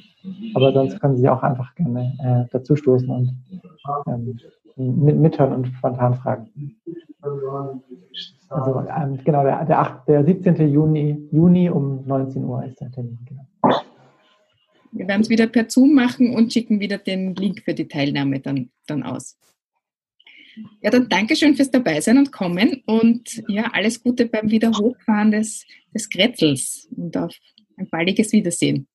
Aber 0.55 0.73
sonst 0.73 1.01
können 1.01 1.17
Sie 1.17 1.29
auch 1.29 1.43
einfach 1.43 1.75
gerne 1.75 2.13
äh, 2.23 2.49
dazu 2.51 2.77
stoßen 2.77 3.09
und 3.09 3.33
ähm, 4.07 4.37
mit, 4.77 5.19
mithören 5.19 5.55
und 5.55 5.69
spontan 5.69 6.15
fragen. 6.15 6.51
Also 8.51 8.81
ähm, 8.81 9.19
genau, 9.25 9.43
der, 9.43 9.65
der, 9.65 9.81
8, 9.81 10.09
der 10.09 10.25
17. 10.25 10.69
Juni, 10.69 11.29
Juni 11.33 11.71
um 11.71 12.05
19 12.07 12.45
Uhr 12.45 12.65
ist 12.65 12.81
der 12.81 12.91
Termin. 12.91 13.19
Genau. 13.25 13.43
Wir 14.95 15.09
werden 15.09 15.23
es 15.23 15.29
wieder 15.29 15.47
per 15.49 15.69
Zoom 15.69 15.95
machen 15.95 16.31
und 16.35 16.53
schicken 16.53 16.81
wieder 16.81 16.99
den 16.99 17.35
Link 17.35 17.63
für 17.65 17.75
die 17.75 17.89
Teilnahme 17.89 18.41
dann, 18.41 18.71
dann 18.87 19.03
aus. 19.03 19.37
Ja, 20.81 20.91
dann 20.91 21.09
Dankeschön 21.09 21.57
fürs 21.57 21.71
Dabeisein 21.71 22.17
und 22.17 22.31
Kommen 22.31 22.83
und 22.87 23.43
ja, 23.49 23.71
alles 23.73 24.03
Gute 24.03 24.27
beim 24.27 24.51
Wiederhochfahren 24.51 25.33
des, 25.33 25.67
des 25.93 26.09
Kretzels 26.09 26.89
und 26.97 27.17
auf 27.17 27.35
ein 27.77 27.89
baldiges 27.89 28.33
Wiedersehen. 28.33 28.87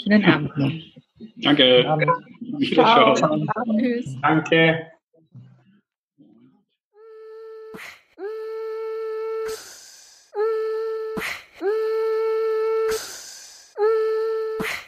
Schönen 0.00 0.24
Abend 0.24 0.56
noch. 0.56 0.72
Danke. 1.36 1.84
Ciao. 2.72 3.14
Ciao. 3.14 3.46
Tschüss. 3.78 4.16
Danke. 4.22 4.90
you 14.60 14.86